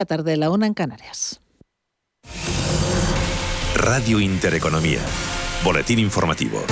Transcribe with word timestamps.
La 0.00 0.06
tarde, 0.06 0.36
la 0.36 0.48
una 0.50 0.68
en 0.68 0.74
Canarias. 0.74 1.40
Radio 3.74 4.20
Intereconomía. 4.20 5.00
Boletín 5.64 5.98
informativo. 5.98 6.62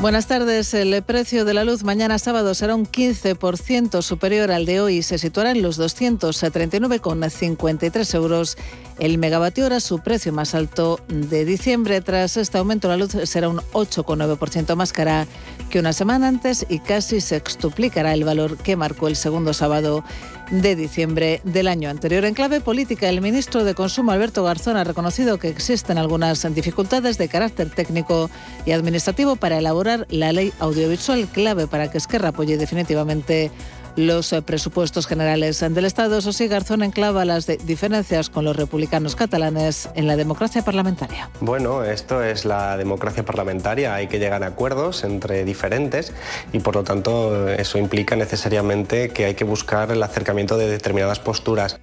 Buenas 0.00 0.28
tardes. 0.28 0.74
El 0.74 1.02
precio 1.02 1.44
de 1.44 1.54
la 1.54 1.64
luz 1.64 1.82
mañana 1.82 2.20
sábado 2.20 2.54
será 2.54 2.76
un 2.76 2.86
15% 2.86 4.00
superior 4.00 4.52
al 4.52 4.64
de 4.64 4.80
hoy 4.80 4.98
y 4.98 5.02
se 5.02 5.18
situará 5.18 5.50
en 5.50 5.62
los 5.62 5.76
239,53 5.80 8.14
euros 8.14 8.56
el 9.00 9.18
megavatio 9.18 9.66
hora, 9.66 9.80
su 9.80 9.98
precio 9.98 10.32
más 10.32 10.54
alto 10.54 11.00
de 11.08 11.44
diciembre. 11.44 12.00
Tras 12.00 12.36
este 12.36 12.58
aumento, 12.58 12.86
la 12.86 12.96
luz 12.96 13.10
será 13.24 13.48
un 13.48 13.58
8,9% 13.72 14.76
más 14.76 14.92
cara 14.92 15.26
que 15.68 15.80
una 15.80 15.92
semana 15.92 16.28
antes 16.28 16.64
y 16.68 16.78
casi 16.78 17.20
se 17.20 17.34
extuplicará 17.34 18.14
el 18.14 18.22
valor 18.22 18.56
que 18.56 18.76
marcó 18.76 19.08
el 19.08 19.16
segundo 19.16 19.52
sábado 19.52 20.04
de 20.50 20.76
diciembre 20.76 21.40
del 21.44 21.68
año 21.68 21.88
anterior. 21.88 22.24
En 22.24 22.34
clave 22.34 22.60
política, 22.60 23.08
el 23.08 23.20
ministro 23.20 23.64
de 23.64 23.74
Consumo, 23.74 24.12
Alberto 24.12 24.44
Garzón, 24.44 24.76
ha 24.76 24.84
reconocido 24.84 25.38
que 25.38 25.48
existen 25.48 25.98
algunas 25.98 26.42
dificultades 26.54 27.18
de 27.18 27.28
carácter 27.28 27.70
técnico 27.70 28.30
y 28.66 28.72
administrativo 28.72 29.36
para 29.36 29.58
elaborar 29.58 30.06
la 30.10 30.32
ley 30.32 30.52
audiovisual 30.58 31.26
clave 31.28 31.66
para 31.66 31.90
que 31.90 31.98
Esquerra 31.98 32.28
apoye 32.28 32.56
definitivamente 32.56 33.50
los 33.96 34.32
eh, 34.32 34.42
presupuestos 34.42 35.06
generales 35.06 35.60
del 35.60 35.84
Estado. 35.84 36.18
Eso 36.18 36.32
sí, 36.32 36.48
Garzón 36.48 36.82
enclava 36.82 37.24
las 37.24 37.46
diferencias 37.46 38.30
con 38.30 38.44
los 38.44 38.56
republicanos 38.56 39.16
catalanes 39.16 39.88
en 39.94 40.06
la 40.06 40.16
democracia 40.16 40.62
parlamentaria. 40.62 41.30
Bueno, 41.40 41.84
esto 41.84 42.22
es 42.22 42.44
la 42.44 42.76
democracia 42.76 43.24
parlamentaria. 43.24 43.94
Hay 43.94 44.08
que 44.08 44.18
llegar 44.18 44.42
a 44.42 44.48
acuerdos 44.48 45.04
entre 45.04 45.44
diferentes 45.44 46.12
y, 46.52 46.60
por 46.60 46.74
lo 46.74 46.84
tanto, 46.84 47.48
eso 47.48 47.78
implica 47.78 48.16
necesariamente 48.16 49.10
que 49.10 49.26
hay 49.26 49.34
que 49.34 49.44
buscar 49.44 49.90
el 49.90 50.02
acercamiento 50.02 50.56
de 50.56 50.68
determinadas 50.68 51.18
posturas. 51.18 51.78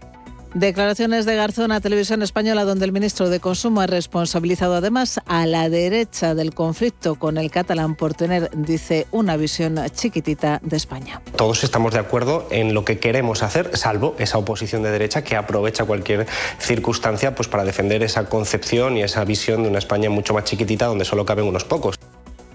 Declaraciones 0.54 1.26
de 1.26 1.38
Garzón 1.38 1.72
a 1.72 1.80
Televisión 1.80 2.22
Española, 2.22 2.66
donde 2.66 2.84
el 2.84 2.92
ministro 2.92 3.30
de 3.30 3.40
Consumo 3.40 3.80
ha 3.80 3.88
responsabilizado 3.88 4.76
además 4.76 5.22
a 5.26 5.46
la 5.46 5.70
derecha 5.70 6.36
del 6.36 6.54
conflicto 6.54 7.16
con 7.16 7.38
el 7.38 7.50
catalán 7.50 7.96
por 7.96 8.16
tener, 8.16 8.50
dice, 8.54 9.08
una 9.12 9.38
visión 9.38 9.80
chiquitita 9.94 10.60
de 10.62 10.76
España. 10.76 11.22
Todos 11.38 11.64
estamos 11.64 11.94
de 11.94 12.00
acuerdo 12.00 12.48
en 12.52 12.74
lo 12.74 12.84
que 12.84 13.00
queremos 13.00 13.44
hacer, 13.44 13.78
salvo 13.78 14.16
esa 14.20 14.38
oposición 14.38 14.84
de 14.84 14.92
derecha 14.92 15.24
que 15.24 15.38
aprovecha 15.38 15.86
cualquier 15.86 16.28
circunstancia 16.60 17.34
pues, 17.34 17.48
para 17.48 17.64
defender 17.64 18.04
esa 18.04 18.26
concepción 18.26 18.98
y 18.98 19.04
esa 19.04 19.24
visión 19.24 19.64
de 19.64 19.70
una 19.70 19.80
España 19.80 20.10
mucho 20.10 20.34
más 20.34 20.44
chiquitita 20.44 20.86
donde 20.86 21.06
solo 21.06 21.26
caben 21.26 21.46
unos 21.46 21.64
pocos. 21.64 21.96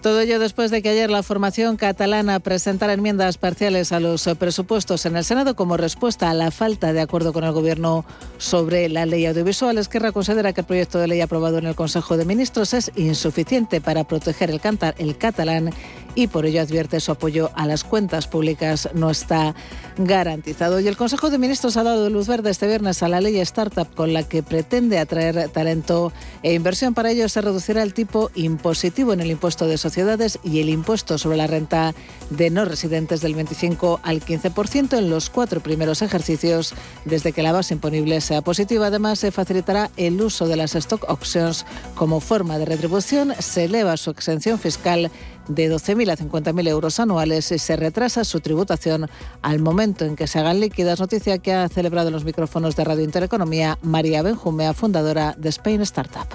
Todo 0.06 0.20
ello 0.20 0.38
después 0.38 0.70
de 0.70 0.82
que 0.82 0.90
ayer 0.90 1.10
la 1.10 1.24
formación 1.24 1.76
catalana 1.76 2.38
presentara 2.38 2.92
enmiendas 2.92 3.38
parciales 3.38 3.90
a 3.90 3.98
los 3.98 4.30
presupuestos 4.38 5.04
en 5.04 5.16
el 5.16 5.24
Senado 5.24 5.56
como 5.56 5.76
respuesta 5.76 6.30
a 6.30 6.34
la 6.34 6.52
falta 6.52 6.92
de 6.92 7.00
acuerdo 7.00 7.32
con 7.32 7.42
el 7.42 7.50
Gobierno 7.50 8.04
sobre 8.38 8.88
la 8.88 9.04
ley 9.04 9.26
audiovisual. 9.26 9.78
Esquerra 9.78 10.12
considera 10.12 10.52
que 10.52 10.60
el 10.60 10.66
proyecto 10.68 11.00
de 11.00 11.08
ley 11.08 11.22
aprobado 11.22 11.58
en 11.58 11.66
el 11.66 11.74
Consejo 11.74 12.16
de 12.16 12.24
Ministros 12.24 12.72
es 12.72 12.92
insuficiente 12.94 13.80
para 13.80 14.04
proteger 14.04 14.48
el, 14.48 14.60
el 14.98 15.18
catalán 15.18 15.72
y 16.17 16.27
por 16.27 16.47
ello 16.47 16.61
advierte 16.61 16.98
su 16.98 17.12
apoyo 17.12 17.50
a 17.55 17.67
las 17.67 17.84
cuentas 17.84 18.27
públicas 18.27 18.89
no 18.95 19.11
está 19.11 19.55
garantizado. 19.98 20.81
Y 20.81 20.89
el 20.89 20.97
Consejo 20.97 21.31
de 21.31 21.39
Ministros 21.39 21.77
ha 21.77 21.84
dado 21.84 22.11
luz 22.11 22.27
verde 22.27 22.50
este 22.50 22.67
viernes 22.67 23.03
a 23.03 23.09
la 23.09 23.20
ley 23.20 23.39
Startup 23.39 23.86
con 23.95 24.12
la 24.12 24.25
que 24.25 24.42
pretende 24.42 24.98
atraer 24.98 25.48
talento 25.50 26.12
e 26.42 26.55
inversión. 26.55 26.94
Para 26.94 27.11
ello 27.11 27.28
se 27.28 27.41
reducirá 27.41 27.83
el 27.83 27.94
tipo 27.94 28.31
impositivo 28.34 29.12
en 29.12 29.20
el 29.20 29.31
impuesto 29.31 29.67
de 29.67 29.78
sociedades 29.78 30.39
y 30.42 30.61
el 30.61 30.70
impuesto 30.70 31.19
sobre 31.19 31.37
la 31.37 31.47
renta 31.47 31.94
de 32.31 32.50
no 32.50 32.64
residentes 32.64 33.20
del 33.20 33.34
25 33.34 34.00
al 34.03 34.20
15% 34.20 34.98
en 34.98 35.11
los 35.11 35.31
cuatro 35.31 35.61
primeros 35.61 36.03
ejercicios 36.03 36.75
desde 37.05 37.33
que 37.33 37.42
la 37.42 37.53
base 37.53 37.75
imponible 37.75 38.20
sea 38.22 38.41
positiva. 38.41 38.87
Además, 38.87 39.19
se 39.19 39.31
facilitará 39.31 39.91
el 39.97 40.20
uso 40.20 40.48
de 40.48 40.56
las 40.56 40.75
stock 40.75 41.05
options 41.09 41.67
como 41.94 42.20
forma 42.20 42.59
de 42.59 42.64
retribución. 42.64 43.34
Se 43.39 43.64
eleva 43.64 43.97
su 43.98 44.11
exención 44.11 44.59
fiscal 44.59 45.11
de 45.48 45.72
12.000 45.72 46.10
a 46.10 46.16
50.000 46.16 46.69
euros 46.69 47.00
anuales 47.00 47.53
y 47.53 47.59
se 47.59 47.76
retrasa 47.76 48.25
su 48.25 48.41
tributación 48.41 49.09
al 49.43 49.60
momento 49.60 50.04
en 50.04 50.16
que 50.16 50.26
se 50.26 50.38
hagan 50.38 50.60
líquidas. 50.60 51.00
Noticia 51.00 51.38
que 51.38 51.53
ha 51.53 51.69
celebrado 51.69 52.09
en 52.09 52.15
los 52.15 52.25
micrófonos 52.25 52.76
de 52.76 52.84
Radio 52.84 53.04
Intereconomía 53.04 53.78
María 53.82 54.22
Benjumea, 54.22 54.75
fundadora 54.75 55.34
de 55.37 55.48
Spain 55.48 55.81
Startup. 55.82 56.26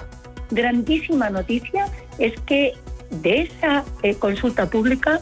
Grandísima 0.50 1.30
noticia 1.30 1.88
es 2.18 2.34
que 2.46 2.74
de 3.22 3.42
esa 3.42 3.84
eh, 4.02 4.14
consulta 4.14 4.66
pública 4.66 5.20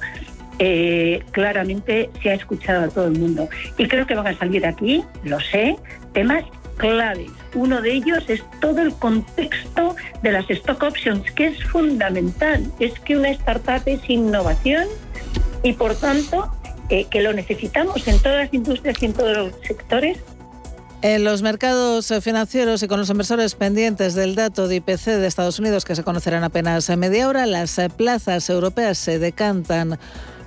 eh, 0.59 1.23
claramente 1.31 2.11
se 2.23 2.31
ha 2.31 2.35
escuchado 2.35 2.85
a 2.85 2.89
todo 2.89 3.07
el 3.07 3.19
mundo. 3.19 3.49
Y 3.79 3.87
creo 3.89 4.07
que 4.07 4.15
van 4.15 4.27
a 4.27 4.39
salir 4.39 4.67
aquí, 4.67 5.03
lo 5.25 5.41
sé, 5.41 5.77
temas 6.13 6.45
claves. 6.77 7.31
Uno 7.55 7.81
de 7.81 7.93
ellos 7.93 8.25
es 8.29 8.43
todo 8.61 8.81
el 8.81 8.95
contexto 8.95 9.97
de 10.23 10.33
las 10.33 10.49
stock 10.51 10.83
options, 10.83 11.31
que 11.33 11.49
es 11.49 11.65
fundamental. 11.65 12.65
Es 12.79 12.99
que 13.01 13.17
una 13.17 13.31
startup 13.31 13.83
es 13.87 14.01
innovación 14.09 14.87
y 15.63 15.73
por 15.73 15.95
tanto 15.95 16.51
eh, 16.89 17.07
que 17.11 17.23
lo 17.23 17.33
necesitamos 17.33 18.07
en 18.09 18.19
todas 18.19 18.45
las 18.45 18.55
industrias 18.55 19.03
y 19.03 19.07
en 19.07 19.13
todos 19.13 19.37
los 19.37 19.53
sectores. 19.67 20.19
En 21.03 21.25
los 21.25 21.41
mercados 21.41 22.13
financieros 22.21 22.83
y 22.83 22.89
con 22.89 22.99
los 22.99 23.09
inversores 23.09 23.55
pendientes 23.55 24.15
del 24.15 24.35
dato 24.35 24.69
de 24.69 24.77
IPC 24.77 25.07
de 25.07 25.27
Estados 25.27 25.59
Unidos, 25.59 25.87
que 25.87 25.97
se 25.97 26.05
conocerán 26.05 26.45
apenas 26.45 26.91
a 26.91 26.97
media 26.97 27.27
hora, 27.27 27.47
las 27.47 27.81
plazas 27.97 28.51
europeas 28.51 28.99
se 28.99 29.19
decantan 29.19 29.99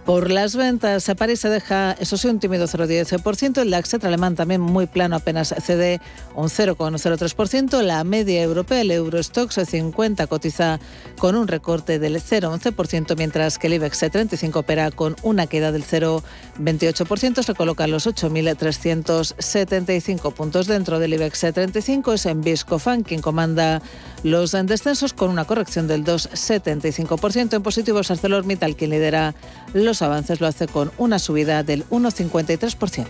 por 0.05 0.29
las 0.29 0.55
ventas, 0.57 1.09
París 1.17 1.39
se 1.39 1.49
deja, 1.49 1.93
eso 1.93 2.17
sí, 2.17 2.27
un 2.27 2.39
tímido 2.39 2.67
0,10%. 2.67 3.61
El 3.61 3.71
DAX 3.71 3.93
alemán 3.93 4.35
también 4.35 4.59
muy 4.59 4.85
plano, 4.85 5.15
apenas 5.15 5.55
cede 5.63 6.01
un 6.35 6.49
0,03%. 6.49 7.81
La 7.81 8.03
media 8.03 8.43
europea, 8.43 8.81
el 8.81 8.91
Eurostox 8.91 9.61
50, 9.65 10.27
cotiza 10.27 10.81
con 11.17 11.35
un 11.35 11.47
recorte 11.47 11.99
del 11.99 12.17
0,11%, 12.17 13.15
mientras 13.15 13.57
que 13.57 13.67
el 13.67 13.75
IBEX 13.75 13.99
35 13.99 14.59
opera 14.59 14.91
con 14.91 15.15
una 15.23 15.47
queda 15.47 15.71
del 15.71 15.85
0,28%. 15.85 17.41
Se 17.41 17.53
colocan 17.53 17.89
los 17.89 18.05
8.375 18.05 20.33
puntos 20.33 20.67
dentro 20.67 20.99
del 20.99 21.13
IBEX 21.13 21.53
35. 21.53 22.11
Es 22.13 22.25
en 22.25 22.41
Viscofan 22.41 23.03
quien 23.03 23.21
comanda 23.21 23.81
los 24.23 24.51
descensos 24.51 25.13
con 25.13 25.29
una 25.29 25.45
corrección 25.45 25.87
del 25.87 26.03
2,75%. 26.03 27.53
En 27.53 27.63
positivo 27.63 27.99
es 27.99 28.11
ArcelorMittal 28.11 28.75
quien 28.75 28.89
lidera 28.89 29.33
los 29.73 29.92
avances 30.01 30.41
lo 30.41 30.47
hace 30.47 30.67
con 30.67 30.91
una 30.97 31.19
subida 31.19 31.63
del 31.63 31.85
1,53%. 31.89 33.07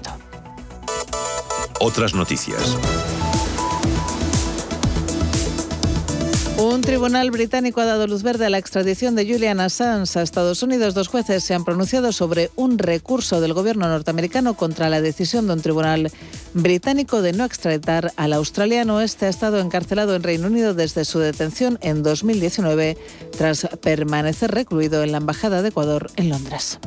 Otras 1.79 2.13
noticias. 2.13 2.77
Un 6.63 6.79
tribunal 6.79 7.29
británico 7.29 7.81
ha 7.81 7.85
dado 7.85 8.07
luz 8.07 8.23
verde 8.23 8.45
a 8.45 8.49
la 8.49 8.57
extradición 8.57 9.15
de 9.15 9.25
Julian 9.25 9.59
Assange 9.59 10.17
a 10.17 10.21
Estados 10.21 10.63
Unidos. 10.63 10.93
Dos 10.93 11.09
jueces 11.09 11.43
se 11.43 11.53
han 11.53 11.65
pronunciado 11.65 12.13
sobre 12.13 12.51
un 12.55 12.77
recurso 12.77 13.41
del 13.41 13.53
gobierno 13.53 13.89
norteamericano 13.89 14.53
contra 14.53 14.87
la 14.87 15.01
decisión 15.01 15.45
de 15.45 15.53
un 15.53 15.61
tribunal 15.61 16.09
británico 16.53 17.21
de 17.21 17.33
no 17.33 17.43
extraditar 17.43 18.13
al 18.15 18.31
australiano. 18.31 19.01
Este 19.01 19.25
ha 19.25 19.29
estado 19.29 19.59
encarcelado 19.59 20.15
en 20.15 20.23
Reino 20.23 20.47
Unido 20.47 20.73
desde 20.73 21.03
su 21.03 21.19
detención 21.19 21.79
en 21.81 22.01
2019 22.01 22.97
tras 23.37 23.67
permanecer 23.81 24.51
recluido 24.51 25.03
en 25.03 25.11
la 25.11 25.17
Embajada 25.17 25.61
de 25.63 25.67
Ecuador 25.67 26.11
en 26.15 26.29
Londres. 26.29 26.79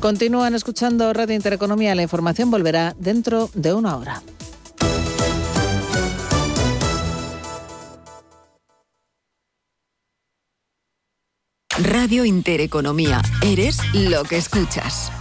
Continúan 0.00 0.56
escuchando 0.56 1.12
Radio 1.12 1.36
Intereconomía. 1.36 1.94
La 1.94 2.02
información 2.02 2.50
volverá 2.50 2.96
dentro 2.98 3.48
de 3.54 3.74
una 3.74 3.96
hora. 3.96 4.22
Radio 12.02 12.24
Intereconomía. 12.24 13.20
Eres 13.42 13.76
lo 13.92 14.24
que 14.24 14.38
escuchas. 14.38 15.12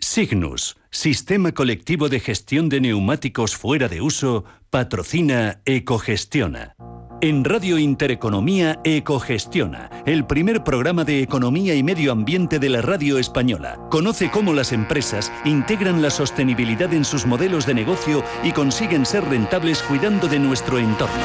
Signus, 0.00 0.76
Sistema 0.90 1.52
Colectivo 1.52 2.08
de 2.08 2.18
Gestión 2.18 2.68
de 2.68 2.80
Neumáticos 2.80 3.54
Fuera 3.54 3.86
de 3.86 4.00
Uso, 4.00 4.44
patrocina 4.70 5.60
Ecogestiona. 5.64 6.74
En 7.24 7.42
Radio 7.42 7.78
Intereconomía 7.78 8.80
Ecogestiona, 8.84 9.88
el 10.04 10.26
primer 10.26 10.62
programa 10.62 11.04
de 11.04 11.22
economía 11.22 11.74
y 11.74 11.82
medio 11.82 12.12
ambiente 12.12 12.58
de 12.58 12.68
la 12.68 12.82
radio 12.82 13.18
española. 13.18 13.78
Conoce 13.90 14.30
cómo 14.30 14.52
las 14.52 14.72
empresas 14.72 15.32
integran 15.46 16.02
la 16.02 16.10
sostenibilidad 16.10 16.92
en 16.92 17.02
sus 17.02 17.24
modelos 17.24 17.64
de 17.64 17.72
negocio 17.72 18.22
y 18.42 18.52
consiguen 18.52 19.06
ser 19.06 19.24
rentables 19.24 19.82
cuidando 19.84 20.28
de 20.28 20.38
nuestro 20.38 20.78
entorno. 20.78 21.24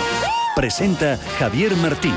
Presenta 0.56 1.18
Javier 1.38 1.76
Martínez. 1.76 2.16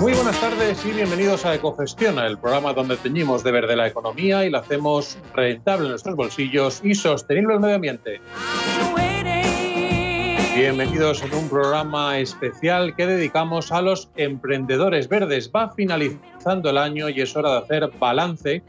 Muy 0.00 0.12
buenas 0.12 0.40
tardes 0.40 0.86
y 0.86 0.92
bienvenidos 0.92 1.44
a 1.44 1.52
Ecogestiona, 1.56 2.28
el 2.28 2.38
programa 2.38 2.74
donde 2.74 2.96
teñimos 2.96 3.42
de 3.42 3.50
verde 3.50 3.74
la 3.74 3.88
economía 3.88 4.44
y 4.44 4.50
la 4.50 4.58
hacemos 4.58 5.18
rentable 5.34 5.86
en 5.86 5.90
nuestros 5.90 6.14
bolsillos 6.14 6.80
y 6.84 6.94
sostenible 6.94 7.54
el 7.54 7.60
medio 7.60 7.74
ambiente. 7.74 8.20
Bienvenidos 10.54 11.20
en 11.24 11.34
un 11.34 11.48
programa 11.48 12.20
especial 12.20 12.94
que 12.94 13.06
dedicamos 13.06 13.72
a 13.72 13.82
los 13.82 14.08
emprendedores 14.14 15.08
verdes. 15.08 15.50
Va 15.52 15.70
finalizando 15.70 16.70
el 16.70 16.78
año 16.78 17.08
y 17.08 17.20
es 17.20 17.34
hora 17.34 17.50
de 17.50 17.58
hacer 17.58 17.90
balance 17.98 18.62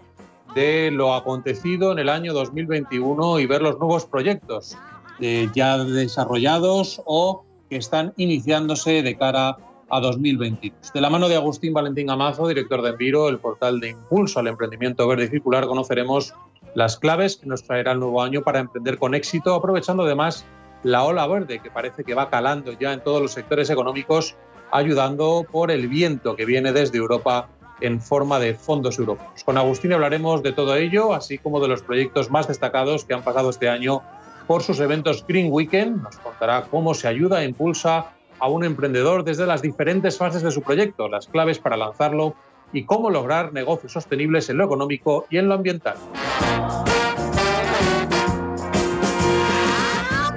de 0.56 0.90
lo 0.90 1.14
acontecido 1.14 1.92
en 1.92 2.00
el 2.00 2.10
año 2.10 2.34
2021 2.34 3.40
y 3.40 3.46
ver 3.46 3.62
los 3.62 3.78
nuevos 3.78 4.08
proyectos 4.08 4.76
eh, 5.20 5.48
ya 5.54 5.78
desarrollados 5.78 7.04
o 7.06 7.46
que 7.70 7.76
están 7.76 8.14
iniciándose 8.18 9.04
de 9.04 9.16
cara 9.16 9.56
a 9.88 10.00
2022. 10.00 10.92
De 10.92 11.02
la 11.02 11.12
mano 11.12 11.30
de 11.30 11.36
Agustín 11.36 11.74
Valentín 11.74 12.10
Amazo, 12.10 12.48
director 12.48 12.82
de 12.82 12.90
Enviro, 12.90 13.30
el 13.30 13.38
portal 13.38 13.80
de 13.80 13.90
impulso 13.90 14.40
al 14.40 14.48
emprendimiento 14.48 15.08
verde 15.08 15.26
y 15.26 15.28
circular, 15.28 15.68
conoceremos 15.68 16.34
las 16.74 16.98
claves 16.98 17.38
que 17.38 17.46
nos 17.46 17.64
traerá 17.64 17.92
el 17.92 18.00
nuevo 18.00 18.24
año 18.24 18.42
para 18.42 18.58
emprender 18.58 18.98
con 18.98 19.14
éxito, 19.14 19.54
aprovechando 19.54 20.02
además 20.02 20.48
la 20.86 21.04
ola 21.04 21.26
verde 21.26 21.60
que 21.60 21.72
parece 21.72 22.04
que 22.04 22.14
va 22.14 22.30
calando 22.30 22.72
ya 22.74 22.94
en 22.94 23.04
todos 23.04 23.20
los 23.20 23.32
sectores 23.32 23.72
económicos, 23.72 24.36
ayudando 24.72 25.44
por 25.52 25.72
el 25.72 25.88
viento 25.88 26.36
que 26.36 26.46
viene 26.46 26.72
desde 26.74 27.00
Europa 27.00 27.50
en 27.82 28.00
forma 28.00 28.40
de 28.40 28.54
fondos 28.54 29.00
europeos. 29.00 29.44
Con 29.44 29.58
Agustín 29.58 29.94
hablaremos 29.94 30.44
de 30.44 30.54
todo 30.54 30.76
ello, 30.76 31.16
así 31.16 31.40
como 31.40 31.60
de 31.60 31.70
los 31.70 31.82
proyectos 31.82 32.30
más 32.30 32.48
destacados 32.48 33.04
que 33.04 33.16
han 33.16 33.24
pasado 33.24 33.50
este 33.50 33.68
año 33.68 34.04
por 34.46 34.62
sus 34.62 34.80
eventos 34.80 35.26
Green 35.28 35.52
Weekend. 35.52 36.04
Nos 36.04 36.18
contará 36.18 36.68
cómo 36.70 36.94
se 36.94 37.08
ayuda 37.08 37.42
e 37.42 37.46
impulsa 37.46 38.12
a 38.38 38.48
un 38.48 38.64
emprendedor 38.64 39.24
desde 39.24 39.48
las 39.48 39.64
diferentes 39.64 40.20
fases 40.20 40.44
de 40.44 40.52
su 40.52 40.62
proyecto, 40.62 41.10
las 41.10 41.26
claves 41.26 41.58
para 41.58 41.78
lanzarlo 41.78 42.36
y 42.74 42.86
cómo 42.86 43.10
lograr 43.10 43.54
negocios 43.54 43.94
sostenibles 43.94 44.52
en 44.52 44.58
lo 44.58 44.66
económico 44.66 45.26
y 45.32 45.38
en 45.38 45.48
lo 45.48 45.56
ambiental. 45.56 45.96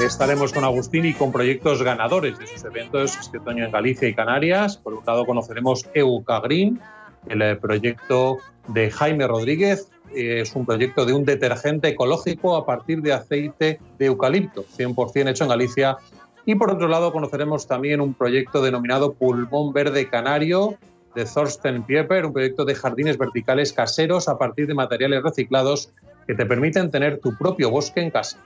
Estaremos 0.08 0.54
con 0.54 0.64
Agustín 0.64 1.04
y 1.04 1.12
con 1.12 1.30
proyectos 1.30 1.82
ganadores 1.82 2.38
de 2.38 2.46
sus 2.46 2.64
eventos 2.64 3.14
este 3.18 3.36
otoño 3.36 3.66
en 3.66 3.70
Galicia 3.70 4.08
y 4.08 4.14
Canarias. 4.14 4.78
Por 4.78 4.94
un 4.94 5.04
lado 5.04 5.26
conoceremos 5.26 5.84
EUCA 5.92 6.40
Green, 6.40 6.80
el 7.28 7.42
eh, 7.42 7.56
proyecto 7.56 8.38
de 8.68 8.90
Jaime 8.90 9.26
Rodríguez. 9.26 9.90
Es 10.14 10.56
un 10.56 10.64
proyecto 10.64 11.04
de 11.04 11.12
un 11.12 11.26
detergente 11.26 11.88
ecológico 11.88 12.56
a 12.56 12.64
partir 12.64 13.02
de 13.02 13.12
aceite 13.12 13.80
de 13.98 14.06
eucalipto, 14.06 14.64
100% 14.78 15.28
hecho 15.28 15.44
en 15.44 15.50
Galicia. 15.50 15.98
Y 16.46 16.54
por 16.54 16.70
otro 16.70 16.88
lado 16.88 17.12
conoceremos 17.12 17.66
también 17.66 18.00
un 18.00 18.14
proyecto 18.14 18.62
denominado 18.62 19.12
Pulmón 19.12 19.74
Verde 19.74 20.08
Canario 20.08 20.78
de 21.14 21.26
Thorsten 21.26 21.82
Pieper, 21.82 22.24
un 22.24 22.32
proyecto 22.32 22.64
de 22.64 22.74
jardines 22.74 23.18
verticales 23.18 23.74
caseros 23.74 24.26
a 24.28 24.38
partir 24.38 24.68
de 24.68 24.74
materiales 24.74 25.22
reciclados 25.22 25.92
que 26.26 26.34
te 26.34 26.46
permiten 26.46 26.90
tener 26.90 27.20
tu 27.20 27.36
propio 27.36 27.70
bosque 27.70 28.00
en 28.00 28.10
casa. 28.10 28.38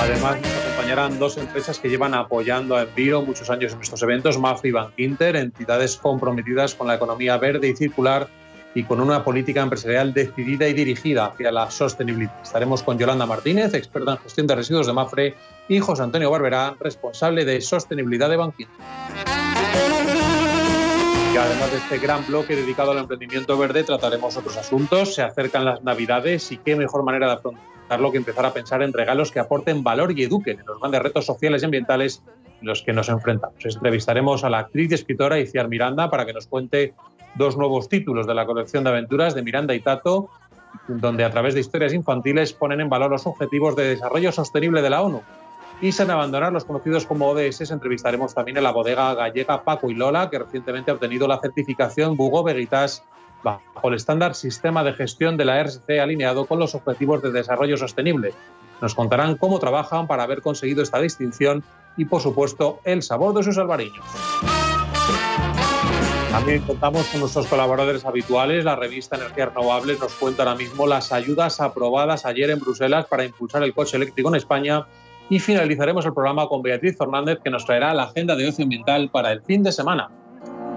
Además, 0.00 0.40
nos 0.40 0.64
acompañarán 0.64 1.18
dos 1.18 1.36
empresas 1.38 1.80
que 1.80 1.88
llevan 1.88 2.14
apoyando 2.14 2.76
a 2.76 2.82
Enviro 2.82 3.20
muchos 3.22 3.50
años 3.50 3.72
en 3.72 3.82
estos 3.82 4.00
eventos, 4.02 4.38
Mafre 4.38 4.68
y 4.68 4.72
Bank 4.72 4.92
Inter, 4.96 5.34
entidades 5.34 5.96
comprometidas 5.96 6.76
con 6.76 6.86
la 6.86 6.94
economía 6.94 7.36
verde 7.36 7.68
y 7.68 7.76
circular 7.76 8.28
y 8.74 8.84
con 8.84 9.00
una 9.00 9.24
política 9.24 9.60
empresarial 9.60 10.14
decidida 10.14 10.68
y 10.68 10.72
dirigida 10.72 11.26
hacia 11.26 11.50
la 11.50 11.68
sostenibilidad. 11.70 12.32
Estaremos 12.42 12.84
con 12.84 12.96
Yolanda 12.96 13.26
Martínez, 13.26 13.74
experta 13.74 14.12
en 14.12 14.18
gestión 14.18 14.46
de 14.46 14.54
residuos 14.54 14.86
de 14.86 14.92
Mafre, 14.92 15.34
y 15.68 15.80
José 15.80 16.04
Antonio 16.04 16.30
Barberá, 16.30 16.76
responsable 16.78 17.44
de 17.44 17.60
sostenibilidad 17.60 18.30
de 18.30 18.36
Bank 18.36 18.54
Inter. 18.56 18.76
Y 21.34 21.36
además 21.36 21.72
de 21.72 21.76
este 21.78 21.98
gran 21.98 22.24
bloque 22.24 22.54
dedicado 22.54 22.92
al 22.92 22.98
emprendimiento 22.98 23.58
verde, 23.58 23.82
trataremos 23.82 24.36
otros 24.36 24.56
asuntos. 24.56 25.14
Se 25.14 25.22
acercan 25.22 25.64
las 25.64 25.82
Navidades 25.82 26.52
y 26.52 26.58
qué 26.58 26.76
mejor 26.76 27.02
manera 27.02 27.26
de 27.26 27.32
afrontar 27.32 27.77
que 27.88 28.18
empezar 28.18 28.46
a 28.46 28.52
pensar 28.52 28.82
en 28.82 28.92
regalos 28.92 29.32
que 29.32 29.40
aporten 29.40 29.82
valor 29.82 30.12
y 30.16 30.22
eduquen 30.22 30.60
en 30.60 30.66
los 30.66 30.78
grandes 30.78 31.02
retos 31.02 31.26
sociales 31.26 31.62
y 31.62 31.64
ambientales 31.64 32.22
en 32.60 32.66
los 32.66 32.82
que 32.82 32.92
nos 32.92 33.08
enfrentamos. 33.08 33.56
Entrevistaremos 33.64 34.44
a 34.44 34.50
la 34.50 34.58
actriz 34.58 34.90
y 34.90 34.94
escritora 34.94 35.38
Iciar 35.38 35.68
Miranda 35.68 36.10
para 36.10 36.26
que 36.26 36.32
nos 36.32 36.46
cuente 36.46 36.94
dos 37.34 37.56
nuevos 37.56 37.88
títulos 37.88 38.26
de 38.26 38.34
la 38.34 38.46
colección 38.46 38.84
de 38.84 38.90
aventuras 38.90 39.34
de 39.34 39.42
Miranda 39.42 39.74
y 39.74 39.80
Tato, 39.80 40.28
donde 40.86 41.24
a 41.24 41.30
través 41.30 41.54
de 41.54 41.60
historias 41.60 41.92
infantiles 41.92 42.52
ponen 42.52 42.80
en 42.80 42.88
valor 42.88 43.10
los 43.10 43.26
objetivos 43.26 43.74
de 43.74 43.88
desarrollo 43.90 44.32
sostenible 44.32 44.82
de 44.82 44.90
la 44.90 45.02
ONU. 45.02 45.22
Y 45.80 45.92
sin 45.92 46.10
abandonar 46.10 46.52
los 46.52 46.64
conocidos 46.64 47.06
como 47.06 47.28
ODS, 47.28 47.70
entrevistaremos 47.70 48.34
también 48.34 48.58
a 48.58 48.60
la 48.60 48.72
bodega 48.72 49.14
gallega 49.14 49.62
Paco 49.62 49.90
y 49.90 49.94
Lola, 49.94 50.28
que 50.28 50.40
recientemente 50.40 50.90
ha 50.90 50.94
obtenido 50.94 51.28
la 51.28 51.38
certificación 51.38 52.16
Bugo 52.16 52.42
Veritas 52.42 53.04
bajo 53.42 53.88
el 53.88 53.94
estándar 53.94 54.34
Sistema 54.34 54.84
de 54.84 54.92
Gestión 54.92 55.36
de 55.36 55.44
la 55.44 55.62
RSC 55.62 56.00
alineado 56.00 56.46
con 56.46 56.58
los 56.58 56.74
Objetivos 56.74 57.22
de 57.22 57.30
Desarrollo 57.30 57.76
Sostenible. 57.76 58.34
Nos 58.80 58.94
contarán 58.94 59.36
cómo 59.36 59.58
trabajan 59.58 60.06
para 60.06 60.22
haber 60.22 60.42
conseguido 60.42 60.82
esta 60.82 61.00
distinción 61.00 61.64
y, 61.96 62.04
por 62.04 62.20
supuesto, 62.20 62.80
el 62.84 63.02
sabor 63.02 63.34
de 63.34 63.42
sus 63.42 63.58
albariños. 63.58 64.04
También 66.30 66.62
contamos 66.62 67.06
con 67.08 67.20
nuestros 67.20 67.46
colaboradores 67.46 68.04
habituales. 68.04 68.64
La 68.64 68.76
revista 68.76 69.16
Energías 69.16 69.48
Renovables 69.48 69.98
nos 69.98 70.14
cuenta 70.14 70.42
ahora 70.42 70.54
mismo 70.54 70.86
las 70.86 71.10
ayudas 71.10 71.60
aprobadas 71.60 72.26
ayer 72.26 72.50
en 72.50 72.60
Bruselas 72.60 73.06
para 73.06 73.24
impulsar 73.24 73.62
el 73.62 73.74
coche 73.74 73.96
eléctrico 73.96 74.28
en 74.28 74.36
España. 74.36 74.86
Y 75.30 75.40
finalizaremos 75.40 76.06
el 76.06 76.14
programa 76.14 76.46
con 76.46 76.62
Beatriz 76.62 76.96
Fernández, 76.96 77.38
que 77.42 77.50
nos 77.50 77.64
traerá 77.66 77.92
la 77.94 78.04
agenda 78.04 78.36
de 78.36 78.48
ocio 78.48 78.62
ambiental 78.62 79.10
para 79.10 79.32
el 79.32 79.42
fin 79.42 79.62
de 79.62 79.72
semana 79.72 80.10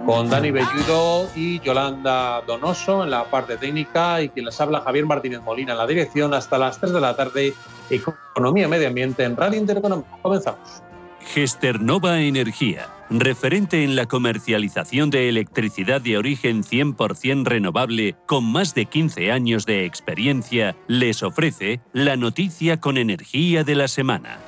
con 0.06 0.30
Dani 0.30 0.52
Belludo 0.52 1.30
y 1.36 1.60
Yolanda 1.60 2.42
Donoso 2.42 3.04
en 3.04 3.12
la 3.12 3.26
parte 3.26 3.58
técnica 3.58 4.22
y 4.22 4.30
quien 4.30 4.46
les 4.46 4.60
habla 4.60 4.82
Javier 4.82 5.06
Martínez 5.06 5.42
Molina 5.42 5.74
en 5.74 5.78
la 5.78 5.88
dirección 5.88 6.34
hasta 6.34 6.58
las 6.58 6.80
3 6.80 6.94
de 6.94 7.02
la 7.02 7.16
tarde. 7.16 7.54
Economía 7.90 8.66
y 8.66 8.68
Medio 8.68 8.88
Ambiente 8.88 9.24
en 9.24 9.36
Radio 9.36 9.60
Intereconomía. 9.60 10.08
Comenzamos. 10.22 10.82
Gesternova 11.20 12.22
Energía, 12.22 12.88
referente 13.10 13.84
en 13.84 13.96
la 13.96 14.06
comercialización 14.06 15.10
de 15.10 15.30
electricidad 15.30 16.02
de 16.02 16.18
origen 16.18 16.64
100% 16.64 17.46
renovable 17.46 18.16
con 18.26 18.44
más 18.44 18.74
de 18.74 18.86
15 18.86 19.32
años 19.32 19.66
de 19.66 19.86
experiencia, 19.86 20.76
les 20.88 21.22
ofrece 21.22 21.82
la 21.94 22.16
noticia 22.16 22.80
con 22.80 22.98
energía 22.98 23.64
de 23.64 23.76
la 23.76 23.88
semana. 23.88 24.40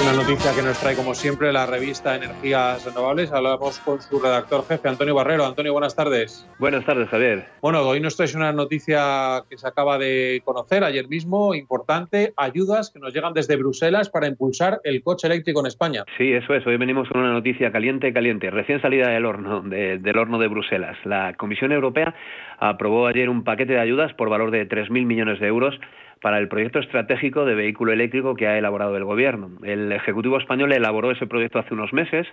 Una 0.00 0.12
noticia 0.12 0.54
que 0.54 0.62
nos 0.62 0.78
trae, 0.78 0.94
como 0.94 1.12
siempre, 1.12 1.52
la 1.52 1.66
revista 1.66 2.14
Energías 2.14 2.84
Renovables. 2.84 3.32
Hablamos 3.32 3.80
con 3.80 4.00
su 4.00 4.20
redactor 4.20 4.64
jefe, 4.68 4.88
Antonio 4.88 5.12
Barrero. 5.12 5.44
Antonio, 5.44 5.72
buenas 5.72 5.96
tardes. 5.96 6.48
Buenas 6.60 6.84
tardes, 6.84 7.08
Javier. 7.08 7.46
Bueno, 7.60 7.80
hoy 7.82 7.98
nos 7.98 8.16
traes 8.16 8.36
una 8.36 8.52
noticia 8.52 9.42
que 9.50 9.58
se 9.58 9.66
acaba 9.66 9.98
de 9.98 10.40
conocer 10.44 10.84
ayer 10.84 11.08
mismo, 11.08 11.52
importante, 11.52 12.32
ayudas 12.36 12.90
que 12.90 13.00
nos 13.00 13.12
llegan 13.12 13.32
desde 13.34 13.56
Bruselas 13.56 14.08
para 14.08 14.28
impulsar 14.28 14.80
el 14.84 15.02
coche 15.02 15.26
eléctrico 15.26 15.60
en 15.60 15.66
España. 15.66 16.04
Sí, 16.16 16.32
eso 16.32 16.54
es. 16.54 16.64
Hoy 16.64 16.76
venimos 16.76 17.08
con 17.08 17.20
una 17.20 17.32
noticia 17.32 17.72
caliente, 17.72 18.12
caliente, 18.12 18.50
recién 18.50 18.80
salida 18.80 19.08
del 19.08 19.26
horno, 19.26 19.62
del 19.62 20.16
horno 20.16 20.38
de 20.38 20.46
Bruselas. 20.46 20.96
La 21.04 21.34
Comisión 21.34 21.72
Europea 21.72 22.14
aprobó 22.60 23.08
ayer 23.08 23.28
un 23.28 23.42
paquete 23.42 23.72
de 23.72 23.80
ayudas 23.80 24.14
por 24.14 24.30
valor 24.30 24.52
de 24.52 24.68
3.000 24.68 25.06
millones 25.06 25.40
de 25.40 25.48
euros 25.48 25.74
para 26.20 26.38
el 26.38 26.48
proyecto 26.48 26.78
estratégico 26.78 27.44
de 27.44 27.54
vehículo 27.54 27.92
eléctrico 27.92 28.34
que 28.34 28.46
ha 28.46 28.58
elaborado 28.58 28.96
el 28.96 29.04
Gobierno. 29.04 29.50
El 29.62 29.92
Ejecutivo 29.92 30.38
español 30.38 30.72
elaboró 30.72 31.10
ese 31.10 31.26
proyecto 31.26 31.58
hace 31.58 31.74
unos 31.74 31.92
meses, 31.92 32.26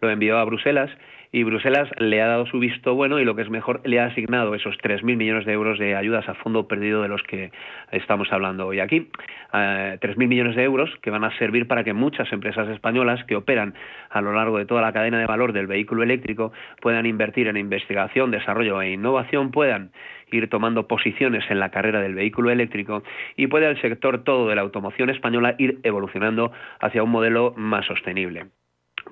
lo 0.00 0.10
envió 0.10 0.38
a 0.38 0.44
Bruselas 0.44 0.90
y 1.32 1.44
Bruselas 1.44 1.88
le 1.98 2.20
ha 2.20 2.26
dado 2.26 2.44
su 2.44 2.58
visto 2.58 2.94
bueno 2.94 3.18
y 3.18 3.24
lo 3.24 3.34
que 3.34 3.42
es 3.42 3.48
mejor, 3.48 3.80
le 3.84 3.98
ha 3.98 4.04
asignado 4.04 4.54
esos 4.54 4.76
3.000 4.76 5.16
millones 5.16 5.46
de 5.46 5.52
euros 5.52 5.78
de 5.78 5.96
ayudas 5.96 6.28
a 6.28 6.34
fondo 6.34 6.68
perdido 6.68 7.00
de 7.00 7.08
los 7.08 7.22
que 7.22 7.50
estamos 7.90 8.30
hablando 8.30 8.66
hoy 8.66 8.80
aquí. 8.80 9.08
Eh, 9.54 9.98
3.000 9.98 10.28
millones 10.28 10.56
de 10.56 10.62
euros 10.62 10.90
que 11.00 11.10
van 11.10 11.24
a 11.24 11.36
servir 11.38 11.66
para 11.66 11.84
que 11.84 11.94
muchas 11.94 12.30
empresas 12.32 12.68
españolas 12.68 13.24
que 13.24 13.34
operan 13.34 13.74
a 14.10 14.20
lo 14.20 14.34
largo 14.34 14.58
de 14.58 14.66
toda 14.66 14.82
la 14.82 14.92
cadena 14.92 15.18
de 15.18 15.26
valor 15.26 15.54
del 15.54 15.66
vehículo 15.66 16.02
eléctrico 16.02 16.52
puedan 16.82 17.06
invertir 17.06 17.48
en 17.48 17.56
investigación, 17.56 18.30
desarrollo 18.30 18.82
e 18.82 18.92
innovación, 18.92 19.52
puedan 19.52 19.90
ir 20.30 20.50
tomando 20.50 20.86
posiciones 20.86 21.44
en 21.50 21.60
la 21.60 21.70
carrera 21.70 22.00
del 22.00 22.14
vehículo 22.14 22.50
eléctrico 22.50 23.02
y 23.36 23.46
pueda 23.46 23.70
el 23.70 23.80
sector 23.80 24.22
todo 24.22 24.48
de 24.48 24.56
la 24.56 24.62
automoción 24.62 25.08
española 25.08 25.54
ir 25.56 25.78
evolucionando 25.82 26.52
hacia 26.78 27.02
un 27.02 27.10
modelo 27.10 27.54
más 27.56 27.86
sostenible. 27.86 28.46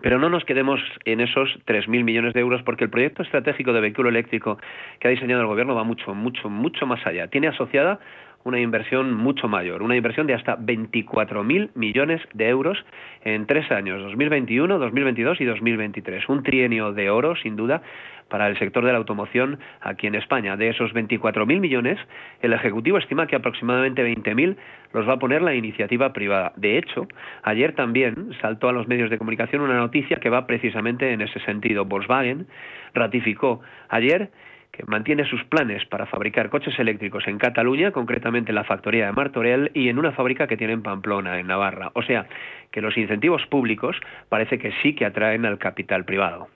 Pero 0.02 0.18
no 0.18 0.30
nos 0.30 0.44
quedemos 0.44 0.80
en 1.04 1.20
esos 1.20 1.48
3.000 1.66 2.04
millones 2.04 2.34
de 2.34 2.40
euros 2.40 2.62
porque 2.62 2.84
el 2.84 2.90
proyecto 2.90 3.22
estratégico 3.22 3.72
de 3.72 3.80
vehículo 3.80 4.08
eléctrico 4.08 4.58
que 4.98 5.08
ha 5.08 5.10
diseñado 5.10 5.42
el 5.42 5.46
Gobierno 5.46 5.74
va 5.74 5.84
mucho, 5.84 6.14
mucho, 6.14 6.48
mucho 6.48 6.86
más 6.86 7.06
allá. 7.06 7.28
Tiene 7.28 7.48
asociada 7.48 8.00
una 8.44 8.60
inversión 8.60 9.14
mucho 9.14 9.48
mayor, 9.48 9.82
una 9.82 9.96
inversión 9.96 10.26
de 10.26 10.34
hasta 10.34 10.56
24.000 10.56 11.70
millones 11.74 12.22
de 12.32 12.48
euros 12.48 12.78
en 13.22 13.46
tres 13.46 13.70
años, 13.70 14.02
2021, 14.02 14.78
2022 14.78 15.40
y 15.40 15.44
2023. 15.44 16.28
Un 16.28 16.42
trienio 16.42 16.92
de 16.92 17.10
oro, 17.10 17.36
sin 17.36 17.56
duda, 17.56 17.82
para 18.30 18.46
el 18.46 18.58
sector 18.58 18.84
de 18.84 18.92
la 18.92 18.98
automoción 18.98 19.58
aquí 19.82 20.06
en 20.06 20.14
España. 20.14 20.56
De 20.56 20.68
esos 20.68 20.94
24.000 20.94 21.60
millones, 21.60 21.98
el 22.40 22.54
Ejecutivo 22.54 22.96
estima 22.96 23.26
que 23.26 23.36
aproximadamente 23.36 24.02
20.000 24.02 24.56
los 24.94 25.06
va 25.06 25.14
a 25.14 25.18
poner 25.18 25.42
la 25.42 25.54
iniciativa 25.54 26.12
privada. 26.12 26.52
De 26.56 26.78
hecho, 26.78 27.06
ayer 27.42 27.74
también 27.74 28.30
saltó 28.40 28.68
a 28.68 28.72
los 28.72 28.88
medios 28.88 29.10
de 29.10 29.18
comunicación 29.18 29.60
una 29.60 29.76
noticia 29.76 30.16
que 30.16 30.30
va 30.30 30.46
precisamente 30.46 31.12
en 31.12 31.20
ese 31.20 31.40
sentido. 31.40 31.84
Volkswagen 31.84 32.46
ratificó 32.94 33.60
ayer 33.88 34.30
que 34.72 34.84
mantiene 34.86 35.28
sus 35.28 35.42
planes 35.44 35.84
para 35.86 36.06
fabricar 36.06 36.50
coches 36.50 36.78
eléctricos 36.78 37.26
en 37.26 37.38
Cataluña, 37.38 37.92
concretamente 37.92 38.50
en 38.50 38.54
la 38.54 38.64
factoría 38.64 39.06
de 39.06 39.12
Martorell 39.12 39.70
y 39.74 39.88
en 39.88 39.98
una 39.98 40.12
fábrica 40.12 40.46
que 40.46 40.56
tiene 40.56 40.72
en 40.72 40.82
Pamplona, 40.82 41.38
en 41.38 41.46
Navarra. 41.48 41.90
O 41.94 42.02
sea, 42.02 42.28
que 42.70 42.80
los 42.80 42.96
incentivos 42.96 43.42
públicos 43.46 43.96
parece 44.28 44.58
que 44.58 44.72
sí 44.82 44.94
que 44.94 45.04
atraen 45.04 45.44
al 45.44 45.58
capital 45.58 46.04
privado. 46.04 46.48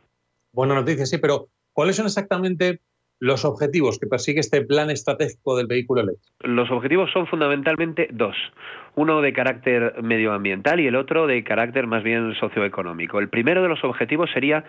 Buena 0.52 0.74
noticia, 0.74 1.06
sí, 1.06 1.18
pero 1.18 1.48
¿cuáles 1.72 1.96
son 1.96 2.06
exactamente 2.06 2.80
los 3.20 3.44
objetivos 3.44 3.98
que 3.98 4.06
persigue 4.06 4.40
este 4.40 4.64
plan 4.64 4.90
estratégico 4.90 5.56
del 5.56 5.66
vehículo 5.66 6.02
eléctrico? 6.02 6.36
Los 6.40 6.70
objetivos 6.70 7.10
son 7.12 7.26
fundamentalmente 7.26 8.08
dos. 8.12 8.36
Uno 8.94 9.20
de 9.20 9.32
carácter 9.32 10.02
medioambiental 10.02 10.78
y 10.78 10.86
el 10.86 10.96
otro 10.96 11.26
de 11.26 11.42
carácter 11.42 11.86
más 11.86 12.02
bien 12.04 12.34
socioeconómico. 12.34 13.18
El 13.18 13.28
primero 13.28 13.62
de 13.62 13.68
los 13.68 13.82
objetivos 13.82 14.30
sería 14.32 14.64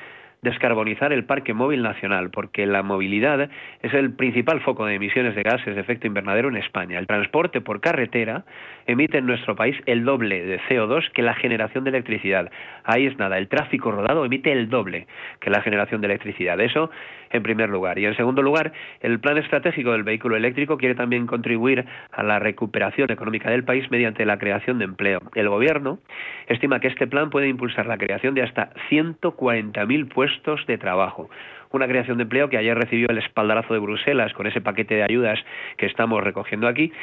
descarbonizar 0.45 1.11
el 1.11 1.25
parque 1.25 1.53
móvil 1.53 1.81
nacional, 1.81 2.29
porque 2.29 2.65
la 2.65 2.83
movilidad 2.83 3.49
es 3.81 3.93
el 3.93 4.13
principal 4.13 4.61
foco 4.61 4.85
de 4.85 4.95
emisiones 4.95 5.35
de 5.35 5.43
gases 5.43 5.75
de 5.75 5.81
efecto 5.81 6.07
invernadero 6.07 6.47
en 6.47 6.55
España. 6.55 6.97
El 6.97 7.07
transporte 7.07 7.59
por 7.59 7.81
carretera 7.81 8.45
emite 8.87 9.17
en 9.17 9.25
nuestro 9.25 9.55
país 9.57 9.75
el 9.85 10.05
doble 10.05 10.45
de 10.45 10.61
CO2 10.69 11.11
que 11.11 11.21
la 11.21 11.33
generación 11.33 11.83
de 11.83 11.89
electricidad. 11.89 12.49
Ahí 12.85 13.07
es 13.07 13.17
nada, 13.17 13.37
el 13.37 13.49
tráfico 13.49 13.91
rodado 13.91 14.23
emite 14.23 14.51
el 14.53 14.69
doble 14.69 15.07
que 15.41 15.49
la 15.49 15.61
generación 15.61 15.99
de 15.99 16.07
electricidad. 16.07 16.59
Eso 16.61 16.89
en 17.31 17.43
primer 17.43 17.69
lugar. 17.69 17.99
Y 17.99 18.05
en 18.05 18.15
segundo 18.15 18.41
lugar, 18.41 18.73
el 19.01 19.19
plan 19.19 19.37
estratégico 19.37 19.91
del 19.91 20.03
vehículo 20.03 20.35
eléctrico 20.35 20.77
quiere 20.77 20.95
también 20.95 21.27
contribuir 21.27 21.85
a 22.11 22.23
la 22.23 22.39
recuperación 22.39 23.11
económica 23.11 23.49
del 23.49 23.63
país 23.63 23.89
mediante 23.91 24.25
la 24.25 24.37
creación 24.37 24.79
de 24.79 24.85
empleo. 24.85 25.21
El 25.35 25.49
Gobierno 25.49 25.99
estima 26.47 26.79
que 26.79 26.87
este 26.87 27.07
plan 27.07 27.29
puede 27.29 27.47
impulsar 27.47 27.85
la 27.85 27.97
creación 27.97 28.33
de 28.35 28.43
hasta 28.43 28.71
140.000 28.89 30.07
puestos 30.09 30.65
de 30.67 30.77
trabajo 30.77 31.29
una 31.71 31.87
creación 31.87 32.17
de 32.17 32.23
empleo 32.23 32.49
que 32.49 32.57
ayer 32.57 32.77
recibió 32.77 33.09
el 33.09 33.17
espaldarazo 33.17 33.73
de 33.73 33.81
Bruselas 33.81 34.33
con 34.33 34.47
ese 34.47 34.61
paquete 34.61 34.95
de 34.95 35.03
ayudas 35.03 35.37
que 35.77 35.85
estamos 35.85 36.23
recogiendo 36.23 36.67
aquí, 36.67 36.93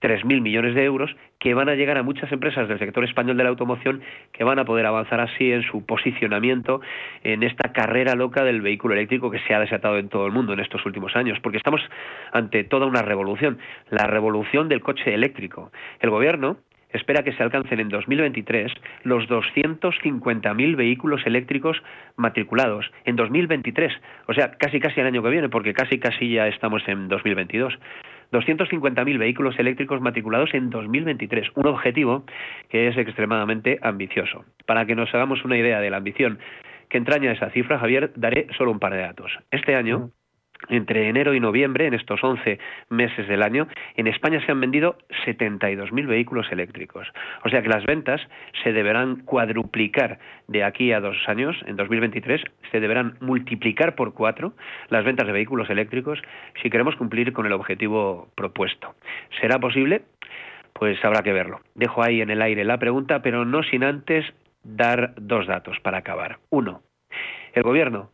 3.000 0.00 0.40
millones 0.40 0.74
de 0.74 0.84
euros 0.84 1.14
que 1.38 1.54
van 1.54 1.68
a 1.68 1.74
llegar 1.74 1.98
a 1.98 2.02
muchas 2.02 2.30
empresas 2.32 2.68
del 2.68 2.78
sector 2.78 3.04
español 3.04 3.36
de 3.36 3.44
la 3.44 3.50
automoción 3.50 4.00
que 4.32 4.44
van 4.44 4.58
a 4.58 4.64
poder 4.64 4.86
avanzar 4.86 5.20
así 5.20 5.52
en 5.52 5.62
su 5.62 5.84
posicionamiento 5.84 6.80
en 7.22 7.42
esta 7.42 7.72
carrera 7.72 8.14
loca 8.14 8.44
del 8.44 8.60
vehículo 8.60 8.94
eléctrico 8.94 9.30
que 9.30 9.40
se 9.40 9.54
ha 9.54 9.60
desatado 9.60 9.98
en 9.98 10.08
todo 10.08 10.26
el 10.26 10.32
mundo 10.32 10.52
en 10.52 10.60
estos 10.60 10.84
últimos 10.86 11.16
años, 11.16 11.38
porque 11.40 11.58
estamos 11.58 11.80
ante 12.32 12.64
toda 12.64 12.86
una 12.86 13.02
revolución, 13.02 13.58
la 13.90 14.06
revolución 14.06 14.68
del 14.68 14.80
coche 14.80 15.14
eléctrico. 15.14 15.70
El 16.00 16.10
gobierno 16.10 16.58
espera 16.92 17.22
que 17.22 17.32
se 17.32 17.42
alcancen 17.42 17.80
en 17.80 17.88
2023 17.88 18.72
los 19.04 19.28
250.000 19.28 20.76
vehículos 20.76 21.22
eléctricos 21.24 21.80
matriculados 22.16 22.90
en 23.04 23.16
2023, 23.16 23.92
o 24.26 24.34
sea, 24.34 24.52
casi 24.52 24.80
casi 24.80 25.00
el 25.00 25.06
año 25.06 25.22
que 25.22 25.30
viene, 25.30 25.48
porque 25.48 25.72
casi 25.72 25.98
casi 25.98 26.32
ya 26.32 26.48
estamos 26.48 26.82
en 26.88 27.08
2022. 27.08 27.78
250.000 28.32 29.18
vehículos 29.18 29.58
eléctricos 29.58 30.00
matriculados 30.00 30.54
en 30.54 30.70
2023, 30.70 31.48
un 31.54 31.66
objetivo 31.66 32.24
que 32.68 32.88
es 32.88 32.96
extremadamente 32.96 33.78
ambicioso. 33.82 34.44
Para 34.66 34.86
que 34.86 34.94
nos 34.94 35.12
hagamos 35.14 35.44
una 35.44 35.58
idea 35.58 35.80
de 35.80 35.90
la 35.90 35.98
ambición 35.98 36.38
que 36.88 36.98
entraña 36.98 37.32
esa 37.32 37.50
cifra, 37.50 37.78
Javier, 37.78 38.12
daré 38.16 38.46
solo 38.56 38.72
un 38.72 38.80
par 38.80 38.92
de 38.92 39.00
datos. 39.00 39.32
Este 39.50 39.74
año, 39.74 40.10
entre 40.68 41.08
enero 41.08 41.34
y 41.34 41.40
noviembre, 41.40 41.86
en 41.86 41.94
estos 41.94 42.22
11 42.22 42.58
meses 42.90 43.28
del 43.28 43.42
año, 43.42 43.66
en 43.96 44.06
España 44.06 44.44
se 44.44 44.52
han 44.52 44.60
vendido 44.60 44.98
72.000 45.26 46.06
vehículos 46.06 46.50
eléctricos. 46.52 47.08
O 47.44 47.48
sea 47.48 47.62
que 47.62 47.68
las 47.68 47.84
ventas 47.86 48.20
se 48.62 48.72
deberán 48.72 49.22
cuadruplicar 49.22 50.18
de 50.48 50.64
aquí 50.64 50.92
a 50.92 51.00
dos 51.00 51.16
años, 51.26 51.56
en 51.66 51.76
2023, 51.76 52.42
se 52.70 52.80
deberán 52.80 53.16
multiplicar 53.20 53.94
por 53.94 54.14
cuatro 54.14 54.52
las 54.88 55.04
ventas 55.04 55.26
de 55.26 55.32
vehículos 55.32 55.70
eléctricos 55.70 56.20
si 56.62 56.70
queremos 56.70 56.96
cumplir 56.96 57.32
con 57.32 57.46
el 57.46 57.52
objetivo 57.52 58.28
propuesto. 58.34 58.94
¿Será 59.40 59.58
posible? 59.58 60.02
Pues 60.72 61.02
habrá 61.04 61.22
que 61.22 61.32
verlo. 61.32 61.60
Dejo 61.74 62.02
ahí 62.02 62.20
en 62.20 62.30
el 62.30 62.42
aire 62.42 62.64
la 62.64 62.78
pregunta, 62.78 63.22
pero 63.22 63.44
no 63.44 63.62
sin 63.62 63.84
antes 63.84 64.24
dar 64.62 65.14
dos 65.16 65.46
datos 65.46 65.78
para 65.80 65.98
acabar. 65.98 66.38
Uno, 66.50 66.82
el 67.54 67.62
Gobierno 67.62 68.10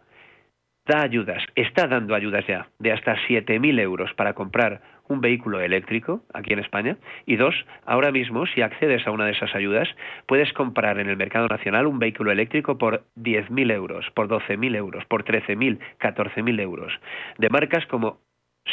da 0.87 1.03
ayudas, 1.03 1.43
está 1.57 1.87
dando 1.89 2.15
ayudas 2.15 2.47
ya 2.47 2.69
de 2.79 2.93
hasta 2.93 3.17
7.000 3.29 3.81
euros 3.81 4.15
para 4.15 4.35
comprar 4.35 4.81
un 5.09 5.21
vehículo 5.21 5.61
eléctrico 5.61 6.23
aquí 6.33 6.53
en 6.53 6.61
España. 6.61 6.97
Y 7.27 7.37
dos, 7.37 7.55
ahora 7.85 8.11
mismo, 8.11 8.47
si 8.47 8.63
accedes 8.63 9.07
a 9.07 9.11
una 9.11 9.27
de 9.27 9.33
esas 9.33 9.55
ayudas, 9.55 9.89
puedes 10.27 10.53
comprar 10.53 10.99
en 10.99 11.09
el 11.09 11.17
mercado 11.17 11.49
nacional 11.49 11.87
un 11.87 11.99
vehículo 11.99 12.31
eléctrico 12.31 12.79
por 12.79 13.05
10.000 13.17 13.73
euros, 13.73 14.07
por 14.15 14.29
12.000 14.29 14.77
euros, 14.77 15.05
por 15.07 15.25
13.000, 15.25 15.79
14.000 15.99 16.61
euros, 16.61 16.93
de 17.39 17.49
marcas 17.51 17.87
como 17.87 18.19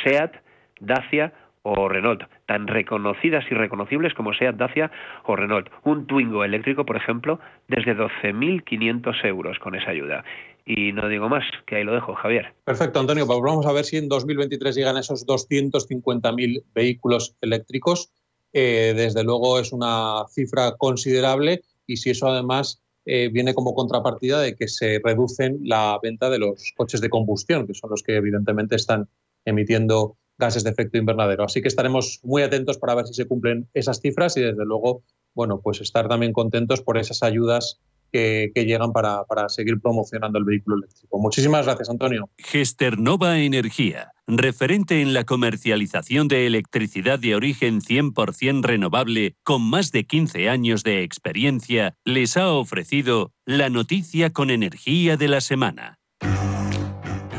SEAT, 0.03 0.35
Dacia 0.79 1.33
o 1.63 1.87
Renault, 1.87 2.23
tan 2.45 2.67
reconocidas 2.67 3.45
y 3.49 3.55
reconocibles 3.55 4.13
como 4.13 4.33
SEAT, 4.33 4.55
Dacia 4.55 4.91
o 5.23 5.35
Renault. 5.35 5.69
Un 5.83 6.07
Twingo 6.07 6.43
eléctrico, 6.43 6.85
por 6.85 6.97
ejemplo, 6.97 7.39
desde 7.67 7.95
12.500 7.95 9.25
euros 9.25 9.59
con 9.59 9.75
esa 9.75 9.91
ayuda. 9.91 10.25
Y 10.65 10.93
no 10.93 11.09
digo 11.09 11.27
más, 11.27 11.43
que 11.67 11.75
ahí 11.75 11.83
lo 11.83 11.93
dejo, 11.93 12.15
Javier. 12.15 12.55
Perfecto, 12.63 12.99
Antonio. 12.99 13.27
Pues 13.27 13.39
vamos 13.41 13.65
a 13.65 13.73
ver 13.73 13.83
si 13.83 13.97
en 13.97 14.07
2023 14.07 14.75
llegan 14.75 14.97
esos 14.97 15.25
250.000 15.27 16.63
vehículos 16.73 17.35
eléctricos. 17.41 18.11
Eh, 18.53 18.93
desde 18.95 19.23
luego 19.23 19.59
es 19.59 19.73
una 19.73 20.25
cifra 20.29 20.75
considerable 20.77 21.61
y 21.87 21.97
si 21.97 22.11
eso 22.11 22.27
además 22.27 22.81
eh, 23.05 23.29
viene 23.29 23.53
como 23.53 23.73
contrapartida 23.73 24.39
de 24.39 24.55
que 24.55 24.67
se 24.67 25.01
reducen 25.03 25.59
la 25.63 25.99
venta 26.01 26.29
de 26.29 26.39
los 26.39 26.71
coches 26.77 27.01
de 27.01 27.09
combustión, 27.09 27.67
que 27.67 27.73
son 27.73 27.89
los 27.89 28.03
que 28.03 28.15
evidentemente 28.15 28.75
están 28.75 29.09
emitiendo 29.43 30.17
gases 30.37 30.63
de 30.63 30.69
efecto 30.69 30.97
invernadero. 30.97 31.43
Así 31.43 31.61
que 31.61 31.67
estaremos 31.67 32.19
muy 32.23 32.43
atentos 32.43 32.77
para 32.77 32.95
ver 32.95 33.07
si 33.07 33.13
se 33.13 33.25
cumplen 33.25 33.67
esas 33.73 33.99
cifras 33.99 34.37
y 34.37 34.41
desde 34.41 34.65
luego, 34.65 35.03
bueno, 35.33 35.59
pues 35.61 35.81
estar 35.81 36.07
también 36.07 36.31
contentos 36.31 36.81
por 36.81 36.97
esas 36.97 37.23
ayudas 37.23 37.81
que, 38.13 38.51
llegan 38.65 38.93
para, 38.93 39.23
para, 39.23 39.49
seguir 39.49 39.81
promocionando 39.81 40.37
el 40.37 40.45
vehículo 40.45 40.77
eléctrico. 40.77 41.19
Muchísimas 41.19 41.65
gracias, 41.65 41.89
Antonio. 41.89 42.29
Gesternova 42.37 43.39
Energía, 43.39 44.11
referente 44.27 45.01
en 45.01 45.13
la 45.13 45.23
comercialización 45.23 46.27
de 46.27 46.45
electricidad 46.45 47.17
de 47.17 47.35
origen 47.35 47.81
100% 47.81 48.63
renovable 48.63 49.35
con 49.43 49.63
más 49.63 49.91
de 49.91 50.05
15 50.05 50.47
años 50.47 50.83
de 50.83 51.01
experiencia, 51.01 51.95
les 52.05 52.37
ha 52.37 52.51
ofrecido 52.51 53.31
la 53.45 53.69
noticia 53.69 54.29
con 54.29 54.51
energía 54.51 55.17
de 55.17 55.27
la 55.27 55.41
semana. 55.41 55.99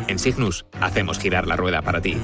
En 0.09 0.19
Signus 0.19 0.66
hacemos 0.81 1.19
girar 1.19 1.47
la 1.47 1.57
rueda 1.57 1.83
para 1.83 2.00
ti. 2.02 2.16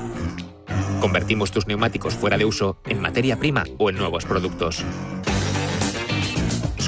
Convertimos 1.01 1.51
tus 1.51 1.67
neumáticos 1.67 2.15
fuera 2.15 2.37
de 2.37 2.45
uso 2.45 2.83
en 2.87 3.01
materia 3.01 3.39
prima 3.39 3.65
o 3.79 3.89
en 3.89 3.97
nuevos 3.97 4.27
productos 4.27 4.85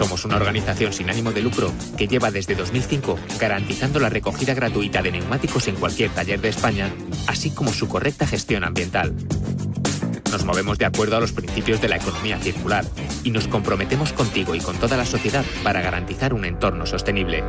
somos 0.02 0.24
una 0.24 0.34
organización 0.34 0.92
sin 0.92 1.10
ánimo 1.10 1.30
de 1.30 1.42
lucro 1.42 1.70
que 1.96 2.08
lleva 2.08 2.32
desde 2.32 2.56
2005 2.56 3.16
garantizando 3.38 4.00
la 4.00 4.08
recogida 4.08 4.52
gratuita 4.52 5.00
de 5.00 5.12
neumáticos 5.12 5.68
en 5.68 5.76
cualquier 5.76 6.10
taller 6.10 6.40
de 6.40 6.48
España, 6.48 6.90
así 7.28 7.52
como 7.52 7.72
su 7.72 7.86
correcta 7.86 8.26
gestión 8.26 8.64
ambiental. 8.64 9.14
Nos 10.32 10.44
movemos 10.44 10.76
de 10.78 10.86
acuerdo 10.86 11.16
a 11.16 11.20
los 11.20 11.30
principios 11.30 11.80
de 11.80 11.88
la 11.88 11.98
economía 11.98 12.36
circular 12.40 12.84
y 13.22 13.30
nos 13.30 13.46
comprometemos 13.46 14.12
contigo 14.12 14.56
y 14.56 14.60
con 14.60 14.74
toda 14.76 14.96
la 14.96 15.06
sociedad 15.06 15.44
para 15.62 15.82
garantizar 15.82 16.34
un 16.34 16.46
entorno 16.46 16.84
sostenible. 16.84 17.44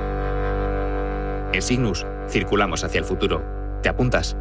En 1.53 1.61
Signus, 1.63 2.05
circulamos 2.29 2.83
hacia 2.83 2.99
el 2.99 3.05
futuro. 3.05 3.43
¿Te 3.81 3.89
apuntas? 3.89 4.37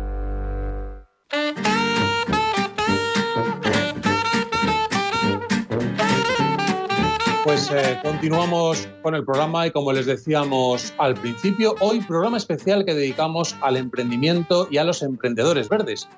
Pues 7.44 7.72
eh, 7.72 7.98
continuamos 8.02 8.88
con 9.02 9.16
el 9.16 9.24
programa 9.24 9.66
y 9.66 9.72
como 9.72 9.92
les 9.92 10.06
decíamos 10.06 10.94
al 10.98 11.14
principio, 11.14 11.74
hoy 11.80 12.00
programa 12.00 12.36
especial 12.36 12.84
que 12.84 12.94
dedicamos 12.94 13.56
al 13.62 13.76
emprendimiento 13.76 14.68
y 14.70 14.76
a 14.76 14.84
los 14.84 15.02
emprendedores 15.02 15.68
verdes. 15.68 16.08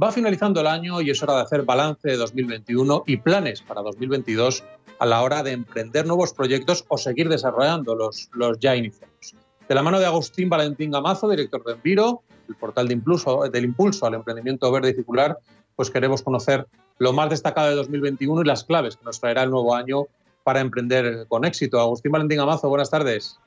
Va 0.00 0.12
finalizando 0.12 0.60
el 0.60 0.66
año 0.66 1.00
y 1.00 1.08
es 1.08 1.22
hora 1.22 1.36
de 1.36 1.40
hacer 1.40 1.62
balance 1.62 2.06
de 2.06 2.18
2021 2.18 3.04
y 3.06 3.16
planes 3.16 3.62
para 3.62 3.80
2022 3.80 4.62
a 4.98 5.06
la 5.06 5.22
hora 5.22 5.42
de 5.42 5.52
emprender 5.52 6.06
nuevos 6.06 6.34
proyectos 6.34 6.84
o 6.88 6.98
seguir 6.98 7.30
desarrollando 7.30 7.94
los, 7.94 8.28
los 8.34 8.58
ya 8.58 8.76
iniciados. 8.76 9.34
De 9.66 9.74
la 9.74 9.82
mano 9.82 9.98
de 9.98 10.06
Agustín 10.06 10.50
Valentín 10.50 10.90
Gamazo, 10.90 11.30
director 11.30 11.64
de 11.64 11.72
Enviro, 11.72 12.22
el 12.46 12.56
portal 12.56 12.88
de 12.88 12.94
impulso, 12.94 13.48
del 13.50 13.64
impulso 13.64 14.04
al 14.04 14.14
emprendimiento 14.14 14.70
verde 14.70 14.90
y 14.90 14.94
circular, 14.94 15.38
pues 15.76 15.90
queremos 15.90 16.22
conocer 16.22 16.66
lo 16.98 17.14
más 17.14 17.30
destacado 17.30 17.70
de 17.70 17.74
2021 17.74 18.42
y 18.42 18.44
las 18.44 18.64
claves 18.64 18.96
que 18.96 19.04
nos 19.06 19.18
traerá 19.18 19.44
el 19.44 19.50
nuevo 19.50 19.74
año 19.74 20.08
para 20.44 20.60
emprender 20.60 21.26
con 21.26 21.44
éxito. 21.44 21.80
Agustín 21.80 22.12
Valentín 22.12 22.38
Amazo, 22.38 22.68
buenas 22.68 22.90
tardes. 22.90 23.38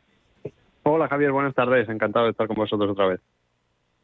Hola 0.84 1.08
Javier, 1.08 1.32
buenas 1.32 1.54
tardes. 1.54 1.88
Encantado 1.88 2.26
de 2.26 2.32
estar 2.32 2.48
con 2.48 2.56
vosotros 2.58 2.92
otra 2.92 3.08
vez. 3.08 3.22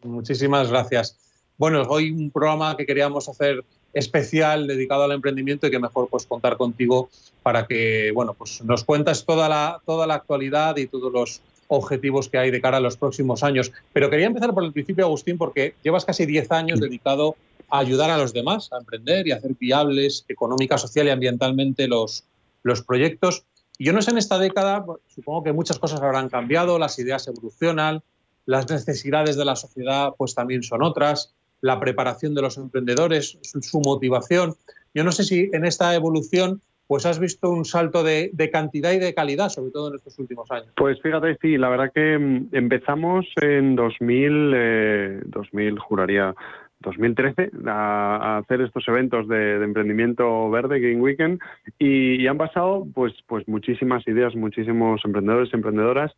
Muchísimas 0.03 0.69
gracias. 0.69 1.17
Bueno, 1.57 1.83
hoy 1.89 2.11
un 2.11 2.29
programa 2.29 2.77
que 2.77 2.85
queríamos 2.85 3.27
hacer 3.27 3.63
especial 3.93 4.67
dedicado 4.67 5.03
al 5.03 5.11
emprendimiento 5.11 5.67
y 5.67 5.71
que 5.71 5.79
mejor 5.79 6.07
pues 6.09 6.25
contar 6.25 6.57
contigo 6.57 7.09
para 7.43 7.67
que 7.67 8.11
bueno 8.13 8.33
pues 8.33 8.63
nos 8.63 8.83
cuentas 8.83 9.23
toda 9.23 9.47
la 9.47 9.81
toda 9.85 10.07
la 10.07 10.15
actualidad 10.15 10.77
y 10.77 10.87
todos 10.87 11.13
los 11.13 11.41
objetivos 11.67 12.27
que 12.27 12.37
hay 12.37 12.51
de 12.51 12.61
cara 12.61 12.77
a 12.77 12.79
los 12.79 12.97
próximos 12.97 13.43
años. 13.43 13.71
Pero 13.93 14.09
quería 14.09 14.27
empezar 14.27 14.53
por 14.53 14.63
el 14.63 14.73
principio, 14.73 15.05
Agustín, 15.05 15.37
porque 15.37 15.75
llevas 15.83 16.05
casi 16.05 16.25
10 16.25 16.51
años 16.51 16.79
dedicado 16.79 17.35
a 17.69 17.79
ayudar 17.79 18.11
a 18.11 18.17
los 18.17 18.33
demás 18.33 18.69
a 18.71 18.77
emprender 18.77 19.27
y 19.27 19.31
a 19.31 19.37
hacer 19.37 19.55
viables 19.59 20.25
económica, 20.27 20.77
social 20.77 21.07
y 21.07 21.11
ambientalmente 21.11 21.87
los, 21.87 22.23
los 22.63 22.81
proyectos. 22.81 23.45
Y 23.77 23.85
yo 23.85 23.93
no 23.93 24.01
sé, 24.01 24.11
en 24.11 24.17
esta 24.17 24.39
década, 24.39 24.85
supongo 25.07 25.43
que 25.43 25.53
muchas 25.53 25.79
cosas 25.79 26.01
habrán 26.01 26.29
cambiado, 26.29 26.79
las 26.79 26.97
ideas 26.99 27.27
evolucionan, 27.27 28.01
las 28.45 28.69
necesidades 28.69 29.37
de 29.37 29.45
la 29.45 29.55
sociedad 29.55 30.13
pues 30.17 30.35
también 30.35 30.63
son 30.63 30.83
otras, 30.83 31.33
la 31.61 31.79
preparación 31.79 32.35
de 32.35 32.41
los 32.41 32.57
emprendedores, 32.57 33.39
su, 33.41 33.79
motivación. 33.79 34.55
Yo 34.93 35.03
no 35.03 35.11
sé 35.11 35.23
si 35.23 35.49
en 35.53 35.65
esta 35.65 35.95
evolución 35.95 36.61
pues 36.87 37.05
has 37.05 37.19
visto 37.19 37.49
un 37.49 37.63
salto 37.63 38.03
de, 38.03 38.31
cantidad 38.51 38.91
y 38.91 38.99
de 38.99 39.13
calidad, 39.13 39.49
sobre 39.49 39.71
todo 39.71 39.87
en 39.87 39.95
estos 39.95 40.19
últimos 40.19 40.51
años. 40.51 40.67
Pues 40.75 41.01
fíjate, 41.01 41.37
sí, 41.41 41.57
la 41.57 41.69
verdad 41.69 41.91
que 41.93 42.17
mm, 42.17 42.49
empezamos 42.51 43.25
en 43.41 43.75
2000, 43.75 45.23
2000 45.25 45.67
eh, 45.67 45.75
juraría, 45.79 46.35
2013 46.83 47.51
a, 47.67 48.37
hacer 48.37 48.61
estos 48.61 48.87
eventos 48.87 49.27
de, 49.27 49.63
emprendimiento 49.63 50.49
verde, 50.49 50.79
Green 50.79 51.01
Weekend, 51.01 51.39
y, 51.79 52.27
han 52.27 52.37
pasado 52.37 52.85
pues, 52.93 53.13
pues 53.27 53.47
muchísimas 53.47 54.07
ideas, 54.07 54.35
muchísimos 54.35 55.01
emprendedores 55.03 55.49
y 55.51 55.55
emprendedoras. 55.55 56.11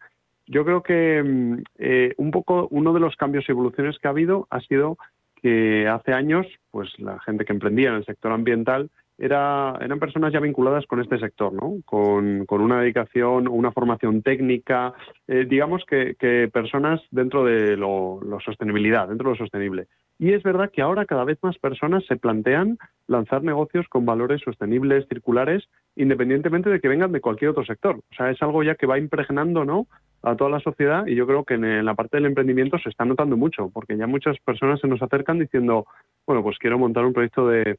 Yo 0.47 0.65
creo 0.65 0.83
que 0.83 1.23
mm, 1.23 1.63
eh, 1.79 2.13
un 2.17 2.31
poco 2.31 2.67
uno 2.71 2.93
de 2.93 2.99
los 2.99 3.15
cambios 3.15 3.45
y 3.47 3.51
evoluciones 3.51 3.97
que 3.97 4.07
ha 4.07 4.11
habido 4.11 4.47
ha 4.49 4.59
sido 4.61 4.97
que 5.41 5.87
hace 5.87 6.11
años, 6.11 6.47
pues 6.71 6.89
la 6.99 7.19
gente 7.19 7.45
que 7.45 7.53
emprendía 7.53 7.89
en 7.89 7.95
el 7.95 8.05
sector 8.05 8.31
ambiental 8.31 8.89
era, 9.17 9.77
eran 9.81 9.99
personas 9.99 10.33
ya 10.33 10.39
vinculadas 10.39 10.85
con 10.87 10.99
este 10.99 11.17
sector, 11.19 11.53
¿no? 11.53 11.77
Con, 11.85 12.45
una 12.49 12.81
dedicación, 12.81 13.47
una 13.47 13.71
formación 13.71 14.21
técnica, 14.21 14.93
eh, 15.27 15.45
digamos 15.47 15.83
que, 15.85 16.15
personas 16.51 17.01
dentro 17.11 17.43
de 17.43 17.77
lo, 17.77 18.19
sostenibilidad, 18.43 19.07
dentro 19.07 19.29
de 19.29 19.37
lo 19.37 19.43
sostenible. 19.43 19.87
Y 20.17 20.33
es 20.33 20.43
verdad 20.43 20.71
que 20.71 20.81
ahora 20.81 21.05
cada 21.05 21.25
vez 21.25 21.37
más 21.41 21.57
personas 21.57 22.05
se 22.05 22.15
plantean 22.15 22.77
lanzar 23.07 23.43
negocios 23.43 23.85
con 23.89 24.05
valores 24.05 24.41
sostenibles, 24.41 25.07
circulares, 25.07 25.67
independientemente 25.95 26.69
de 26.69 26.79
que 26.79 26.87
vengan 26.87 27.11
de 27.11 27.21
cualquier 27.21 27.51
otro 27.51 27.65
sector. 27.65 27.97
O 27.97 28.15
sea, 28.15 28.31
es 28.31 28.41
algo 28.41 28.63
ya 28.63 28.75
que 28.75 28.87
va 28.87 28.97
impregnando, 28.97 29.65
¿no? 29.65 29.87
a 30.23 30.35
toda 30.35 30.49
la 30.49 30.59
sociedad 30.59 31.05
y 31.05 31.13
yo 31.13 31.27
creo 31.27 31.43
que 31.43 31.53
en 31.53 31.85
la 31.85 31.93
parte 31.93 32.17
del 32.17 32.25
emprendimiento 32.25 32.79
se 32.79 32.89
está 32.89 33.05
notando 33.05 33.37
mucho, 33.37 33.69
porque 33.69 33.95
ya 33.95 34.07
muchas 34.07 34.37
personas 34.39 34.79
se 34.79 34.87
nos 34.87 34.99
acercan 34.99 35.37
diciendo, 35.37 35.85
bueno, 36.25 36.41
pues 36.41 36.57
quiero 36.57 36.79
montar 36.79 37.05
un 37.05 37.13
proyecto 37.13 37.47
de, 37.47 37.77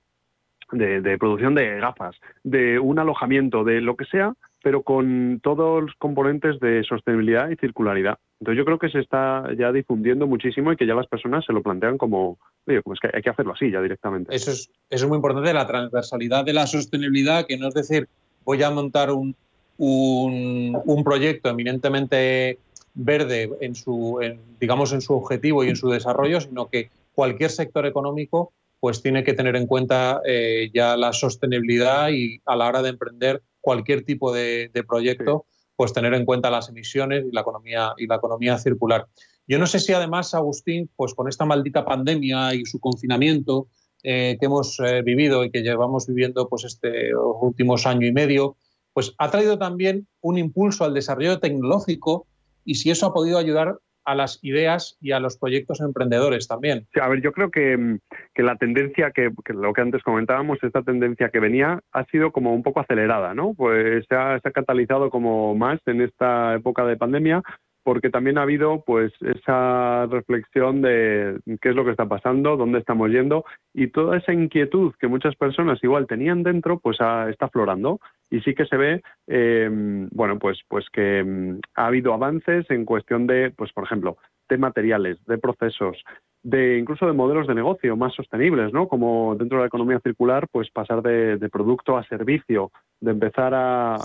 de, 0.73 1.19
producción 1.19 1.55
de 1.55 1.79
gafas, 1.79 2.17
de 2.45 2.79
un 2.79 2.99
alojamiento, 2.99 3.65
de 3.65 3.81
lo 3.81 3.97
que 3.97 4.05
sea, 4.07 4.35
pero 4.63 4.83
con 4.83 5.41
todos 5.43 5.83
los 5.85 5.95
componentes 5.99 6.59
de 6.61 6.83
sostenibilidad 6.85 7.51
y 7.51 7.57
circularidad. 7.57 8.19
Entonces 8.41 8.59
yo 8.59 8.65
creo 8.65 8.79
que 8.79 8.91
se 8.91 8.99
está 8.99 9.45
ya 9.57 9.71
difundiendo 9.73 10.27
muchísimo 10.27 10.73
y 10.73 10.77
que 10.77 10.87
ya 10.87 10.95
las 10.95 11.07
personas 11.07 11.45
se 11.45 11.53
lo 11.53 11.63
plantean 11.63 11.99
como, 11.99 12.39
oye, 12.67 12.83
como 12.83 12.95
es 12.95 13.01
que 13.01 13.11
hay 13.13 13.23
que 13.23 13.31
hacerlo 13.31 13.53
así 13.53 13.71
ya 13.71 13.81
directamente. 13.81 14.35
Eso 14.35 14.51
es, 14.51 14.71
eso 14.91 15.05
es 15.05 15.09
muy 15.09 15.17
importante, 15.17 15.53
la 15.55 15.67
transversalidad 15.67 16.45
de 16.45 16.53
la 16.53 16.67
sostenibilidad, 16.67 17.47
que 17.47 17.57
no 17.57 17.69
es 17.69 17.75
decir, 17.75 18.09
voy 18.45 18.63
a 18.63 18.71
montar 18.71 19.11
un, 19.13 19.37
un, 19.79 20.79
un 20.85 21.05
proyecto 21.05 21.49
eminentemente 21.49 22.59
verde 22.95 23.51
en 23.61 23.75
su, 23.75 24.19
digamos, 24.59 24.93
en 24.93 25.01
su 25.01 25.15
objetivo 25.15 25.63
y 25.63 25.69
en 25.69 25.77
su 25.77 25.91
desarrollo, 25.91 26.41
sino 26.41 26.69
que 26.69 26.91
cualquier 27.15 27.51
sector 27.51 27.87
económico 27.87 28.53
pues 28.87 29.03
tiene 29.03 29.25
que 29.25 29.35
tener 29.35 29.57
en 29.57 29.67
cuenta 29.67 30.21
eh, 30.25 30.71
ya 30.73 30.97
la 30.97 31.13
sostenibilidad 31.13 32.09
y 32.11 32.41
a 32.47 32.55
la 32.55 32.69
hora 32.69 32.83
de 32.83 32.91
emprender 32.91 33.43
cualquier 33.61 34.05
tipo 34.05 34.33
de, 34.33 34.71
proyecto, 34.87 35.47
pues 35.75 35.93
tener 35.93 36.15
en 36.15 36.25
cuenta 36.25 36.53
las 36.53 36.69
emisiones 36.69 37.25
y 37.29 37.35
la 37.35 37.41
economía 37.41 37.95
y 37.97 38.07
la 38.07 38.15
economía 38.15 38.59
circular. 38.59 39.09
Yo 39.49 39.59
no 39.59 39.67
sé 39.67 39.81
si 39.81 39.93
además, 39.93 40.35
Agustín, 40.35 40.89
pues 40.95 41.15
con 41.15 41.29
esta 41.29 41.45
maldita 41.45 41.85
pandemia 41.85 42.55
y 42.55 42.65
su 42.65 42.79
confinamiento 42.79 43.67
eh, 44.05 44.37
que 44.39 44.47
hemos 44.47 44.79
eh, 44.79 45.03
vivido 45.03 45.43
y 45.43 45.51
que 45.51 45.63
llevamos 45.63 46.07
viviendo 46.07 46.49
pues 46.49 46.63
este 46.63 47.11
últimos 47.17 47.87
año 47.87 48.07
y 48.07 48.13
medio, 48.13 48.57
pues 48.93 49.15
ha 49.19 49.33
traído 49.33 49.59
también 49.59 50.07
un 50.21 50.39
impulso 50.39 50.85
al 50.85 50.95
desarrollo 50.95 51.41
tecnológico 51.41 52.29
y 52.65 52.77
si 52.77 52.91
eso 52.91 53.07
ha 53.07 53.13
podido 53.13 53.37
ayudar 53.39 53.81
a 54.07 54.15
las 54.15 54.39
ideas 54.43 54.97
y 55.01 55.13
a 55.13 55.21
los 55.21 55.37
proyectos 55.37 55.81
emprendedores 55.81 56.47
también. 56.49 56.87
a 57.01 57.09
ver, 57.09 57.21
yo 57.21 57.33
creo 57.33 57.51
que, 57.51 57.99
la 58.37 58.57
tendencia 58.57 59.11
que, 59.11 59.31
lo 59.49 59.73
que 59.73 59.81
antes 59.81 60.03
comentábamos, 60.03 60.59
esta 60.63 60.83
tendencia 60.83 61.29
que 61.31 61.41
venía, 61.41 61.81
ha 61.93 62.05
sido 62.07 62.31
como 62.31 62.55
un 62.55 62.63
poco 62.63 62.81
acelerada, 62.81 63.35
¿no? 63.35 63.53
Pues 63.55 64.07
se 64.09 64.15
ha 64.15 64.41
catalizado 64.55 65.11
como 65.11 65.55
más 65.55 65.81
en 65.87 66.01
esta 66.01 66.55
época 66.55 66.87
de 66.87 66.97
pandemia, 66.97 67.43
porque 67.87 68.11
también 68.11 68.37
ha 68.37 68.43
habido 68.43 68.83
pues 68.85 69.13
esa 69.21 70.07
reflexión 70.07 70.83
de 70.83 71.39
qué 71.61 71.69
es 71.69 71.77
lo 71.77 71.85
que 71.85 71.93
está 71.93 72.05
pasando, 72.05 72.57
dónde 72.57 72.81
estamos 72.81 73.13
yendo 73.13 73.45
y 73.73 73.87
toda 73.93 74.17
esa 74.17 74.33
inquietud 74.33 74.93
que 74.99 75.07
muchas 75.07 75.37
personas 75.37 75.79
igual 75.85 76.09
tenían 76.09 76.43
dentro 76.43 76.81
pues 76.81 76.99
está 77.31 77.47
aflorando 77.47 78.01
y 78.29 78.41
sí 78.41 78.57
que 78.57 78.67
se 78.67 78.77
ve 78.77 79.03
eh, 79.29 79.71
bueno 80.11 80.37
pues 80.41 80.59
pues 80.67 80.91
que 80.91 81.23
mm, 81.23 81.61
ha 81.77 81.87
habido 81.87 82.13
avances 82.13 82.69
en 82.71 82.85
cuestión 82.85 83.29
de 83.29 83.53
pues 83.57 83.73
por 83.73 83.85
ejemplo 83.85 84.17
de 84.49 84.59
materiales, 84.59 85.25
de 85.27 85.39
procesos, 85.39 85.97
de 86.43 86.79
incluso 86.79 87.07
de 87.07 87.13
modelos 87.13 87.49
de 87.49 87.55
negocio 87.55 87.97
más 87.97 88.15
sostenibles, 88.15 88.73
¿no? 88.73 88.87
Como 88.87 89.35
dentro 89.37 89.59
de 89.59 89.63
la 89.63 89.67
economía 89.67 89.99
circular, 90.01 90.47
pues 90.51 90.71
pasar 90.71 91.03
de, 91.03 91.49
producto 91.51 91.97
a 91.97 92.05
servicio, 92.05 92.71
de 93.01 93.11
empezar 93.11 93.53
a, 93.55 93.97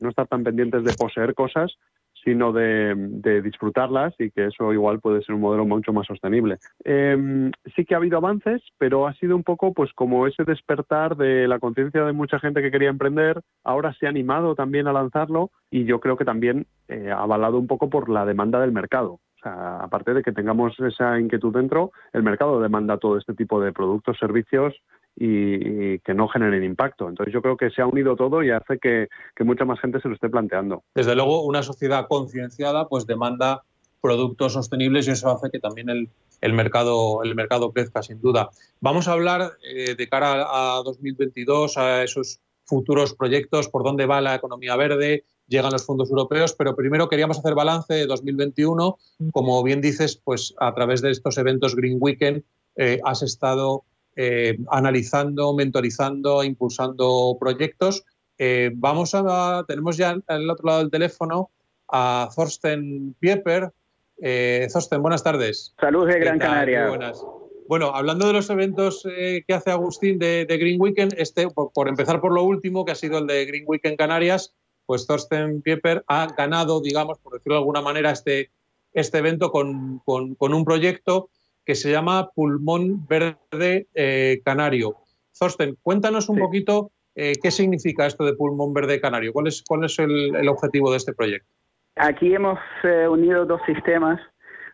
no 0.00 0.08
estar 0.08 0.26
tan 0.26 0.42
pendientes 0.42 0.82
de 0.82 0.94
poseer 0.94 1.34
cosas, 1.34 1.76
sino 2.24 2.52
de, 2.52 3.40
disfrutarlas 3.42 4.14
y 4.18 4.30
que 4.30 4.46
eso 4.46 4.72
igual 4.72 5.00
puede 5.00 5.22
ser 5.22 5.34
un 5.34 5.40
modelo 5.40 5.64
mucho 5.64 5.92
más 5.92 6.06
sostenible. 6.06 6.58
Em, 6.84 7.50
sí 7.74 7.84
que 7.84 7.94
ha 7.94 7.98
habido 7.98 8.18
avances, 8.18 8.62
pero 8.78 9.06
ha 9.06 9.14
sido 9.14 9.36
un 9.36 9.42
poco 9.42 9.72
pues 9.72 9.92
como 9.92 10.26
ese 10.26 10.44
despertar 10.44 11.16
de 11.16 11.48
la 11.48 11.58
conciencia 11.58 12.04
de 12.04 12.12
mucha 12.12 12.38
gente 12.38 12.62
que 12.62 12.70
quería 12.70 12.90
emprender, 12.90 13.40
ahora 13.64 13.94
se 13.94 14.06
ha 14.06 14.10
animado 14.10 14.54
también 14.54 14.86
a 14.86 14.92
lanzarlo 14.92 15.50
y 15.70 15.84
yo 15.84 16.00
creo 16.00 16.16
que 16.16 16.24
también 16.24 16.66
eh, 16.88 17.10
avalado 17.10 17.58
un 17.58 17.66
poco 17.66 17.88
por 17.88 18.08
la 18.08 18.24
demanda 18.24 18.60
del 18.60 18.72
mercado. 18.72 19.20
O 19.40 19.42
sea, 19.42 19.78
aparte 19.78 20.12
de 20.12 20.22
que 20.22 20.32
tengamos 20.32 20.78
esa 20.80 21.18
inquietud 21.18 21.54
dentro, 21.54 21.92
el 22.12 22.22
mercado 22.22 22.60
demanda 22.60 22.98
todo 22.98 23.16
este 23.16 23.32
tipo 23.32 23.60
de 23.60 23.72
productos, 23.72 24.18
servicios 24.18 24.74
y, 25.22 25.98
que 25.98 26.14
no 26.14 26.28
generen 26.28 26.64
impacto. 26.64 27.08
Entonces 27.08 27.32
yo 27.32 27.42
creo 27.42 27.56
que 27.56 27.70
se 27.70 27.82
ha 27.82 27.86
unido 27.86 28.16
todo 28.16 28.42
y 28.42 28.50
hace 28.50 28.78
que, 28.78 29.08
mucha 29.44 29.66
más 29.66 29.78
gente 29.78 30.00
se 30.00 30.08
lo 30.08 30.14
esté 30.14 30.30
planteando. 30.30 30.82
Desde 30.94 31.14
luego, 31.14 31.42
una 31.42 31.62
sociedad 31.62 32.06
concienciada 32.08 32.88
pues 32.88 33.06
demanda 33.06 33.62
productos 34.00 34.54
sostenibles 34.54 35.06
y 35.06 35.10
eso 35.10 35.30
hace 35.30 35.50
que 35.50 35.60
también 35.60 35.90
el, 35.90 36.52
mercado, 36.54 37.22
el 37.22 37.34
mercado 37.34 37.70
crezca, 37.70 38.02
sin 38.02 38.20
duda. 38.20 38.48
Vamos 38.80 39.08
a 39.08 39.12
hablar 39.12 39.52
eh, 39.62 39.94
de 39.94 40.08
cara 40.08 40.46
a 40.48 40.82
2022, 40.82 41.76
a 41.76 42.02
esos 42.02 42.40
futuros 42.64 43.12
proyectos, 43.14 43.68
por 43.68 43.84
dónde 43.84 44.06
va 44.06 44.22
la 44.22 44.36
economía 44.36 44.76
verde, 44.76 45.24
llegan 45.48 45.72
los 45.72 45.84
fondos 45.84 46.08
europeos, 46.08 46.54
pero 46.54 46.74
primero 46.74 47.10
queríamos 47.10 47.38
hacer 47.38 47.54
balance 47.54 47.92
de 47.92 48.06
2021. 48.06 48.96
Como 49.32 49.62
bien 49.62 49.82
dices, 49.82 50.16
pues 50.16 50.54
a 50.58 50.72
través 50.72 51.02
de 51.02 51.10
estos 51.10 51.36
eventos 51.36 51.76
Green 51.76 51.98
Weekend 52.00 52.42
eh, 52.76 53.00
has 53.04 53.22
estado 53.22 53.84
eh, 54.22 54.58
analizando, 54.70 55.54
mentorizando, 55.54 56.44
impulsando 56.44 57.38
proyectos. 57.40 58.04
Eh, 58.36 58.70
vamos 58.74 59.14
a, 59.14 59.64
tenemos 59.66 59.96
ya 59.96 60.14
al 60.26 60.50
otro 60.50 60.66
lado 60.66 60.80
del 60.80 60.90
teléfono 60.90 61.50
a 61.88 62.28
Thorsten 62.36 63.16
Pieper. 63.18 63.72
Eh, 64.20 64.68
Thorsten, 64.70 65.00
buenas 65.00 65.22
tardes. 65.22 65.74
Saludos 65.80 66.08
de 66.08 66.18
Gran 66.18 66.38
Canaria. 66.38 66.88
buenas. 66.88 67.24
Bueno, 67.66 67.92
hablando 67.94 68.26
de 68.26 68.34
los 68.34 68.50
eventos 68.50 69.04
que 69.04 69.54
hace 69.54 69.70
Agustín 69.70 70.18
de, 70.18 70.44
Green 70.44 70.78
Weekend, 70.78 71.14
este, 71.16 71.48
por, 71.48 71.88
empezar 71.88 72.20
por 72.20 72.34
lo 72.34 72.42
último, 72.42 72.84
que 72.84 72.92
ha 72.92 72.96
sido 72.96 73.20
el 73.20 73.26
de 73.26 73.46
Green 73.46 73.64
Weekend 73.66 73.96
Canarias, 73.96 74.52
pues 74.84 75.06
Thorsten 75.06 75.62
Pieper 75.62 76.04
ha 76.08 76.26
ganado, 76.36 76.82
digamos, 76.82 77.18
por 77.20 77.32
decirlo 77.32 77.54
de 77.54 77.60
alguna 77.60 77.80
manera, 77.80 78.10
este, 78.10 78.50
este 78.92 79.16
evento 79.16 79.50
con, 79.50 80.00
con, 80.04 80.34
con 80.34 80.52
un 80.52 80.66
proyecto 80.66 81.30
que 81.64 81.74
se 81.74 81.90
llama 81.90 82.30
Pulmón 82.34 83.06
Verde 83.06 83.86
eh, 83.94 84.40
Canario. 84.44 84.96
Thorsten, 85.38 85.76
cuéntanos 85.82 86.28
un 86.28 86.38
poquito 86.38 86.90
eh, 87.14 87.32
qué 87.42 87.50
significa 87.50 88.06
esto 88.06 88.24
de 88.24 88.34
Pulmón 88.34 88.72
Verde 88.74 89.00
Canario. 89.00 89.32
¿Cuál 89.32 89.46
es, 89.46 89.62
cuál 89.66 89.84
es 89.84 89.98
el, 89.98 90.48
objetivo 90.48 90.90
de 90.90 90.96
este 90.96 91.12
proyecto? 91.12 91.48
Aquí 91.96 92.34
hemos 92.34 92.58
eh, 92.84 93.06
unido 93.08 93.44
dos 93.44 93.60
sistemas, 93.66 94.20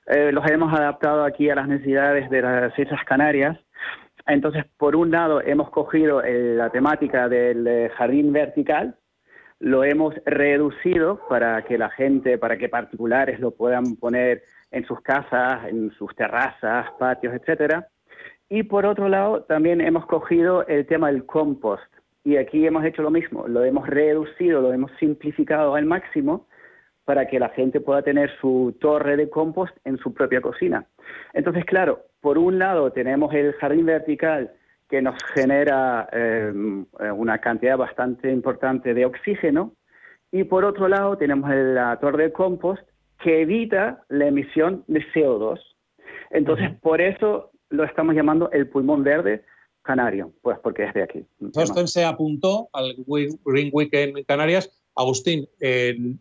los 0.07 0.49
hemos 0.49 0.73
adaptado 0.73 1.25
aquí 1.25 1.51
a 1.51 1.57
las 1.57 1.67
necesidades 1.67 2.31
de 2.31 2.41
las 2.41 2.79
Islas 2.79 3.01
Canarias. 3.05 3.59
Entonces, 4.29 4.65
por 4.77 4.95
un 4.95 5.11
lado, 5.11 5.43
hemos 5.43 5.69
cogido 5.71 6.23
la 6.23 6.71
temática 6.71 7.29
del 7.29 7.91
jardín 7.91 8.33
vertical, 8.33 8.97
lo 9.59 9.85
hemos 9.85 10.15
reducido 10.25 11.21
para 11.29 11.65
que 11.65 11.79
la 11.79 11.91
gente, 11.91 12.39
para 12.39 12.57
que 12.57 12.69
particulares 12.69 13.41
lo 13.41 13.53
puedan 13.53 13.97
poner 13.97 14.45
en 14.71 14.85
sus 14.87 15.01
casas, 15.01 15.69
en 15.69 15.91
sus 15.93 16.15
terrazas, 16.15 16.91
patios, 16.99 17.35
etcétera. 17.35 17.89
Y 18.49 18.63
por 18.63 18.87
otro 18.87 19.09
lado, 19.09 19.43
también 19.43 19.81
hemos 19.81 20.07
cogido 20.07 20.67
el 20.67 20.87
tema 20.87 21.09
del 21.11 21.27
compost. 21.27 21.85
Y 22.25 22.37
aquí 22.37 22.67
hemos 22.67 22.85
hecho 22.85 23.03
lo 23.03 23.11
mismo, 23.11 23.47
lo 23.47 23.65
hemos 23.65 23.89
reducido, 23.89 24.61
lo 24.61 24.73
hemos 24.73 24.91
simplificado 24.99 25.75
al 25.75 25.87
máximo 25.87 26.47
para 27.05 27.29
que 27.29 27.39
la 27.39 27.51
gente 27.51 27.81
pueda 27.81 28.03
tener 28.03 28.31
su 28.41 28.77
torre 28.81 29.17
de 29.17 29.31
compost 29.31 29.77
en 29.85 29.97
su 29.99 30.13
propia 30.13 30.41
cocina. 30.41 30.87
Entonces, 31.33 31.65
claro, 31.65 32.01
por 32.21 32.37
un 32.37 32.59
lado 32.59 32.91
tenemos 32.91 33.33
el 33.33 33.53
jardín 33.55 33.87
vertical 33.87 34.53
que 34.89 35.01
nos 35.01 35.15
genera 35.35 36.09
eh, 36.13 36.53
una 37.15 37.39
cantidad 37.39 37.77
bastante 37.77 38.31
importante 38.31 38.95
de 38.95 39.05
oxígeno 39.05 39.73
y 40.33 40.45
por 40.45 40.65
otro 40.65 40.89
lado 40.89 41.17
tenemos 41.17 41.49
la 41.51 41.97
torre 42.01 42.25
de 42.25 42.33
compost 42.33 42.83
que 43.23 43.43
evita 43.43 44.05
la 44.09 44.27
emisión 44.27 44.85
de 44.87 45.01
CO2. 45.13 45.59
Entonces, 46.31 46.71
por 46.81 47.01
eso 47.01 47.51
lo 47.71 47.85
estamos 47.85 48.15
llamando 48.15 48.51
el 48.53 48.69
pulmón 48.69 49.03
verde 49.03 49.45
canario, 49.83 50.33
pues 50.43 50.59
porque 50.63 50.85
es 50.85 50.95
de 50.95 51.03
aquí. 51.03 51.25
Thorsten 51.53 51.89
se 51.89 52.05
apuntó 52.05 52.69
al 52.73 52.95
Green 53.07 53.71
Week 53.73 53.89
en 53.93 54.23
Canarias. 54.25 54.71
Agustín, 54.95 55.47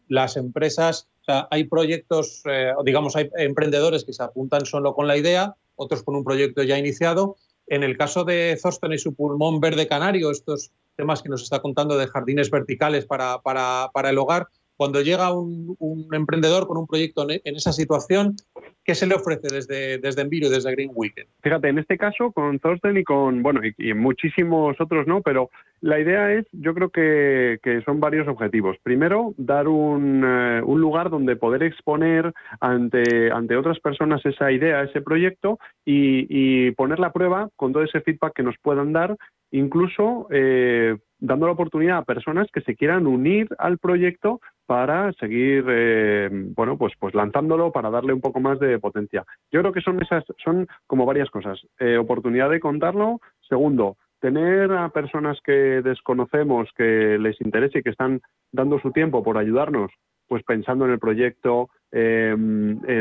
las 0.09 0.35
empresas, 0.35 1.09
o 1.21 1.23
sea, 1.23 1.47
hay 1.49 1.63
proyectos, 1.63 2.43
eh, 2.45 2.73
digamos, 2.83 3.15
hay 3.15 3.29
emprendedores 3.37 4.03
que 4.03 4.11
se 4.11 4.21
apuntan 4.21 4.65
solo 4.65 4.93
con 4.93 5.07
la 5.07 5.15
idea, 5.15 5.55
otros 5.75 6.03
con 6.03 6.15
un 6.15 6.25
proyecto 6.25 6.61
ya 6.61 6.77
iniciado. 6.77 7.37
En 7.67 7.83
el 7.83 7.97
caso 7.97 8.25
de 8.25 8.59
Thorsten 8.61 8.91
y 8.91 8.97
su 8.97 9.15
pulmón 9.15 9.61
verde 9.61 9.87
canario, 9.87 10.29
estos 10.29 10.71
temas 10.97 11.23
que 11.23 11.29
nos 11.29 11.41
está 11.41 11.61
contando 11.61 11.97
de 11.97 12.07
jardines 12.07 12.51
verticales 12.51 13.05
para, 13.05 13.41
para, 13.41 13.89
para 13.93 14.09
el 14.09 14.17
hogar, 14.17 14.47
cuando 14.77 15.01
llega 15.01 15.33
un, 15.33 15.77
emprendedor 16.11 16.67
con 16.67 16.77
un 16.77 16.87
proyecto 16.87 17.25
en 17.29 17.55
esa 17.55 17.71
situación, 17.71 18.35
¿qué 18.83 18.95
se 18.95 19.07
le 19.07 19.15
ofrece 19.15 19.47
desde, 19.51 19.97
desde 19.97 20.21
Enviro 20.21 20.47
y 20.47 20.51
desde 20.51 20.71
Green 20.71 20.91
Weekend? 20.93 21.27
Fíjate, 21.41 21.69
en 21.69 21.79
este 21.79 21.97
caso 21.97 22.31
con 22.31 22.59
Thorsten 22.59 22.97
y 22.97 23.03
con, 23.03 23.41
bueno, 23.41 23.61
y, 23.77 23.93
muchísimos 23.93 24.79
otros 24.79 25.07
no, 25.07 25.21
pero 25.21 25.49
la 25.81 25.99
idea 25.99 26.33
es, 26.33 26.45
yo 26.51 26.73
creo 26.73 26.89
que, 26.89 27.59
son 27.85 27.99
varios 27.99 28.27
objetivos. 28.27 28.77
Primero, 28.83 29.33
dar 29.37 29.67
un, 29.67 30.23
eh, 30.25 30.61
un, 30.63 30.81
lugar 30.81 31.09
donde 31.09 31.35
poder 31.35 31.63
exponer 31.63 32.33
ante, 32.59 33.31
ante 33.31 33.57
otras 33.57 33.79
personas 33.79 34.25
esa 34.25 34.51
idea, 34.51 34.83
ese 34.83 35.01
proyecto 35.01 35.59
y, 35.85 36.25
y 36.29 36.71
poner 36.71 36.99
la 36.99 37.11
prueba 37.11 37.49
con 37.55 37.73
todo 37.73 37.83
ese 37.83 38.01
feedback 38.01 38.33
que 38.33 38.43
nos 38.43 38.55
puedan 38.61 38.93
dar, 38.93 39.15
incluso 39.51 40.27
eh, 40.31 40.97
dando 41.19 41.45
la 41.45 41.53
oportunidad 41.53 41.97
a 41.97 42.03
personas 42.03 42.47
que 42.51 42.61
se 42.61 42.75
quieran 42.75 43.07
unir 43.07 43.47
al 43.57 43.77
proyecto 43.77 44.41
para 44.65 45.13
seguir 45.13 45.65
eh, 45.67 46.29
bueno 46.55 46.77
pues 46.77 46.93
pues 46.99 47.13
lanzándolo 47.13 47.71
para 47.71 47.89
darle 47.89 48.13
un 48.13 48.21
poco 48.21 48.39
más 48.39 48.59
de 48.59 48.79
potencia. 48.79 49.23
Yo 49.51 49.61
creo 49.61 49.73
que 49.73 49.81
son 49.81 50.01
esas 50.01 50.23
son 50.43 50.67
como 50.87 51.05
varias 51.05 51.29
cosas. 51.29 51.59
Eh, 51.79 51.97
oportunidad 51.97 52.49
de 52.49 52.59
contarlo. 52.59 53.19
Segundo 53.47 53.97
tener 54.19 54.71
a 54.71 54.89
personas 54.89 55.37
que 55.43 55.81
desconocemos 55.83 56.69
que 56.75 57.17
les 57.19 57.39
interese 57.41 57.79
y 57.79 57.83
que 57.83 57.91
están 57.91 58.21
dando 58.51 58.79
su 58.79 58.91
tiempo 58.91 59.23
por 59.23 59.37
ayudarnos 59.37 59.91
pues 60.27 60.43
pensando 60.43 60.85
en 60.85 60.91
el 60.91 60.99
proyecto 60.99 61.69
eh, 61.91 62.35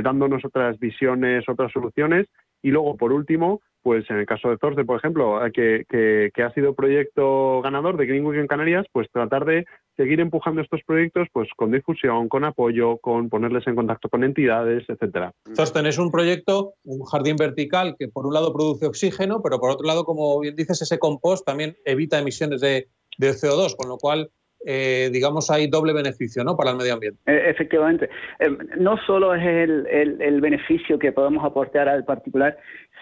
dándonos 0.03 0.45
otras 0.45 0.79
visiones 0.79 1.49
otras 1.49 1.73
soluciones 1.73 2.27
y 2.63 2.71
luego 2.71 2.97
por 2.97 3.13
último 3.13 3.61
pues 3.85 4.09
en 4.09 4.17
el 4.17 4.25
caso 4.25 4.49
de 4.49 4.57
Thorsten, 4.57 4.87
por 4.87 4.97
ejemplo, 4.97 5.39
que, 5.53 5.85
que, 5.91 6.43
ha 6.43 6.55
sido 6.55 6.75
proyecto 6.75 7.61
ganador 7.61 7.99
de 7.99 8.07
Green 8.07 8.25
Week 8.25 8.41
en 8.41 8.47
Canarias, 8.47 8.87
pues 8.91 9.09
tratar 9.13 9.45
de 9.45 9.67
seguir 9.95 10.21
empujando 10.21 10.63
estos 10.63 10.81
proyectos 10.87 11.29
pues 11.35 11.51
con 11.55 11.71
difusión, 11.71 12.31
con 12.31 12.45
apoyo, 12.45 12.97
con 12.97 13.29
ponerles 13.29 13.67
en 13.67 13.77
contacto 13.77 14.09
con 14.09 14.25
entidades, 14.25 14.85
etcétera. 14.89 15.33
Thorsten 15.55 15.85
es 15.85 15.99
un 15.99 16.11
proyecto, 16.11 16.73
un 16.85 17.05
jardín 17.05 17.37
vertical 17.37 17.95
que 17.99 18.09
por 18.09 18.27
un 18.27 18.33
lado 18.33 18.55
produce 18.55 18.87
oxígeno, 18.87 19.43
pero 19.43 19.61
por 19.61 19.71
otro 19.71 19.87
lado, 19.87 20.07
como 20.07 20.41
bien 20.41 20.57
dices, 20.57 20.81
ese 20.81 20.99
compost 20.99 21.45
también 21.45 21.77
evita 21.85 22.19
emisiones 22.19 22.63
de, 22.63 22.89
de 23.19 23.31
CO2, 23.33 23.77
con 23.77 23.91
lo 23.91 23.99
cual 23.99 24.31
eh, 24.65 25.11
digamos, 25.13 25.51
hay 25.51 25.67
doble 25.67 25.93
beneficio 25.93 26.43
¿no? 26.43 26.57
para 26.57 26.71
el 26.71 26.77
medio 26.77 26.95
ambiente. 26.95 27.21
E, 27.27 27.51
efectivamente. 27.51 28.09
Eh, 28.39 28.49
no 28.79 28.97
solo 29.07 29.35
es 29.35 29.45
el, 29.45 29.87
el, 30.21 30.41
beneficio 30.41 30.99
que 30.99 31.13
podemos 31.13 31.45
aportar 31.45 31.89
al 31.89 32.05
particular, 32.05 32.57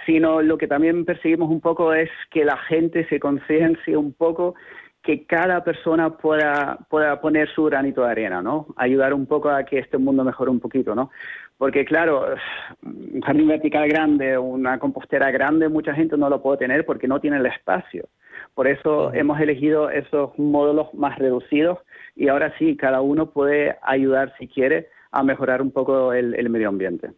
sino 0.05 0.42
lo 0.42 0.59
que 0.59 0.66
también 0.66 1.05
perseguimos 1.05 1.51
un 1.51 1.61
poco 1.61 1.94
es 1.94 2.11
que 2.31 2.44
la 2.44 2.57
gente 2.57 3.07
se 3.09 3.20
conciencie 3.20 3.96
un 3.96 4.12
poco 4.12 4.55
que 5.03 5.27
cada 5.27 5.64
persona 5.64 6.16
pueda, 6.16 6.79
pueda 6.88 7.20
poner 7.20 7.48
su 7.53 7.64
granito 7.64 8.03
de 8.03 8.11
arena, 8.11 8.40
¿no? 8.40 8.68
Ayudar 8.77 9.12
un 9.12 9.27
poco 9.27 9.51
a 9.51 9.64
que 9.64 9.79
este 9.79 9.98
mundo 9.98 10.22
mejore 10.22 10.51
un 10.51 10.61
poquito, 10.61 10.94
¿no? 10.94 11.11
Porque 11.59 11.85
claro, 11.85 12.35
un 12.83 13.20
jardín 13.20 13.48
vertical 13.48 13.88
grande, 13.88 14.38
una 14.38 14.79
compostera 14.79 15.31
grande, 15.31 15.68
mucha 15.68 15.92
gente 15.92 16.16
no 16.16 16.29
lo 16.29 16.40
puede 16.40 16.59
tener 16.59 16.87
porque 16.87 17.09
no 17.09 17.20
tiene 17.20 17.38
el 17.38 17.46
espacio. 17.46 18.09
Por 18.55 18.69
eso 18.69 19.12
hemos 19.15 19.41
elegido 19.41 19.91
esos 19.91 20.31
módulos 20.38 20.93
más 20.95 21.19
reducidos 21.19 21.79
y 22.15 22.29
ahora 22.29 22.55
sí, 22.59 22.77
cada 22.77 23.01
uno 23.01 23.31
puede 23.31 23.77
ayudar 23.83 24.35
si 24.38 24.47
quiere 24.49 24.88
a 25.11 25.23
mejorar 25.23 25.62
un 25.62 25.71
poco 25.71 26.12
el, 26.12 26.49
medio 26.51 26.69
ambiente. 26.69 27.11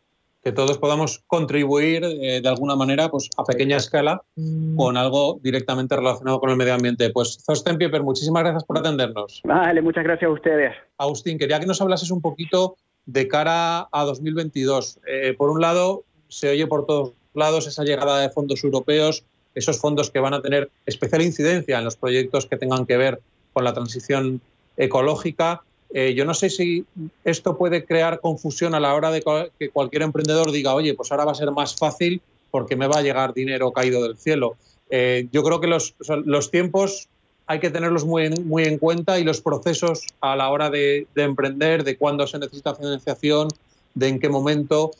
Que 0.43 0.53
todos 0.53 0.79
podamos 0.79 1.25
contribuir 1.27 2.05
eh, 2.05 2.41
de 2.43 2.49
alguna 2.49 2.77
manera 2.77 3.09
pues, 3.09 3.31
a 3.39 3.45
pequeña 3.45 3.79
escala 3.79 4.23
mm. 4.37 4.77
con 4.77 4.97
algo 4.97 5.41
directamente 5.43 5.97
relacionado 5.97 6.39
con 6.39 6.51
el 6.51 6.57
medio 6.57 6.75
ambiente. 6.75 7.11
Pues 7.11 7.43
Thorsten 7.45 7.79
Pieper, 7.79 8.03
muchísimas 8.03 8.43
gracias 8.43 8.65
por 8.65 8.79
atendernos. 8.79 9.41
Vale, 9.45 9.81
muchas 9.81 10.05
gracias 10.05 10.29
a 10.29 10.33
ustedes. 10.33 10.73
Agustín, 10.99 11.39
quería 11.39 11.59
que 11.61 11.67
nos 11.67 11.81
hablases 11.81 12.11
un 12.11 12.21
poquito 12.21 12.77
de 13.07 13.27
cara 13.27 13.89
a 13.91 14.05
2022. 14.05 15.01
Eh, 15.07 15.35
por 15.37 15.51
un 15.51 15.61
lado, 15.61 16.05
se 16.29 16.51
oye 16.51 16.67
por 16.67 16.85
todos 16.87 17.13
lados 17.33 17.67
esa 17.67 17.83
llegada 17.83 18.21
de 18.21 18.31
fondos 18.31 18.63
europeos 18.65 19.25
esos 19.55 19.79
fondos 19.79 20.11
que 20.11 20.21
van 20.21 20.35
a 20.35 20.43
tener 20.43 20.71
especial 20.87 21.23
incidencia 21.23 21.79
en 21.79 21.85
los 21.85 21.97
proyectos 21.97 22.47
que 22.47 22.57
tengan 22.57 22.87
que 22.87 22.97
ver 22.97 23.21
con 23.53 23.65
la 23.65 23.73
transición 23.73 24.41
ecológica. 24.77 25.63
Eh, 25.93 26.15
yo 26.15 26.25
no 26.25 26.35
sé 26.35 26.51
si 26.51 26.85
esto 27.25 27.57
puede 27.57 27.85
crear 27.85 28.21
confusión 28.21 28.75
a 28.75 28.81
la 28.81 28.95
hora 28.95 29.11
de 29.11 29.23
que 29.59 29.71
cualquier 29.71 30.03
emprendedor 30.03 30.51
diga, 30.51 30.75
oye, 30.75 30.95
pues 30.95 31.13
ahora 31.13 31.25
va 31.25 31.33
a 31.33 31.37
ser 31.37 31.51
más 31.53 31.77
fácil 31.77 32.21
porque 32.51 32.77
me 32.77 32.87
va 32.87 32.99
a 32.99 33.03
llegar 33.03 33.35
dinero 33.35 33.73
caído 33.73 34.03
del 34.03 34.17
cielo. 34.17 34.57
Eh, 34.91 35.29
yo 35.33 35.43
creo 35.43 35.61
que 35.61 35.67
los, 35.67 36.51
tiempos 36.51 37.09
hay 37.47 37.61
que 37.61 37.71
tenerlos 37.71 38.05
muy 38.05 38.25
en, 38.65 38.79
cuenta 38.79 39.19
y 39.19 39.25
los 39.25 39.41
procesos 39.41 40.03
a 40.21 40.35
la 40.35 40.51
hora 40.51 40.71
de 40.71 41.07
emprender, 41.15 41.85
de 41.85 41.97
cuándo 41.97 42.27
se 42.27 42.39
necesita 42.39 42.75
financiación, 42.75 43.49
de 43.95 44.09
en 44.09 44.19
qué 44.19 44.29
momento. 44.29 44.93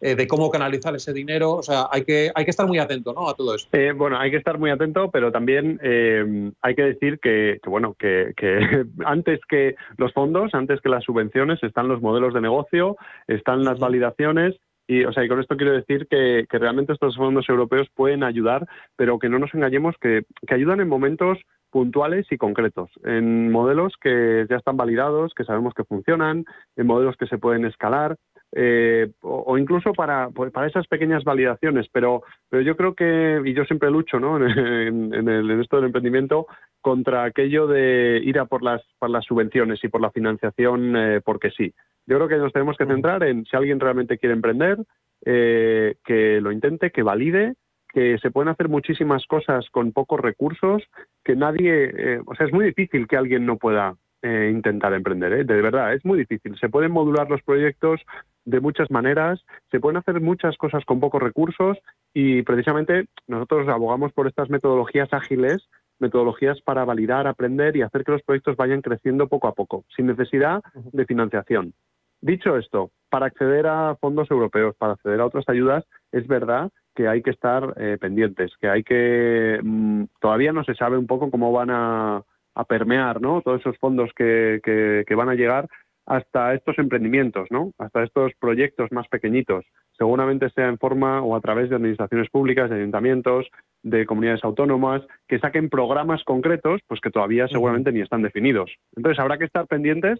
Eh, 0.00 0.14
de 0.14 0.28
cómo 0.28 0.48
canalizar 0.48 0.94
ese 0.94 1.12
dinero. 1.12 1.54
O 1.54 1.62
sea, 1.62 1.88
hay 1.90 2.04
que, 2.04 2.30
hay 2.32 2.44
que 2.44 2.52
estar 2.52 2.68
muy 2.68 2.78
atento 2.78 3.12
¿no? 3.12 3.28
a 3.28 3.34
todo 3.34 3.56
eso. 3.56 3.66
Eh, 3.72 3.92
bueno, 3.92 4.16
hay 4.16 4.30
que 4.30 4.36
estar 4.36 4.56
muy 4.56 4.70
atento, 4.70 5.10
pero 5.10 5.32
también 5.32 5.80
eh, 5.82 6.52
hay 6.62 6.74
que 6.76 6.82
decir 6.82 7.18
que, 7.18 7.58
bueno, 7.66 7.96
que, 7.98 8.32
antes 9.04 9.40
que 9.48 9.74
los 9.96 10.12
fondos, 10.12 10.54
antes 10.54 10.80
que 10.80 10.88
las 10.88 11.02
subvenciones, 11.02 11.60
están 11.64 11.88
los 11.88 12.00
modelos 12.00 12.32
de 12.32 12.40
negocio, 12.40 12.96
están 13.26 13.64
las 13.64 13.80
validaciones. 13.80 14.54
Y, 14.86 15.04
o 15.04 15.12
sea, 15.12 15.24
y 15.24 15.28
con 15.28 15.40
esto 15.40 15.56
quiero 15.56 15.72
decir 15.72 16.06
que, 16.08 16.46
realmente 16.48 16.92
estos 16.92 17.16
fondos 17.16 17.48
europeos 17.48 17.88
pueden 17.92 18.22
ayudar, 18.22 18.68
pero 18.94 19.18
que 19.18 19.28
no 19.28 19.40
nos 19.40 19.52
engañemos 19.52 19.96
que, 20.00 20.22
que 20.46 20.54
ayudan 20.54 20.80
en 20.80 20.88
momentos 20.88 21.38
puntuales 21.70 22.26
y 22.30 22.38
concretos, 22.38 22.90
en 23.04 23.50
modelos 23.50 23.94
que 24.00 24.46
ya 24.48 24.56
están 24.56 24.76
validados, 24.76 25.34
que 25.34 25.44
sabemos 25.44 25.74
que 25.74 25.84
funcionan, 25.84 26.44
en 26.76 26.86
modelos 26.86 27.16
que 27.16 27.26
se 27.26 27.38
pueden 27.38 27.64
escalar 27.64 28.16
eh, 28.52 29.10
o, 29.20 29.58
incluso 29.58 29.92
para, 29.92 30.30
pues, 30.30 30.50
para 30.52 30.66
esas 30.66 30.86
pequeñas 30.86 31.24
validaciones. 31.24 31.86
Pero, 31.92 32.22
pero 32.48 32.62
yo 32.62 32.76
creo 32.76 32.94
que, 32.94 33.40
y 33.44 33.52
yo 33.54 33.64
siempre 33.64 33.90
lucho 33.90 34.18
¿no? 34.18 34.36
en, 34.46 35.12
el, 35.12 35.50
en 35.50 35.60
esto 35.60 35.76
del 35.76 35.86
emprendimiento, 35.86 36.46
contra 36.80 37.24
aquello 37.24 37.66
de 37.66 38.20
ir 38.24 38.38
a 38.38 38.46
por 38.46 38.62
las, 38.62 38.82
por 38.98 39.10
las 39.10 39.24
subvenciones 39.24 39.82
y 39.82 39.88
por 39.88 40.00
la 40.00 40.10
financiación 40.10 40.96
eh, 40.96 41.20
porque 41.24 41.50
sí. 41.50 41.74
Yo 42.06 42.16
creo 42.16 42.28
que 42.28 42.36
nos 42.36 42.52
tenemos 42.52 42.76
que 42.76 42.86
centrar 42.86 43.22
en 43.22 43.44
si 43.44 43.56
alguien 43.56 43.80
realmente 43.80 44.16
quiere 44.18 44.34
emprender, 44.34 44.78
eh, 45.24 45.96
que 46.04 46.40
lo 46.40 46.52
intente, 46.52 46.90
que 46.90 47.02
valide 47.02 47.54
que 47.90 48.18
se 48.18 48.30
pueden 48.30 48.50
hacer 48.50 48.68
muchísimas 48.68 49.26
cosas 49.26 49.66
con 49.70 49.92
pocos 49.92 50.20
recursos, 50.20 50.82
que 51.24 51.34
nadie, 51.34 52.20
o 52.26 52.34
sea, 52.34 52.46
es 52.46 52.52
muy 52.52 52.66
difícil 52.66 53.08
que 53.08 53.16
alguien 53.16 53.46
no 53.46 53.56
pueda 53.56 53.96
eh, 54.20 54.50
intentar 54.52 54.92
emprender, 54.94 55.32
¿eh? 55.32 55.44
de 55.44 55.62
verdad, 55.62 55.94
es 55.94 56.04
muy 56.04 56.18
difícil. 56.18 56.58
Se 56.58 56.68
pueden 56.68 56.90
modular 56.90 57.30
los 57.30 57.40
proyectos 57.42 58.00
de 58.48 58.60
muchas 58.60 58.90
maneras, 58.90 59.44
se 59.70 59.78
pueden 59.78 59.98
hacer 59.98 60.22
muchas 60.22 60.56
cosas 60.56 60.82
con 60.86 61.00
pocos 61.00 61.22
recursos 61.22 61.76
y 62.14 62.42
precisamente 62.42 63.06
nosotros 63.26 63.68
abogamos 63.68 64.12
por 64.14 64.26
estas 64.26 64.48
metodologías 64.48 65.12
ágiles, 65.12 65.68
metodologías 65.98 66.58
para 66.62 66.86
validar, 66.86 67.26
aprender 67.26 67.76
y 67.76 67.82
hacer 67.82 68.04
que 68.04 68.12
los 68.12 68.22
proyectos 68.22 68.56
vayan 68.56 68.80
creciendo 68.80 69.28
poco 69.28 69.48
a 69.48 69.54
poco, 69.54 69.84
sin 69.94 70.06
necesidad 70.06 70.62
de 70.74 71.04
financiación. 71.04 71.74
Dicho 72.22 72.56
esto, 72.56 72.90
para 73.10 73.26
acceder 73.26 73.66
a 73.66 73.96
fondos 74.00 74.30
europeos, 74.30 74.74
para 74.76 74.94
acceder 74.94 75.20
a 75.20 75.26
otras 75.26 75.46
ayudas, 75.48 75.84
es 76.10 76.26
verdad 76.26 76.70
que 76.94 77.06
hay 77.06 77.20
que 77.22 77.30
estar 77.30 77.74
eh, 77.76 77.98
pendientes, 78.00 78.52
que 78.58 78.68
hay 78.68 78.82
que... 78.82 79.60
Mm, 79.62 80.04
todavía 80.20 80.52
no 80.52 80.64
se 80.64 80.74
sabe 80.74 80.96
un 80.96 81.06
poco 81.06 81.30
cómo 81.30 81.52
van 81.52 81.70
a 81.70 82.22
a 82.58 82.64
permear 82.64 83.20
¿no? 83.20 83.40
todos 83.40 83.60
esos 83.60 83.78
fondos 83.78 84.10
que, 84.16 84.60
que, 84.64 85.14
van 85.14 85.28
a 85.28 85.34
llegar 85.34 85.68
hasta 86.08 86.54
estos 86.54 86.78
emprendimientos, 86.78 87.48
¿no? 87.50 87.72
hasta 87.78 88.02
estos 88.02 88.32
proyectos 88.40 88.90
más 88.92 89.06
pequeñitos. 89.08 89.66
Seguramente 89.96 90.48
sea 90.50 90.68
en 90.68 90.78
forma 90.78 91.22
o 91.22 91.36
a 91.36 91.40
través 91.40 91.68
de 91.68 91.76
administraciones 91.76 92.30
públicas, 92.30 92.70
de 92.70 92.76
ayuntamientos, 92.76 93.46
de 93.82 94.06
comunidades 94.06 94.42
autónomas, 94.42 95.02
que 95.28 95.38
saquen 95.38 95.68
programas 95.68 96.24
concretos, 96.24 96.80
pues 96.86 97.00
que 97.00 97.10
todavía 97.10 97.46
seguramente 97.46 97.92
ni 97.92 98.00
están 98.00 98.22
definidos. 98.22 98.70
Entonces 98.96 99.18
habrá 99.18 99.36
que 99.36 99.44
estar 99.44 99.66
pendientes, 99.66 100.18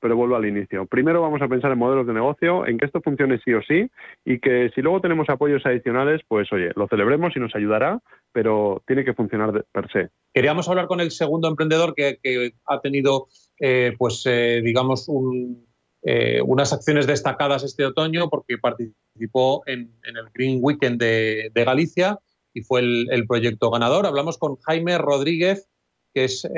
pero 0.00 0.16
vuelvo 0.16 0.36
al 0.36 0.46
inicio. 0.46 0.86
Primero 0.86 1.22
vamos 1.22 1.42
a 1.42 1.48
pensar 1.48 1.72
en 1.72 1.78
modelos 1.78 2.06
de 2.06 2.12
negocio, 2.12 2.66
en 2.66 2.78
que 2.78 2.86
esto 2.86 3.00
funcione 3.00 3.40
sí 3.44 3.52
o 3.54 3.62
sí 3.62 3.90
y 4.24 4.38
que 4.38 4.70
si 4.74 4.82
luego 4.82 5.00
tenemos 5.00 5.28
apoyos 5.28 5.64
adicionales, 5.64 6.20
pues 6.28 6.52
oye, 6.52 6.70
lo 6.76 6.86
celebremos 6.88 7.34
y 7.36 7.40
nos 7.40 7.54
ayudará, 7.54 8.00
pero 8.32 8.82
tiene 8.86 9.04
que 9.04 9.14
funcionar 9.14 9.64
per 9.72 9.90
se. 9.90 10.10
Queríamos 10.32 10.68
hablar 10.68 10.86
con 10.86 11.00
el 11.00 11.10
segundo 11.10 11.48
emprendedor 11.48 11.94
que, 11.94 12.18
ha 12.66 12.80
tenido, 12.80 13.28
eh, 13.58 13.94
pues 13.98 14.22
eh, 14.26 14.60
digamos, 14.62 15.08
eh, 16.02 16.40
unas 16.42 16.72
acciones 16.72 17.06
destacadas 17.06 17.64
este 17.64 17.84
otoño 17.84 18.28
porque 18.28 18.58
participó 18.58 19.62
en, 19.66 19.92
el 20.04 20.30
Green 20.34 20.58
Weekend 20.62 21.00
de, 21.00 21.50
Galicia 21.54 22.18
y 22.52 22.62
fue 22.62 22.80
el, 22.80 23.08
el, 23.10 23.26
proyecto 23.26 23.70
ganador. 23.70 24.06
Hablamos 24.06 24.38
con 24.38 24.56
Jaime 24.56 24.98
Rodríguez, 24.98 25.68
que 26.14 26.24
es 26.24 26.48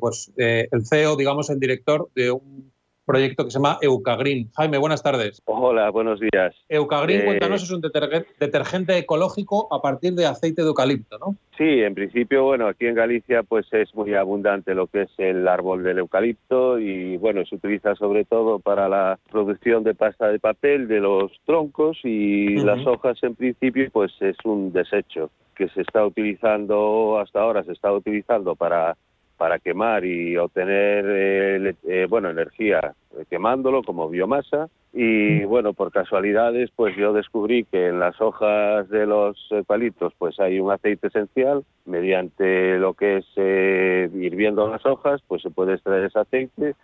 pues, 0.00 0.32
el 0.36 0.86
CEO, 0.86 1.16
digamos, 1.16 1.50
el 1.50 1.60
director 1.60 2.08
de 2.14 2.32
un 2.32 2.72
proyecto 3.06 3.44
que 3.44 3.50
se 3.50 3.58
llama 3.58 3.78
Eucagreen. 3.80 4.50
Jaime, 4.56 4.78
buenas 4.78 5.02
tardes. 5.02 5.40
Hola, 5.46 5.88
buenos 5.90 6.20
días. 6.20 6.54
Eucagreen, 6.68 7.22
eh, 7.22 7.24
cuéntanos, 7.24 7.62
es 7.62 7.70
un 7.70 7.80
detergente 7.80 8.98
ecológico 8.98 9.72
a 9.72 9.80
partir 9.80 10.14
de 10.14 10.26
aceite 10.26 10.62
de 10.62 10.68
eucalipto, 10.68 11.18
¿no? 11.18 11.36
Sí, 11.56 11.64
en 11.64 11.94
principio, 11.94 12.44
bueno, 12.44 12.66
aquí 12.66 12.86
en 12.86 12.94
Galicia 12.94 13.42
pues 13.42 13.66
es 13.72 13.94
muy 13.94 14.12
abundante 14.14 14.74
lo 14.74 14.88
que 14.88 15.02
es 15.02 15.10
el 15.16 15.48
árbol 15.48 15.84
del 15.84 15.98
eucalipto 15.98 16.78
y 16.78 17.16
bueno, 17.16 17.46
se 17.46 17.54
utiliza 17.54 17.94
sobre 17.94 18.24
todo 18.24 18.58
para 18.58 18.88
la 18.88 19.18
producción 19.30 19.82
de 19.84 19.94
pasta 19.94 20.28
de 20.28 20.38
papel 20.38 20.88
de 20.88 21.00
los 21.00 21.32
troncos 21.46 21.98
y 22.02 22.56
las 22.56 22.84
hojas 22.86 23.16
en 23.22 23.36
principio 23.36 23.88
pues 23.90 24.12
es 24.20 24.36
un 24.44 24.72
desecho 24.72 25.30
que 25.54 25.68
se 25.68 25.80
está 25.80 26.04
utilizando 26.04 27.18
hasta 27.18 27.40
ahora, 27.40 27.64
se 27.64 27.72
está 27.72 27.90
utilizando 27.92 28.54
para 28.54 28.96
para 29.36 29.58
quemar 29.58 30.04
y 30.04 30.36
obtener 30.36 31.04
eh, 31.08 31.74
eh, 31.84 32.06
bueno 32.08 32.30
energía 32.30 32.94
eh, 33.16 33.24
quemándolo 33.28 33.82
como 33.82 34.08
biomasa. 34.08 34.68
Y 34.92 35.44
bueno 35.44 35.74
por 35.74 35.92
casualidades 35.92 36.70
pues 36.74 36.96
yo 36.96 37.12
descubrí 37.12 37.64
que 37.64 37.88
en 37.88 38.00
las 38.00 38.18
hojas 38.20 38.88
de 38.88 39.06
los 39.06 39.36
palitos 39.66 40.14
pues 40.18 40.40
hay 40.40 40.58
un 40.58 40.72
aceite 40.72 41.08
esencial. 41.08 41.64
Mediante 41.84 42.78
lo 42.78 42.94
que 42.94 43.18
es 43.18 43.26
hirviendo 43.36 44.68
las 44.68 44.84
hojas 44.86 45.20
pues 45.28 45.42
se 45.42 45.50
puede 45.50 45.74
extraer 45.74 46.04
ese 46.04 46.18
aceite. 46.18 46.74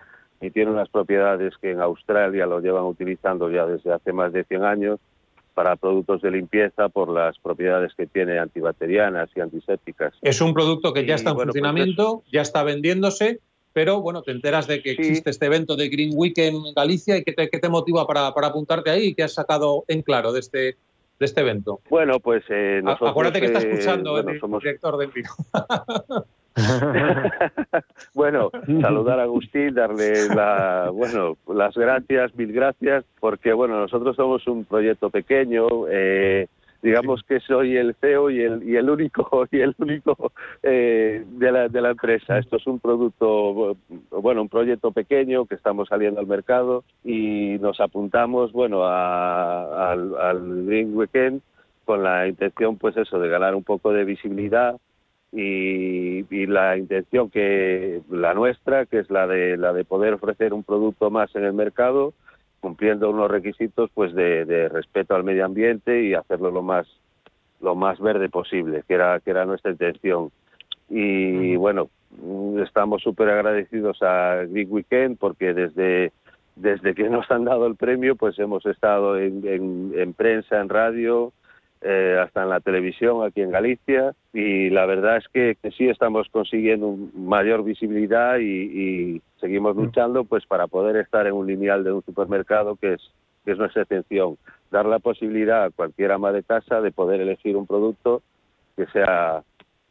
Y 0.41 0.51
tiene 0.51 0.73
unas 0.73 0.89
propiedades 0.89 1.57
que 1.59 1.71
en 1.71 1.81
Australia 1.81 2.47
lo 2.47 2.61
llevan 2.61 2.85
utilizando 2.85 3.49
ya 3.49 3.65
desde 3.65 3.93
hace 3.93 4.13
más 4.13 4.33
de 4.33 4.45
100 4.45 4.65
años 4.65 5.01
para 5.55 5.77
productos 5.77 6.23
de 6.23 6.31
limpieza 6.31 6.89
por 6.89 7.09
las 7.09 7.39
propiedades 7.39 7.93
que 7.95 8.07
tiene 8.07 8.39
antibacterianas 8.39 9.31
y 9.35 9.41
antisépticas. 9.41 10.15
Es 10.23 10.41
un 10.41 10.55
producto 10.55 10.93
que 10.93 11.07
ya 11.07 11.15
está 11.15 11.31
en 11.31 11.37
pues 11.37 11.47
funcionamiento, 11.47 12.23
ya 12.33 12.43
está 12.43 12.63
vendiéndose, 12.63 13.41
pero 13.73 14.01
bueno, 14.01 14.23
te 14.23 14.33
enteras 14.33 14.67
de 14.67 14.83
que 14.83 14.93
existe 14.93 15.31
este 15.31 15.47
evento 15.47 15.77
de 15.77 15.89
Green 15.89 16.13
Week 16.15 16.37
en 16.39 16.57
Galicia 16.75 17.17
y 17.17 17.25
qué 17.25 17.33
te, 17.33 17.49
qué 17.49 17.59
te 17.59 17.69
motiva 17.69 18.07
para, 18.07 18.33
para, 18.35 18.49
apuntarte 18.49 18.91
ahí 18.91 19.09
y 19.09 19.15
qué 19.15 19.23
has 19.23 19.35
sacado 19.35 19.85
en 19.89 20.03
claro 20.03 20.33
de 20.33 20.41
este, 20.41 20.59
de 20.59 20.77
este 21.27 21.41
evento. 21.41 21.81
Bueno, 21.89 22.21
pues 22.21 22.45
eh, 22.49 22.81
nosotros, 22.83 23.11
Acuérdate 23.11 23.41
que 23.41 23.47
está 23.47 23.61
eh, 23.61 23.71
escuchando 23.71 24.19
el 24.19 24.41
director 24.61 24.97
de 24.99 25.05
envío. 25.05 25.31
bueno, 28.15 28.51
saludar 28.81 29.21
a 29.21 29.25
Agustín, 29.25 29.75
darle 29.75 30.29
la, 30.29 30.91
bueno, 30.93 31.37
las 31.49 31.75
gracias, 31.75 32.35
mil 32.35 32.53
gracias, 32.53 33.05
porque 33.21 33.53
bueno, 33.53 33.81
nosotros 33.81 34.17
somos 34.17 34.47
un 34.47 34.65
proyecto 34.65 35.09
pequeño, 35.09 35.67
eh, 35.91 36.49
digamos 36.83 37.23
que 37.23 37.41
soy 37.41 37.77
el 37.77 37.95
CEO 37.95 38.31
y 38.31 38.43
el, 38.43 38.63
y 38.69 38.77
el 38.77 38.91
único 38.91 39.47
y 39.51 39.61
el 39.61 39.75
único 39.79 40.33
eh, 40.63 41.25
de, 41.27 41.53
la, 41.53 41.69
de 41.69 41.81
la 41.81 41.91
empresa. 41.91 42.39
Esto 42.39 42.57
es 42.57 42.67
un 42.67 42.81
producto, 42.81 43.77
bueno, 44.11 44.43
un 44.43 44.49
proyecto 44.49 44.93
pequeño 44.93 45.47
que 45.47 45.55
estamos 45.55 45.89
saliendo 45.89 46.21
al 46.21 46.27
mercado 46.27 46.85
y 47.03 47.57
nos 47.61 47.81
apuntamos, 47.81 48.53
bueno, 48.53 48.85
al, 48.85 50.17
al 50.17 50.67
Green 50.67 50.95
Weekend 50.95 51.41
con 51.85 52.03
la 52.03 52.29
intención, 52.29 52.77
pues 52.77 52.97
eso, 52.97 53.19
de 53.19 53.29
ganar 53.29 53.55
un 53.55 53.65
poco 53.65 53.93
de 53.93 54.05
visibilidad 54.05 54.77
y, 55.33 56.47
la 56.47 56.77
intención 56.77 57.31
que 57.31 58.03
la 58.11 58.35
nuestra, 58.35 58.85
que 58.87 58.99
es 58.99 59.11
la 59.11 59.27
de 59.27 59.57
la 59.57 59.73
de 59.73 59.85
poder 59.85 60.15
ofrecer 60.15 60.53
un 60.53 60.63
producto 60.63 61.11
más 61.11 61.35
en 61.35 61.45
el 61.45 61.55
mercado, 61.55 62.13
cumpliendo 62.61 63.11
unos 63.11 63.31
requisitos 63.31 63.91
pues 63.95 64.15
de, 64.15 64.69
respeto 64.69 65.15
al 65.15 65.25
medio 65.25 65.45
ambiente 65.45 66.03
y 66.03 66.15
hacerlo 66.15 66.51
lo 66.51 66.63
más 66.63 66.87
lo 67.61 67.75
más 67.75 68.01
verde 68.01 68.29
posible, 68.29 68.83
que 68.87 68.95
era 68.95 69.21
que 69.21 69.31
era 69.31 69.47
nuestra 69.47 69.71
intención. 69.71 70.31
Y 70.91 71.57
bueno, 71.57 71.89
estamos 72.63 73.03
súper 73.03 73.31
agradecidos 73.31 74.03
a 74.03 74.45
Green 74.49 74.69
Weekend 74.71 75.19
porque 75.19 75.55
desde 75.55 76.13
desde 76.57 76.95
que 76.95 77.09
nos 77.09 77.31
han 77.31 77.45
dado 77.45 77.67
el 77.67 77.77
premio, 77.77 78.17
pues 78.17 78.39
hemos 78.39 78.67
estado 78.67 79.19
en, 79.19 79.43
en 79.95 80.13
prensa, 80.13 80.61
en 80.61 80.69
radio, 80.69 81.33
eh, 81.85 82.17
hasta 82.23 82.45
en 82.45 82.51
la 82.51 82.61
televisión 82.61 83.25
aquí 83.25 83.41
en 83.41 83.51
Galicia 83.51 84.15
y 84.33 84.71
la 84.71 84.87
verdad 84.87 85.17
es 85.17 85.27
que, 85.29 85.57
sí 85.77 85.89
estamos 85.89 86.29
consiguiendo 86.31 86.97
mayor 87.15 87.65
visibilidad 87.65 88.39
y, 88.39 89.21
seguimos 89.41 89.75
mm. 89.75 89.81
luchando 89.81 90.25
pues 90.25 90.47
para 90.47 90.69
poder 90.69 90.95
estar 90.97 91.27
en 91.27 91.33
un 91.33 91.49
lineal 91.49 91.83
de 91.83 91.91
un 91.91 92.05
supermercado 92.05 92.77
que 92.77 92.93
es, 92.93 93.01
que 93.45 93.51
es 93.51 93.59
nuestra 93.59 93.83
intención, 93.83 94.39
dar 94.71 94.87
la 94.87 95.01
posibilidad 95.01 95.65
a 95.65 95.71
cualquier 95.71 96.13
ama 96.13 96.31
de 96.31 96.45
casa 96.45 96.81
de 96.81 96.93
poder 96.93 97.21
elegir 97.21 97.57
un 97.57 97.67
producto 97.67 98.23
que 98.77 98.87
sea 98.87 99.43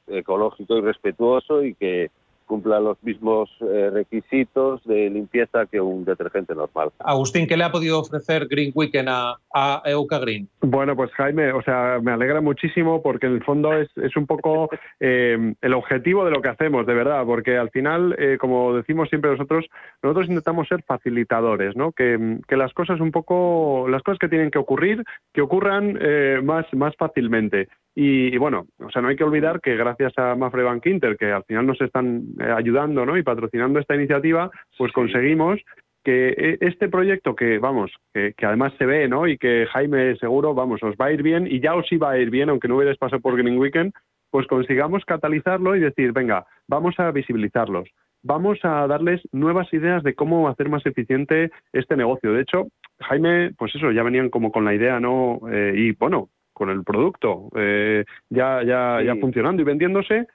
ecológico 0.08 0.78
y 0.78 0.82
respetuoso 0.82 1.62
y 1.64 1.76
que 1.76 2.10
cumpla 2.52 2.82
los 2.82 3.02
mismos 3.02 3.50
eh, 3.62 3.90
requisitos 3.94 4.84
de 4.84 5.10
limpieza 5.10 5.66
que 5.68 5.80
un 5.80 6.04
detergente 6.04 6.54
normal. 6.54 6.90
Agustín, 7.00 7.48
¿qué 7.48 7.56
le 7.56 7.64
ha 7.64 7.72
podido 7.72 7.98
ofrecer 7.98 8.46
Green 8.50 8.74
Weekend 8.76 9.08
a, 9.08 9.38
a 9.54 9.82
Euca 9.86 10.20
Green? 10.20 10.50
Bueno, 10.60 10.94
pues 10.94 11.12
Jaime, 11.14 11.54
o 11.54 11.62
sea, 11.62 12.00
me 12.04 12.12
alegra 12.12 12.42
muchísimo 12.42 13.02
porque 13.02 13.28
en 13.28 13.36
el 13.36 13.44
fondo 13.46 13.72
es, 13.74 13.90
es 13.96 14.18
un 14.18 14.28
poco 14.28 14.68
eh, 15.00 15.54
el 15.62 15.74
objetivo 15.74 16.26
de 16.26 16.32
lo 16.32 16.42
que 16.42 16.50
hacemos, 16.50 16.86
de 16.86 16.94
verdad, 16.94 17.24
porque 17.26 17.56
al 17.58 17.70
final, 17.70 18.18
eh, 18.20 18.38
como 18.38 18.74
decimos 18.74 19.08
siempre 19.08 19.32
nosotros, 19.32 19.68
nosotros 20.04 20.28
intentamos 20.28 20.68
ser 20.68 20.84
facilitadores, 20.84 21.78
¿no? 21.78 21.94
Que, 21.94 22.40
que, 22.50 22.58
las 22.58 22.74
cosas 22.74 23.00
un 23.00 23.12
poco, 23.12 23.88
las 23.88 24.04
cosas 24.04 24.20
que 24.20 24.28
tienen 24.28 24.52
que 24.52 24.60
ocurrir, 24.60 25.06
que 25.32 25.42
ocurran 25.42 25.98
más, 26.44 26.66
más 26.74 26.94
fácilmente. 26.98 27.70
Y, 27.94 28.38
bueno, 28.38 28.68
o 28.80 28.90
sea, 28.90 29.02
no 29.02 29.10
hay 29.10 29.18
que 29.18 29.24
olvidar 29.24 29.60
que 29.60 29.76
gracias 29.76 30.14
a 30.18 30.36
Mafre 30.36 30.64
Bank 30.64 30.86
Inter, 30.86 31.18
que 31.18 31.32
al 31.32 31.44
final 31.44 31.68
nos 31.68 31.82
están 31.82 32.24
eh, 32.40 32.52
ayudando 32.56 33.06
¿no? 33.06 33.18
y 33.18 33.24
patrocinando 33.24 33.80
esta 33.80 33.96
iniciativa, 33.96 34.50
pues 34.78 34.94
conseguimos 34.94 35.60
que 36.04 36.30
e, 36.30 36.58
este 36.62 36.88
proyecto 36.90 37.36
que, 37.36 37.60
vamos, 37.60 37.92
que, 38.14 38.34
además 38.44 38.74
se 38.78 38.86
ve, 38.86 39.08
¿no? 39.08 39.28
Y 39.28 39.38
que 39.38 39.68
Jaime 39.72 40.16
seguro, 40.16 40.54
vamos, 40.54 40.82
os 40.84 40.96
va 40.96 41.06
a 41.08 41.12
ir 41.12 41.22
bien 41.22 41.48
y 41.48 41.60
ya 41.60 41.76
os 41.76 41.92
iba 41.92 42.10
a 42.10 42.18
ir 42.18 42.30
bien, 42.30 42.50
aunque 42.50 42.68
no 42.68 42.78
hubierais 42.78 42.98
pasado 42.98 43.22
por 43.22 43.38
Green 43.38 43.60
Weekend, 43.60 43.94
pues 44.32 44.48
consigamos 44.48 45.04
catalizarlo 45.06 45.76
y 45.76 45.82
decir, 45.82 46.14
venga, 46.14 46.46
vamos 46.68 46.98
a 47.00 47.12
visibilizarlos, 47.12 47.90
vamos 48.24 48.60
a 48.64 48.88
darles 48.88 49.22
nuevas 49.32 49.72
ideas 49.74 50.04
de 50.04 50.16
cómo 50.16 50.48
hacer 50.48 50.70
más 50.70 50.86
eficiente 50.86 51.52
este 51.74 51.98
negocio. 51.98 52.34
De 52.34 52.42
hecho, 52.42 52.68
Jaime, 53.02 53.52
pues 53.58 53.76
eso, 53.76 53.92
ya 53.92 54.04
venían 54.04 54.30
como 54.30 54.52
con 54.52 54.66
la 54.66 54.74
idea, 54.74 55.00
¿no? 55.00 55.42
Eh, 55.52 55.74
y 55.76 55.92
bueno, 55.92 56.30
con 56.62 56.70
el 56.70 56.84
producto 56.84 57.50
eh, 57.56 58.06
ya, 58.30 58.62
ya, 58.64 59.02
ya 59.04 59.16
funcionando 59.16 59.64
y 59.64 59.66
vendiéndose. 59.66 60.28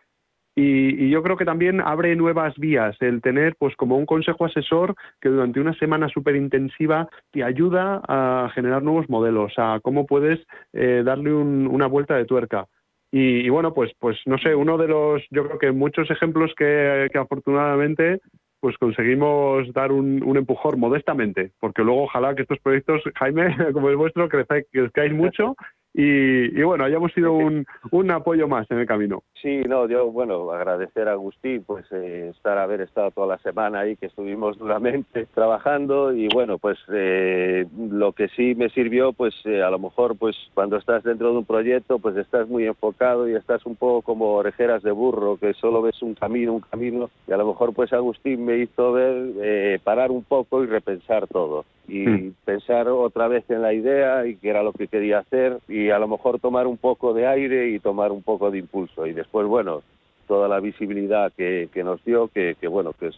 Y, 0.56 1.08
yo 1.08 1.22
creo 1.22 1.36
que 1.36 1.44
también 1.44 1.80
abre 1.80 2.16
nuevas 2.16 2.56
vías 2.56 2.96
el 3.00 3.22
tener 3.22 3.54
pues 3.56 3.76
como 3.76 3.96
un 3.96 4.06
consejo 4.06 4.44
asesor 4.44 4.96
que 5.20 5.28
durante 5.28 5.60
una 5.60 5.72
semana 5.74 6.08
súper 6.08 6.34
intensiva 6.34 7.08
te 7.30 7.44
ayuda 7.44 8.02
a 8.08 8.50
generar 8.56 8.82
nuevos 8.82 9.08
modelos, 9.08 9.52
a 9.56 9.78
cómo 9.80 10.04
puedes 10.04 10.40
eh, 10.72 11.02
darle 11.04 11.32
una 11.32 11.86
vuelta 11.86 12.16
de 12.16 12.24
tuerca. 12.24 12.66
Y, 13.12 13.48
bueno, 13.48 13.72
pues, 13.72 13.92
pues 14.00 14.18
no 14.26 14.36
sé, 14.38 14.52
uno 14.56 14.76
de 14.78 14.88
los, 14.88 15.22
yo 15.30 15.46
creo 15.46 15.58
que 15.60 15.70
muchos 15.70 16.10
ejemplos 16.10 16.52
que, 16.56 17.08
que 17.12 17.18
afortunadamente 17.18 18.20
pues 18.58 18.76
conseguimos 18.78 19.72
dar 19.74 19.92
un, 19.92 20.24
un, 20.24 20.36
empujón 20.36 20.80
modestamente, 20.80 21.52
porque 21.60 21.84
luego 21.84 22.02
ojalá 22.02 22.34
que 22.34 22.42
estos 22.42 22.58
proyectos, 22.58 23.00
Jaime, 23.14 23.54
como 23.72 23.90
el 23.90 23.96
vuestro, 23.96 24.28
crezcáis 24.28 25.12
mucho 25.12 25.54
y, 25.98 26.62
bueno, 26.62 26.84
hayamos 26.84 27.10
sido 27.14 27.32
un, 27.32 27.64
un, 27.90 28.10
apoyo 28.10 28.46
más 28.46 28.70
en 28.70 28.80
el 28.80 28.86
camino. 28.86 29.22
Sí, 29.40 29.62
no, 29.66 29.88
yo, 29.88 30.12
bueno, 30.12 30.50
agradecer 30.52 31.08
a 31.08 31.12
Agustín, 31.12 31.64
pues 31.66 31.86
eh, 31.90 32.32
estar, 32.36 32.58
haber 32.58 32.82
estado 32.82 33.10
toda 33.12 33.28
la 33.28 33.38
semana 33.38 33.80
ahí, 33.80 33.96
que 33.96 34.04
estuvimos 34.04 34.58
duramente 34.58 35.26
trabajando 35.32 36.12
y 36.12 36.28
bueno, 36.28 36.58
pues 36.58 36.78
eh, 36.92 37.64
lo 37.90 38.12
que 38.12 38.28
sí 38.28 38.54
me 38.54 38.68
sirvió, 38.68 39.14
pues 39.14 39.34
eh, 39.46 39.62
a 39.62 39.70
lo 39.70 39.78
mejor, 39.78 40.18
pues 40.18 40.36
cuando 40.52 40.76
estás 40.76 41.02
dentro 41.02 41.32
de 41.32 41.38
un 41.38 41.46
proyecto, 41.46 41.98
pues 41.98 42.14
estás 42.18 42.46
muy 42.46 42.66
enfocado 42.66 43.26
y 43.26 43.34
estás 43.34 43.64
un 43.64 43.76
poco 43.76 44.02
como 44.02 44.34
orejeras 44.34 44.82
de 44.82 44.90
burro, 44.90 45.38
que 45.38 45.54
solo 45.54 45.80
ves 45.80 46.02
un 46.02 46.14
camino, 46.14 46.52
un 46.52 46.60
camino, 46.60 47.08
y 47.26 47.32
a 47.32 47.38
lo 47.38 47.46
mejor 47.46 47.72
pues 47.72 47.94
Agustín 47.94 48.44
me 48.44 48.58
hizo 48.58 48.92
ver, 48.92 49.80
parar 49.80 50.10
un 50.10 50.24
poco 50.24 50.62
y 50.62 50.66
repensar 50.66 51.26
todo 51.26 51.64
y 51.88 52.06
hmm. 52.06 52.34
pensar 52.44 52.88
otra 52.88 53.28
vez 53.28 53.48
en 53.48 53.62
la 53.62 53.72
idea 53.72 54.26
y 54.26 54.36
que 54.36 54.50
era 54.50 54.62
lo 54.62 54.72
que 54.72 54.88
quería 54.88 55.20
hacer 55.20 55.58
y 55.68 55.86
y 55.86 55.90
a 55.90 55.98
lo 56.00 56.08
mejor 56.08 56.40
tomar 56.40 56.66
un 56.66 56.78
poco 56.78 57.14
de 57.14 57.26
aire 57.26 57.68
y 57.68 57.78
tomar 57.78 58.10
un 58.10 58.22
poco 58.22 58.50
de 58.50 58.58
impulso. 58.58 59.06
Y 59.06 59.12
después, 59.12 59.46
bueno, 59.46 59.82
toda 60.26 60.48
la 60.48 60.58
visibilidad 60.58 61.32
que, 61.36 61.68
que 61.72 61.84
nos 61.84 62.04
dio, 62.04 62.28
que, 62.28 62.56
que, 62.60 62.66
bueno, 62.66 62.92
que 62.92 63.08
es 63.08 63.16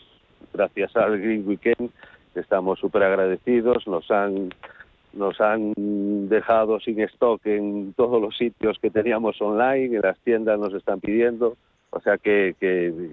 gracias 0.52 0.94
al 0.96 1.18
Green 1.18 1.48
Weekend, 1.48 1.90
estamos 2.34 2.78
súper 2.78 3.04
agradecidos, 3.04 3.86
nos 3.86 4.10
han 4.10 4.50
nos 5.14 5.40
han 5.40 5.72
dejado 6.28 6.78
sin 6.80 7.00
stock 7.00 7.40
en 7.46 7.94
todos 7.94 8.20
los 8.20 8.36
sitios 8.36 8.78
que 8.78 8.90
teníamos 8.90 9.40
online, 9.40 9.96
en 9.96 10.02
las 10.02 10.18
tiendas 10.18 10.58
nos 10.60 10.74
están 10.74 11.00
pidiendo. 11.00 11.56
O 11.90 12.00
sea 12.00 12.18
que, 12.18 12.54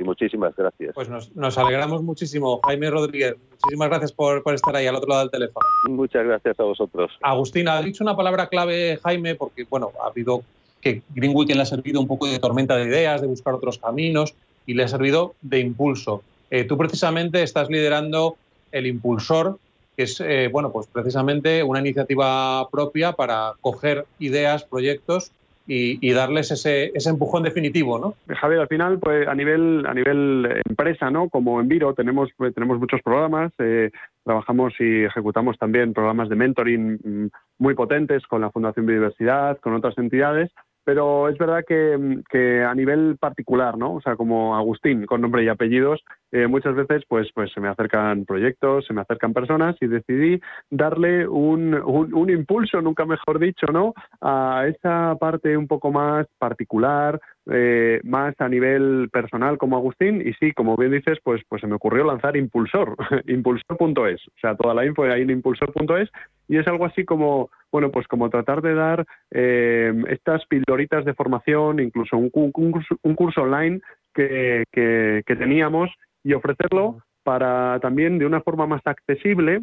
muchísimas 0.03 0.55
gracias. 0.55 0.93
Pues 0.93 1.09
nos, 1.09 1.57
alegramos 1.57 2.03
muchísimo. 2.03 2.59
Jaime 2.63 2.89
Rodríguez, 2.89 3.35
muchísimas 3.51 3.89
gracias 3.89 4.11
por, 4.11 4.43
estar 4.53 4.75
ahí 4.75 4.87
al 4.87 4.95
otro 4.95 5.09
lado 5.09 5.21
del 5.21 5.31
teléfono. 5.31 5.65
Muchas 5.87 6.25
gracias 6.25 6.59
a 6.59 6.63
vosotros. 6.63 7.11
Agustín, 7.21 7.67
ha 7.67 7.81
dicho 7.81 8.03
una 8.03 8.15
palabra 8.15 8.47
clave, 8.47 8.99
Jaime, 9.01 9.35
porque 9.35 9.65
bueno, 9.69 9.91
ha 10.03 10.07
habido 10.07 10.43
que 10.81 11.01
Green 11.15 11.35
Weekend 11.35 11.57
le 11.57 11.63
ha 11.63 11.65
servido 11.65 12.01
un 12.01 12.07
poco 12.07 12.27
de 12.27 12.37
tormenta 12.39 12.75
de 12.75 12.85
ideas, 12.85 13.21
de 13.21 13.27
buscar 13.27 13.53
otros 13.53 13.77
caminos 13.77 14.35
y 14.65 14.73
le 14.73 14.83
ha 14.83 14.87
servido 14.87 15.35
de 15.41 15.59
impulso. 15.59 16.21
Eh, 16.51 16.65
tú 16.65 16.77
precisamente 16.77 17.41
estás 17.43 17.69
liderando 17.69 18.35
el 18.71 18.87
impulsor 18.87 19.57
que 19.95 20.03
es 20.03 20.19
eh, 20.19 20.49
bueno, 20.51 20.71
pues 20.71 20.87
precisamente 20.87 21.63
una 21.63 21.79
iniciativa 21.79 22.69
propia 22.69 23.13
para 23.13 23.53
coger 23.61 24.05
ideas, 24.19 24.63
proyectos 24.63 25.31
y, 25.67 26.11
darles 26.13 26.51
ese, 26.51 26.91
ese, 26.93 27.09
empujón 27.09 27.43
definitivo, 27.43 27.97
¿no? 27.97 28.13
Javier, 28.35 28.61
al 28.61 28.67
final, 28.67 28.99
pues 28.99 29.27
a 29.27 29.33
nivel 29.33 29.85
a 29.87 29.93
nivel 29.93 30.61
empresa, 30.67 31.09
¿no? 31.09 31.29
Como 31.29 31.59
en 31.59 31.67
Viro 31.67 31.93
tenemos 31.93 32.29
pues, 32.37 32.53
tenemos 32.53 32.79
muchos 32.79 33.01
programas, 33.01 33.51
eh, 33.59 33.91
trabajamos 34.23 34.73
y 34.79 35.03
ejecutamos 35.03 35.57
también 35.57 35.93
programas 35.93 36.29
de 36.29 36.35
mentoring 36.35 36.99
mm, 37.03 37.29
muy 37.57 37.73
potentes 37.73 38.25
con 38.27 38.41
la 38.41 38.51
Fundación 38.51 38.85
Biodiversidad, 38.85 39.57
con 39.59 39.73
otras 39.73 39.97
entidades 39.97 40.51
pero 40.85 41.27
es 41.29 41.37
verdad 41.37 41.65
que, 41.67 42.63
a 42.63 42.73
nivel 42.75 43.17
particular, 43.19 43.75
¿no? 43.75 43.95
O 43.95 44.01
sea, 44.01 44.15
como 44.15 44.55
Agustín, 44.55 45.07
con 45.07 45.19
nombre 45.19 45.43
y 45.43 45.49
apellidos, 45.49 46.03
eh, 46.35 46.47
muchas 46.47 46.75
veces 46.75 47.03
pues, 47.07 47.29
pues 47.33 47.49
se 47.53 47.61
me 47.61 47.69
acercan 47.69 48.25
proyectos, 48.25 48.85
se 48.85 48.93
me 48.93 48.99
acercan 48.99 49.31
personas 49.31 49.77
y 49.79 49.87
decidí 49.87 50.41
darle 50.69 51.25
un, 51.29 51.73
un, 51.73 52.29
impulso, 52.29 52.81
nunca 52.81 53.05
mejor 53.05 53.39
dicho, 53.39 53.67
¿no? 53.71 53.93
A 54.19 54.65
esa 54.67 55.15
parte 55.17 55.55
un 55.55 55.65
poco 55.65 55.93
más 55.93 56.27
particular, 56.37 57.21
eh, 57.49 58.01
más 58.03 58.35
a 58.39 58.49
nivel 58.49 59.07
personal 59.13 59.57
como 59.57 59.77
Agustín 59.77 60.21
y 60.27 60.33
sí, 60.33 60.51
como 60.51 60.75
bien 60.75 60.91
dices, 60.91 61.19
pues, 61.23 61.41
pues 61.47 61.61
se 61.61 61.67
me 61.67 61.75
ocurrió 61.75 62.03
lanzar 62.03 62.35
Impulsor, 62.35 62.97
impulsor.es, 63.27 64.27
o 64.27 64.39
sea, 64.41 64.55
toda 64.55 64.73
la 64.73 64.85
info 64.85 65.03
ahí 65.03 65.21
en 65.21 65.29
impulsor.es 65.29 66.09
y 66.49 66.57
es 66.57 66.67
algo 66.67 66.85
así 66.85 67.05
como, 67.05 67.49
bueno, 67.71 67.91
pues 67.91 68.07
como 68.07 68.29
tratar 68.29 68.61
de 68.61 68.73
dar 68.73 69.05
eh, 69.31 69.93
estas 70.09 70.45
pildoritas 70.47 71.05
de 71.05 71.13
formación, 71.13 71.79
incluso 71.79 72.17
un, 72.17 72.29
curso, 72.29 72.99
un 73.03 73.15
curso, 73.15 73.43
online 73.43 73.79
que, 74.15 74.63
que, 74.71 75.21
que 75.25 75.35
teníamos 75.35 75.91
y 76.23 76.33
ofrecerlo 76.33 76.99
para 77.23 77.79
también 77.81 78.17
de 78.17 78.25
una 78.25 78.41
forma 78.41 78.65
más 78.65 78.81
accesible 78.85 79.61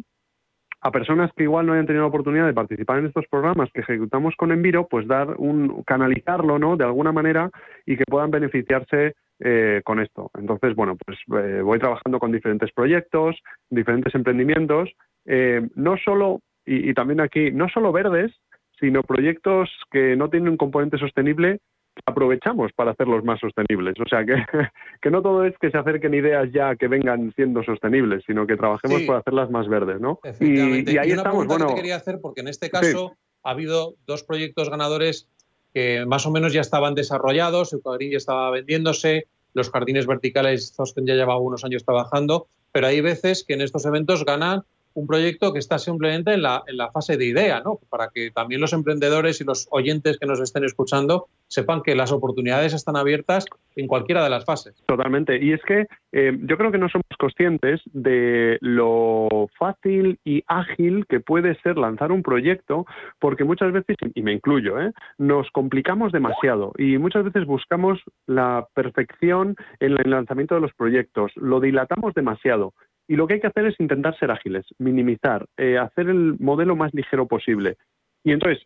a 0.83 0.91
personas 0.91 1.31
que 1.35 1.43
igual 1.43 1.65
no 1.65 1.73
hayan 1.73 1.85
tenido 1.85 2.03
la 2.03 2.09
oportunidad 2.09 2.45
de 2.45 2.53
participar 2.53 2.99
en 2.99 3.05
estos 3.05 3.25
programas 3.27 3.69
que 3.73 3.81
ejecutamos 3.81 4.35
con 4.35 4.51
Enviro, 4.51 4.87
pues 4.87 5.07
dar 5.07 5.35
un 5.37 5.81
canalizarlo, 5.83 6.59
¿no? 6.59 6.75
De 6.75 6.83
alguna 6.83 7.13
manera 7.13 7.49
y 7.85 7.95
que 7.95 8.03
puedan 8.05 8.31
beneficiarse 8.31 9.13
eh, 9.39 9.81
con 9.85 10.01
esto. 10.01 10.29
Entonces, 10.37 10.75
bueno, 10.75 10.97
pues 11.05 11.17
eh, 11.41 11.61
voy 11.61 11.79
trabajando 11.79 12.19
con 12.19 12.33
diferentes 12.33 12.71
proyectos, 12.73 13.37
diferentes 13.69 14.13
emprendimientos, 14.13 14.89
eh, 15.25 15.67
no 15.75 15.95
solo 15.97 16.41
y, 16.65 16.93
también 16.93 17.21
aquí 17.21 17.51
no 17.51 17.69
solo 17.69 17.91
verdes, 17.93 18.31
sino 18.79 19.03
proyectos 19.03 19.69
que 19.89 20.15
no 20.17 20.29
tienen 20.29 20.49
un 20.49 20.57
componente 20.57 20.97
sostenible 20.97 21.59
aprovechamos 22.05 22.71
para 22.73 22.91
hacerlos 22.91 23.23
más 23.23 23.39
sostenibles. 23.39 23.95
O 23.99 24.07
sea, 24.07 24.25
que, 24.25 24.35
que 25.01 25.11
no 25.11 25.21
todo 25.21 25.45
es 25.45 25.55
que 25.59 25.71
se 25.71 25.77
acerquen 25.77 26.13
ideas 26.13 26.49
ya 26.51 26.75
que 26.75 26.87
vengan 26.87 27.33
siendo 27.35 27.63
sostenibles, 27.63 28.23
sino 28.25 28.47
que 28.47 28.57
trabajemos 28.57 29.01
para 29.03 29.19
hacerlas 29.19 29.49
más 29.49 29.67
verdes, 29.67 29.99
¿no? 29.99 30.19
Y, 30.39 30.97
ahí 30.97 31.11
estamos. 31.11 31.47
Bueno, 31.47 31.67
que 31.67 31.73
te 31.73 31.81
quería 31.81 31.95
hacer, 31.95 32.19
porque 32.21 32.41
en 32.41 32.47
este 32.47 32.69
caso 32.69 33.13
ha 33.43 33.51
habido 33.51 33.95
dos 34.05 34.23
proyectos 34.23 34.69
ganadores 34.69 35.27
que 35.73 36.05
más 36.05 36.25
o 36.25 36.31
menos 36.31 36.53
ya 36.53 36.61
estaban 36.61 36.93
desarrollados, 36.93 37.73
el 37.73 37.81
cuadrín 37.81 38.11
ya 38.11 38.17
estaba 38.17 38.51
vendiéndose, 38.51 39.27
los 39.53 39.71
jardines 39.71 40.05
verticales 40.05 40.73
Zosten 40.75 41.05
ya 41.05 41.15
llevaba 41.15 41.39
unos 41.39 41.63
años 41.63 41.83
trabajando, 41.83 42.47
pero 42.71 42.87
hay 42.87 43.01
veces 43.01 43.43
que 43.43 43.53
en 43.53 43.61
estos 43.61 43.85
eventos 43.85 44.23
ganan 44.23 44.63
un 44.93 45.07
proyecto 45.07 45.53
que 45.53 45.59
está 45.59 45.79
simplemente 45.79 46.33
en 46.33 46.41
la, 46.41 46.63
en 46.67 46.77
la 46.77 46.91
fase 46.91 47.17
de 47.17 47.25
idea, 47.25 47.61
¿no? 47.61 47.79
Para 47.89 48.09
que 48.13 48.31
también 48.31 48.61
los 48.61 48.73
emprendedores 48.73 49.41
y 49.41 49.43
los 49.43 49.67
oyentes 49.71 50.17
que 50.19 50.25
nos 50.25 50.39
estén 50.39 50.63
escuchando 50.63 51.27
sepan 51.47 51.81
que 51.81 51.95
las 51.95 52.11
oportunidades 52.11 52.73
están 52.73 52.95
abiertas 52.95 53.45
en 53.75 53.87
cualquiera 53.87 54.23
de 54.23 54.29
las 54.29 54.45
fases. 54.45 54.75
Totalmente. 54.87 55.43
Y 55.43 55.53
es 55.53 55.61
que 55.63 55.87
eh, 56.11 56.37
yo 56.41 56.57
creo 56.57 56.71
que 56.71 56.77
no 56.77 56.89
somos 56.89 57.05
conscientes 57.19 57.81
de 57.85 58.57
lo 58.61 59.49
fácil 59.57 60.19
y 60.23 60.43
ágil 60.47 61.05
que 61.07 61.19
puede 61.19 61.55
ser 61.61 61.77
lanzar 61.77 62.11
un 62.11 62.23
proyecto, 62.23 62.85
porque 63.19 63.43
muchas 63.43 63.71
veces, 63.71 63.97
y 64.13 64.21
me 64.21 64.33
incluyo, 64.33 64.79
¿eh? 64.79 64.91
nos 65.17 65.49
complicamos 65.51 66.11
demasiado 66.11 66.71
y 66.77 66.97
muchas 66.97 67.23
veces 67.23 67.45
buscamos 67.45 67.99
la 68.25 68.67
perfección 68.73 69.55
en 69.79 69.97
el 69.97 70.09
lanzamiento 70.09 70.55
de 70.55 70.61
los 70.61 70.73
proyectos, 70.73 71.31
lo 71.35 71.59
dilatamos 71.59 72.13
demasiado. 72.13 72.73
Y 73.07 73.15
lo 73.15 73.27
que 73.27 73.35
hay 73.35 73.39
que 73.41 73.47
hacer 73.47 73.65
es 73.65 73.79
intentar 73.79 74.17
ser 74.17 74.31
ágiles, 74.31 74.65
minimizar, 74.77 75.45
eh, 75.57 75.77
hacer 75.77 76.09
el 76.09 76.37
modelo 76.39 76.75
más 76.75 76.93
ligero 76.93 77.27
posible. 77.27 77.77
Y 78.23 78.31
entonces, 78.31 78.65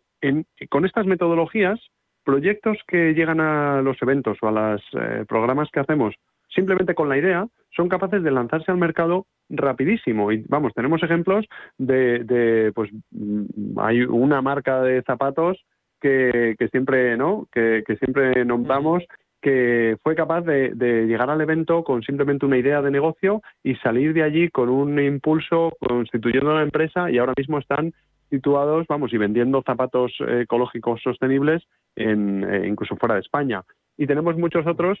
con 0.70 0.84
estas 0.86 1.06
metodologías, 1.06 1.80
proyectos 2.24 2.78
que 2.86 3.14
llegan 3.14 3.40
a 3.40 3.82
los 3.82 4.00
eventos 4.02 4.38
o 4.42 4.48
a 4.48 4.52
los 4.52 4.82
eh, 4.92 5.24
programas 5.26 5.68
que 5.72 5.80
hacemos 5.80 6.14
simplemente 6.54 6.94
con 6.94 7.08
la 7.08 7.18
idea, 7.18 7.46
son 7.74 7.88
capaces 7.88 8.22
de 8.22 8.30
lanzarse 8.30 8.70
al 8.70 8.78
mercado 8.78 9.26
rapidísimo. 9.48 10.32
Y 10.32 10.44
vamos, 10.48 10.72
tenemos 10.74 11.02
ejemplos 11.02 11.46
de, 11.76 12.72
pues 12.74 12.90
mm, 13.10 13.78
hay 13.78 14.02
una 14.02 14.42
marca 14.42 14.82
de 14.82 15.02
zapatos 15.02 15.58
que, 16.00 16.56
siempre, 16.70 17.16
¿no? 17.16 17.48
Que, 17.52 17.82
que 17.86 17.96
siempre 17.96 18.44
nombramos 18.44 19.04
que 19.40 19.96
fue 20.02 20.14
capaz 20.14 20.42
de, 20.42 20.72
llegar 21.06 21.30
al 21.30 21.40
evento 21.40 21.84
con 21.84 22.02
simplemente 22.02 22.46
una 22.46 22.58
idea 22.58 22.82
de 22.82 22.90
negocio 22.90 23.42
y 23.62 23.76
salir 23.76 24.12
de 24.12 24.22
allí 24.22 24.50
con 24.50 24.68
un 24.68 24.98
impulso 24.98 25.76
constituyendo 25.80 26.54
la 26.54 26.62
empresa 26.62 27.10
y 27.10 27.18
ahora 27.18 27.34
mismo 27.36 27.58
están 27.58 27.92
situados, 28.30 28.86
vamos, 28.88 29.12
y 29.12 29.16
vendiendo 29.16 29.62
zapatos 29.62 30.12
ecológicos 30.20 31.00
sostenibles 31.02 31.62
en, 31.96 32.44
eh, 32.44 32.68
incluso 32.68 32.96
fuera 32.96 33.14
de 33.14 33.22
España. 33.22 33.62
Y 33.96 34.06
tenemos 34.06 34.36
muchos 34.36 34.66
otros 34.66 34.98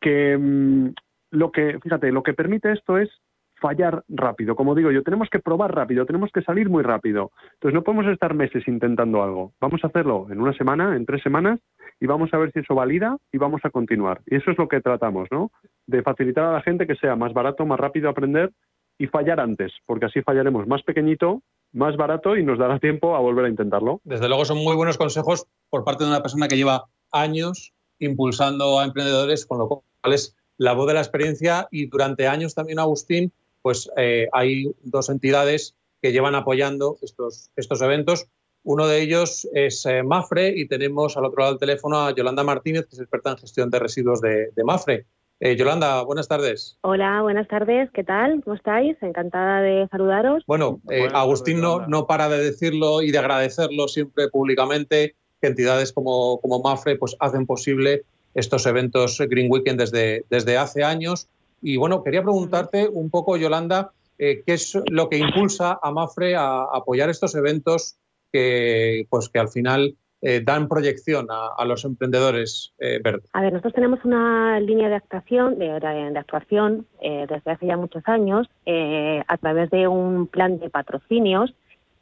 que 0.00 0.36
mm, 0.36 0.88
lo 1.30 1.52
que, 1.52 1.78
fíjate, 1.80 2.10
lo 2.10 2.22
que 2.22 2.34
permite 2.34 2.72
esto 2.72 2.98
es 2.98 3.10
fallar 3.64 4.04
rápido. 4.08 4.56
Como 4.56 4.74
digo 4.74 4.90
yo, 4.90 5.02
tenemos 5.02 5.30
que 5.30 5.38
probar 5.38 5.74
rápido, 5.74 6.04
tenemos 6.04 6.30
que 6.30 6.42
salir 6.42 6.68
muy 6.68 6.82
rápido. 6.82 7.30
Entonces 7.54 7.72
no 7.72 7.82
podemos 7.82 8.06
estar 8.12 8.34
meses 8.34 8.68
intentando 8.68 9.22
algo. 9.22 9.54
Vamos 9.58 9.82
a 9.82 9.86
hacerlo 9.86 10.26
en 10.30 10.38
una 10.38 10.52
semana, 10.52 10.94
en 10.94 11.06
tres 11.06 11.22
semanas, 11.22 11.60
y 11.98 12.04
vamos 12.04 12.28
a 12.34 12.36
ver 12.36 12.52
si 12.52 12.58
eso 12.58 12.74
valida 12.74 13.16
y 13.32 13.38
vamos 13.38 13.62
a 13.64 13.70
continuar. 13.70 14.20
Y 14.26 14.36
eso 14.36 14.50
es 14.50 14.58
lo 14.58 14.68
que 14.68 14.82
tratamos, 14.82 15.28
¿no? 15.30 15.50
De 15.86 16.02
facilitar 16.02 16.44
a 16.44 16.52
la 16.52 16.60
gente 16.60 16.86
que 16.86 16.94
sea 16.96 17.16
más 17.16 17.32
barato, 17.32 17.64
más 17.64 17.80
rápido 17.80 18.10
aprender 18.10 18.52
y 18.98 19.06
fallar 19.06 19.40
antes, 19.40 19.72
porque 19.86 20.04
así 20.04 20.20
fallaremos 20.20 20.66
más 20.66 20.82
pequeñito, 20.82 21.40
más 21.72 21.96
barato 21.96 22.36
y 22.36 22.44
nos 22.44 22.58
dará 22.58 22.78
tiempo 22.78 23.16
a 23.16 23.20
volver 23.20 23.46
a 23.46 23.48
intentarlo. 23.48 24.02
Desde 24.04 24.28
luego 24.28 24.44
son 24.44 24.58
muy 24.58 24.76
buenos 24.76 24.98
consejos 24.98 25.46
por 25.70 25.84
parte 25.84 26.04
de 26.04 26.10
una 26.10 26.20
persona 26.20 26.48
que 26.48 26.56
lleva 26.58 26.84
años 27.10 27.72
impulsando 27.98 28.78
a 28.78 28.84
emprendedores, 28.84 29.46
con 29.46 29.56
lo 29.56 29.68
cual 29.68 30.12
es 30.12 30.36
la 30.58 30.74
voz 30.74 30.86
de 30.86 30.92
la 30.92 31.00
experiencia 31.00 31.66
y 31.70 31.86
durante 31.86 32.28
años 32.28 32.54
también, 32.54 32.78
Agustín, 32.78 33.32
pues 33.64 33.90
eh, 33.96 34.28
hay 34.32 34.66
dos 34.82 35.08
entidades 35.08 35.74
que 36.02 36.12
llevan 36.12 36.34
apoyando 36.34 36.98
estos, 37.00 37.50
estos 37.56 37.80
eventos. 37.80 38.26
Uno 38.62 38.86
de 38.86 39.00
ellos 39.00 39.48
es 39.54 39.86
eh, 39.86 40.02
Mafre 40.02 40.52
y 40.54 40.68
tenemos 40.68 41.16
al 41.16 41.24
otro 41.24 41.40
lado 41.40 41.52
del 41.52 41.60
teléfono 41.60 41.98
a 41.98 42.14
Yolanda 42.14 42.44
Martínez, 42.44 42.82
que 42.84 42.96
es 42.96 43.00
experta 43.00 43.30
en 43.30 43.38
gestión 43.38 43.70
de 43.70 43.78
residuos 43.78 44.20
de, 44.20 44.52
Mafre. 44.62 45.06
Eh, 45.40 45.56
Yolanda, 45.56 46.02
buenas 46.02 46.28
tardes. 46.28 46.76
Hola, 46.82 47.22
buenas 47.22 47.48
tardes. 47.48 47.88
¿Qué 47.94 48.04
tal? 48.04 48.42
¿Cómo 48.44 48.54
estáis? 48.54 48.98
Encantada 49.00 49.62
de 49.62 49.88
saludaros. 49.90 50.44
Bueno, 50.46 50.82
Agustín 51.14 51.62
no, 51.62 51.86
no, 51.86 52.06
para 52.06 52.28
de 52.28 52.44
decirlo 52.44 53.00
y 53.00 53.12
de 53.12 53.18
agradecerlo 53.18 53.88
siempre 53.88 54.28
públicamente 54.28 55.16
que 55.40 55.46
entidades 55.46 55.90
como, 55.94 56.38
como 56.42 56.60
Mafre 56.60 56.96
pues, 56.96 57.16
hacen 57.18 57.46
posible 57.46 58.02
estos 58.34 58.66
eventos 58.66 59.18
Green 59.26 59.50
Weekend 59.50 59.80
desde, 59.80 60.26
desde 60.28 60.58
hace 60.58 60.84
años 60.84 61.30
y 61.64 61.78
bueno, 61.78 62.04
quería 62.04 62.22
preguntarte 62.22 62.86
un 62.92 63.08
poco, 63.08 63.38
Yolanda, 63.38 63.92
eh, 64.18 64.42
qué 64.46 64.52
es 64.52 64.78
lo 64.90 65.08
que 65.08 65.16
impulsa 65.16 65.78
a 65.82 65.90
Mafre 65.90 66.36
a 66.36 66.64
apoyar 66.70 67.08
estos 67.08 67.34
eventos 67.34 67.96
que, 68.30 69.06
pues, 69.08 69.30
que 69.30 69.38
al 69.38 69.48
final 69.48 69.96
eh, 70.20 70.42
dan 70.44 70.68
proyección 70.68 71.26
a, 71.30 71.64
los 71.64 71.86
emprendedores 71.86 72.74
eh, 72.78 73.00
verdes? 73.02 73.30
A 73.32 73.40
ver, 73.40 73.54
nosotros 73.54 73.72
tenemos 73.72 74.04
una 74.04 74.60
línea 74.60 74.90
de 74.90 74.96
actuación, 74.96 75.58
de, 75.58 75.70
actuación 76.18 76.86
desde 77.00 77.50
hace 77.50 77.66
ya 77.66 77.78
muchos 77.78 78.02
años 78.06 78.46
a 78.66 79.36
través 79.38 79.70
de 79.70 79.88
un 79.88 80.26
plan 80.26 80.58
de 80.58 80.68
patrocinios 80.68 81.54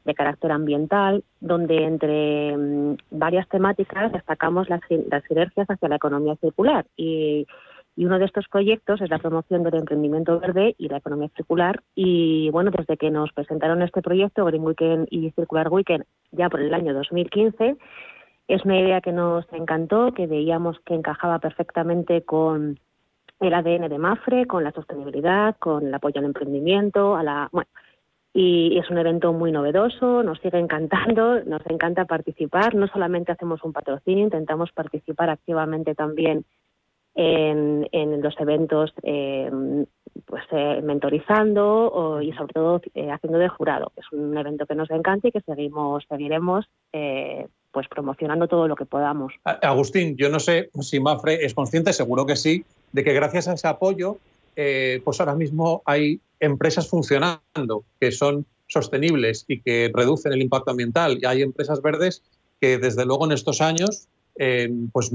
de 0.04 0.14
carácter 0.14 0.50
ambiental, 0.50 1.22
donde 1.38 1.84
entre 1.84 2.56
mm, 2.56 2.96
varias 3.12 3.48
temáticas 3.48 4.10
destacamos 4.10 4.68
las, 4.68 4.80
las 5.08 5.22
sinergias 5.28 5.70
hacia 5.70 5.88
la 5.88 5.96
economía 5.96 6.34
circular 6.40 6.84
y 6.96 7.46
Y 7.94 8.06
uno 8.06 8.18
de 8.18 8.24
estos 8.24 8.46
proyectos 8.48 9.00
es 9.00 9.10
la 9.10 9.18
promoción 9.18 9.62
del 9.62 9.74
emprendimiento 9.74 10.40
verde 10.40 10.74
y 10.78 10.88
la 10.88 10.98
economía 10.98 11.28
circular. 11.36 11.82
Y 11.94 12.48
bueno, 12.50 12.70
desde 12.70 12.96
que 12.96 13.10
nos 13.10 13.32
presentaron 13.32 13.82
este 13.82 14.00
proyecto, 14.00 14.44
Green 14.46 14.64
Weekend 14.64 15.08
y 15.10 15.30
Circular 15.32 15.68
Weekend, 15.68 16.04
ya 16.30 16.48
por 16.48 16.60
el 16.60 16.72
año 16.72 16.94
2015, 16.94 17.76
es 18.48 18.64
una 18.64 18.80
idea 18.80 19.00
que 19.00 19.12
nos 19.12 19.44
encantó, 19.52 20.12
que 20.14 20.26
veíamos 20.26 20.78
que 20.80 20.94
encajaba 20.94 21.38
perfectamente 21.38 22.22
con 22.22 22.78
el 23.40 23.54
ADN 23.54 23.88
de 23.88 23.98
Mafre, 23.98 24.46
con 24.46 24.64
la 24.64 24.72
sostenibilidad, 24.72 25.56
con 25.58 25.86
el 25.86 25.94
apoyo 25.94 26.20
al 26.20 26.26
emprendimiento, 26.26 27.16
a 27.16 27.22
la 27.22 27.48
bueno, 27.52 27.68
y 28.34 28.78
es 28.78 28.88
un 28.88 28.98
evento 28.98 29.32
muy 29.32 29.52
novedoso, 29.52 30.22
nos 30.22 30.38
sigue 30.40 30.58
encantando, 30.58 31.44
nos 31.44 31.64
encanta 31.66 32.04
participar, 32.04 32.74
no 32.74 32.86
solamente 32.86 33.32
hacemos 33.32 33.62
un 33.64 33.72
patrocinio, 33.72 34.24
intentamos 34.24 34.72
participar 34.72 35.30
activamente 35.30 35.94
también 35.94 36.44
en, 37.14 37.88
en 37.92 38.22
los 38.22 38.34
eventos, 38.38 38.92
eh, 39.02 39.50
pues 40.26 40.44
eh, 40.50 40.80
mentorizando 40.82 42.20
y 42.22 42.32
sobre 42.32 42.52
todo 42.52 42.80
eh, 42.94 43.10
haciendo 43.10 43.38
de 43.38 43.48
jurado. 43.48 43.92
Es 43.96 44.04
un 44.12 44.36
evento 44.36 44.66
que 44.66 44.74
nos 44.74 44.90
encanta 44.90 45.28
y 45.28 45.32
que 45.32 45.40
seguimos, 45.40 46.04
seguiremos 46.08 46.66
pues 47.70 47.88
promocionando 47.88 48.48
todo 48.48 48.68
lo 48.68 48.76
que 48.76 48.84
podamos. 48.84 49.32
Agustín, 49.44 50.16
yo 50.16 50.28
no 50.28 50.38
sé 50.38 50.68
si 50.80 51.00
Mafre 51.00 51.44
es 51.44 51.54
consciente, 51.54 51.94
seguro 51.94 52.26
que 52.26 52.36
sí, 52.36 52.64
de 52.92 53.02
que 53.02 53.14
gracias 53.14 53.48
a 53.48 53.54
ese 53.54 53.66
apoyo, 53.66 54.18
pues 54.54 55.20
ahora 55.20 55.34
mismo 55.34 55.82
hay 55.86 56.20
empresas 56.38 56.90
funcionando 56.90 57.84
que 57.98 58.12
son 58.12 58.44
sostenibles 58.66 59.46
y 59.48 59.60
que 59.60 59.90
reducen 59.94 60.34
el 60.34 60.42
impacto 60.42 60.70
ambiental. 60.70 61.18
Y 61.20 61.24
hay 61.24 61.40
empresas 61.40 61.80
verdes 61.80 62.22
que 62.60 62.78
desde 62.78 63.06
luego 63.06 63.24
en 63.24 63.32
estos 63.32 63.60
años 63.60 64.08
eh, 64.36 64.70
pues 64.92 65.10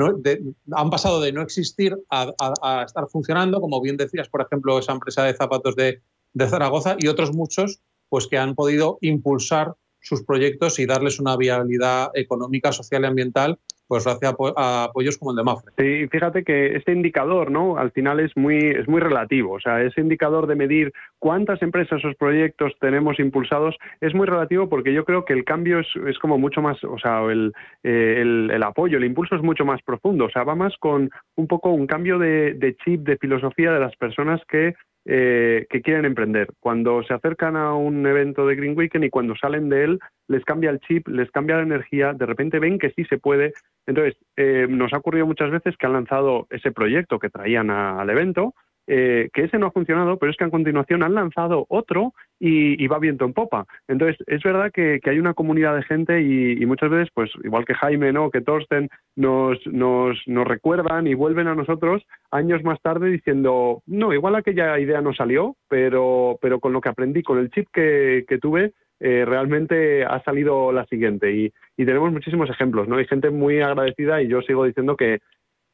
han 0.71 0.89
pasado 0.89 1.21
de 1.21 1.31
no 1.31 1.41
existir 1.41 1.97
a, 2.09 2.83
estar 2.85 3.07
funcionando, 3.09 3.59
como 3.59 3.81
bien 3.81 3.97
decías, 3.97 4.29
por 4.29 4.41
ejemplo, 4.41 4.79
esa 4.79 4.93
empresa 4.93 5.23
de 5.23 5.33
zapatos 5.33 5.75
de, 5.75 6.01
de, 6.33 6.47
Zaragoza 6.47 6.95
y 6.99 7.07
otros 7.07 7.33
muchos, 7.33 7.79
pues 8.09 8.27
que 8.27 8.37
han 8.37 8.55
podido 8.55 8.97
impulsar 9.01 9.73
sus 9.99 10.23
proyectos 10.23 10.79
y 10.79 10.85
darles 10.85 11.19
una 11.19 11.35
viabilidad 11.35 12.11
económica, 12.13 12.71
social 12.71 13.03
y 13.03 13.07
ambiental 13.07 13.59
pues 13.87 14.03
gracias 14.03 14.33
a 14.57 14.83
apoyos 14.85 15.17
como 15.17 15.31
el 15.31 15.37
de 15.37 15.43
Mafre. 15.43 15.71
Sí, 15.77 16.07
fíjate 16.09 16.43
que 16.43 16.75
este 16.75 16.91
indicador, 16.91 17.51
¿no? 17.51 17.77
Al 17.77 17.91
final 17.91 18.19
es 18.19 18.35
muy, 18.35 18.57
es 18.57 18.87
muy 18.87 18.99
relativo. 18.99 19.53
O 19.53 19.59
sea, 19.59 19.81
ese 19.81 20.01
indicador 20.01 20.47
de 20.47 20.55
medir 20.55 20.93
cuántas 21.19 21.61
empresas 21.61 22.03
o 22.03 22.13
proyectos 22.17 22.73
tenemos 22.79 23.19
impulsados 23.19 23.75
es 24.01 24.13
muy 24.13 24.27
relativo 24.27 24.67
porque 24.67 24.93
yo 24.93 25.05
creo 25.05 25.25
que 25.25 25.33
el 25.33 25.45
cambio 25.45 25.79
es, 25.79 25.87
es 26.07 26.19
como 26.19 26.37
mucho 26.37 26.61
más, 26.61 26.83
o 26.83 26.97
sea, 26.99 27.21
el, 27.23 27.53
eh, 27.83 28.21
el, 28.51 28.63
apoyo, 28.63 28.97
el 28.97 29.05
impulso 29.05 29.35
es 29.35 29.41
mucho 29.41 29.65
más 29.65 29.81
profundo. 29.83 30.25
O 30.25 30.29
sea, 30.29 30.43
va 30.43 30.55
más 30.55 30.75
con 30.79 31.09
un 31.35 31.47
poco 31.47 31.71
un 31.71 31.87
cambio 31.87 32.19
de 32.19 32.75
chip, 32.83 33.01
de 33.01 33.17
filosofía 33.17 33.71
de 33.71 33.79
las 33.79 33.95
personas 33.95 34.41
que 34.49 34.75
eh, 35.09 35.65
que 35.69 35.81
quieren 35.81 36.03
emprender. 36.03 36.49
Cuando 36.59 37.01
se 37.03 37.13
acercan 37.13 37.55
a 37.55 37.73
un 37.73 38.05
evento 38.05 38.45
de 38.45 38.55
Green 38.57 38.77
Weekend 38.77 39.05
y 39.05 39.09
cuando 39.09 39.37
salen 39.37 39.69
de 39.69 39.85
él, 39.85 39.99
les 40.27 40.43
cambia 40.43 40.69
el 40.69 40.81
chip, 40.81 41.07
les 41.07 41.31
cambia 41.31 41.55
la 41.55 41.63
energía, 41.63 42.11
de 42.11 42.25
repente 42.25 42.59
ven 42.59 42.77
que 42.77 42.91
sí 42.91 43.05
se 43.05 43.17
puede. 43.17 43.53
Entonces, 43.85 44.17
eh, 44.35 44.67
nos 44.69 44.91
ha 44.91 44.97
ocurrido 44.97 45.25
muchas 45.25 45.49
veces 45.49 45.77
que 45.77 45.85
han 45.85 45.93
lanzado 45.93 46.47
ese 46.49 46.73
proyecto 46.73 47.19
que 47.19 47.29
traían 47.29 47.69
al 47.69 48.09
evento, 48.09 48.53
eh, 48.87 49.29
que 49.33 49.43
ese 49.43 49.57
no 49.59 49.67
ha 49.67 49.71
funcionado, 49.71 50.17
pero 50.17 50.31
es 50.31 50.37
que 50.37 50.45
a 50.45 50.49
continuación 50.49 51.03
han 51.03 51.13
lanzado 51.13 51.65
otro 51.69 52.13
y, 52.39 52.87
va 52.87 52.99
viento 52.99 53.25
en 53.25 53.33
popa. 53.33 53.65
Entonces, 53.87 54.17
es 54.27 54.41
verdad 54.43 54.71
que, 54.71 54.99
hay 55.03 55.19
una 55.19 55.33
comunidad 55.33 55.75
de 55.75 55.83
gente 55.83 56.21
y, 56.21 56.65
muchas 56.65 56.89
veces, 56.89 57.09
pues 57.13 57.29
igual 57.43 57.65
que 57.65 57.73
Jaime, 57.73 58.13
¿no? 58.13 58.31
que 58.31 58.41
Torsten, 58.41 58.89
nos, 59.15 59.59
nos, 59.67 60.17
nos 60.25 60.47
recuerdan 60.47 61.07
y 61.07 61.13
vuelven 61.13 61.47
a 61.47 61.55
nosotros 61.55 62.03
años 62.31 62.63
más 62.63 62.81
tarde 62.81 63.09
diciendo, 63.09 63.81
no, 63.85 64.13
igual 64.13 64.35
aquella 64.35 64.79
idea 64.79 65.01
no 65.01 65.13
salió, 65.13 65.55
pero, 65.67 66.37
pero 66.41 66.59
con 66.59 66.73
lo 66.73 66.81
que 66.81 66.89
aprendí, 66.89 67.23
con 67.23 67.39
el 67.39 67.49
chip 67.51 67.67
que, 67.73 68.25
que 68.27 68.37
tuve, 68.37 68.73
eh, 68.99 69.25
realmente 69.25 70.03
ha 70.05 70.23
salido 70.23 70.71
la 70.71 70.85
siguiente. 70.85 71.31
Y, 71.31 71.53
y 71.77 71.85
tenemos 71.85 72.11
muchísimos 72.11 72.49
ejemplos, 72.49 72.87
¿no? 72.87 72.97
Hay 72.97 73.05
gente 73.05 73.29
muy 73.29 73.61
agradecida 73.61 74.21
y 74.21 74.27
yo 74.27 74.41
sigo 74.41 74.65
diciendo 74.65 74.95
que 74.95 75.19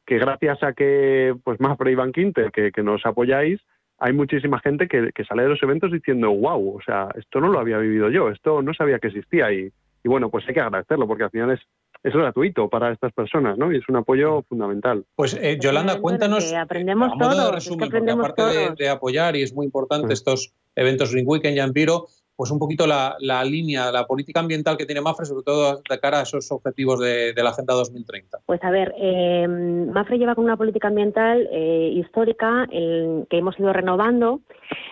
que 0.06 0.18
gracias 0.18 0.62
a 0.62 0.72
que 0.72 1.34
pues 1.44 1.60
Mafre 1.60 1.92
y 1.92 1.94
Van 1.94 2.12
Quinter, 2.12 2.50
que, 2.50 2.82
nos 2.82 3.04
apoyáis, 3.06 3.60
hay 3.98 4.12
muchísima 4.12 4.60
gente 4.60 4.88
que, 4.88 5.24
sale 5.26 5.44
de 5.44 5.48
los 5.48 5.62
eventos 5.62 5.92
diciendo, 5.92 6.30
wow, 6.30 6.76
o 6.76 6.82
sea, 6.82 7.08
esto 7.16 7.40
no 7.40 7.48
lo 7.48 7.58
había 7.58 7.78
vivido 7.78 8.10
yo, 8.10 8.28
esto 8.28 8.62
no 8.62 8.74
sabía 8.74 8.98
que 8.98 9.08
existía 9.08 9.52
y, 9.52 9.70
y 10.02 10.08
bueno, 10.08 10.30
pues 10.30 10.46
hay 10.46 10.54
que 10.54 10.60
agradecerlo 10.60 11.06
porque 11.06 11.24
al 11.24 11.30
final 11.30 11.50
es, 11.52 11.60
es 12.04 12.12
gratuito 12.12 12.68
para 12.68 12.92
estas 12.92 13.12
personas, 13.12 13.56
¿no? 13.56 13.72
Y 13.72 13.78
es 13.78 13.88
un 13.88 13.96
apoyo 13.96 14.42
fundamental. 14.42 15.06
Pues 15.16 15.38
eh, 15.40 15.58
Yolanda, 15.58 15.98
cuéntanos, 16.00 16.52
aprendemos 16.52 17.12
todos, 17.18 17.54
resumen, 17.54 17.90
porque 17.90 18.10
aparte 18.10 18.74
de, 18.76 18.88
apoyar, 18.90 19.36
y 19.36 19.42
es 19.42 19.54
muy 19.54 19.64
importante 19.64 20.12
estos 20.12 20.52
eventos 20.76 21.12
Ring 21.12 21.26
Weekend 21.26 21.56
y 21.56 21.60
Ambiro, 21.60 22.08
pues 22.36 22.50
un 22.50 22.58
poquito 22.58 22.86
la, 22.86 23.16
línea, 23.44 23.92
la 23.92 24.06
política 24.06 24.40
ambiental 24.40 24.76
que 24.76 24.86
tiene 24.86 25.00
Mafre, 25.00 25.26
sobre 25.26 25.44
todo 25.44 25.80
de 25.88 26.00
cara 26.00 26.20
a 26.20 26.22
esos 26.22 26.50
objetivos 26.50 26.98
de, 26.98 27.32
la 27.36 27.50
Agenda 27.50 27.74
2030. 27.74 28.38
Pues 28.46 28.62
a 28.64 28.70
ver, 28.70 28.94
eh, 28.98 29.46
Mafre 29.46 30.18
lleva 30.18 30.34
con 30.34 30.44
una 30.44 30.56
política 30.56 30.88
ambiental 30.88 31.48
eh, 31.52 31.92
histórica 31.94 32.66
que 32.70 33.38
hemos 33.38 33.58
ido 33.58 33.72
renovando 33.72 34.40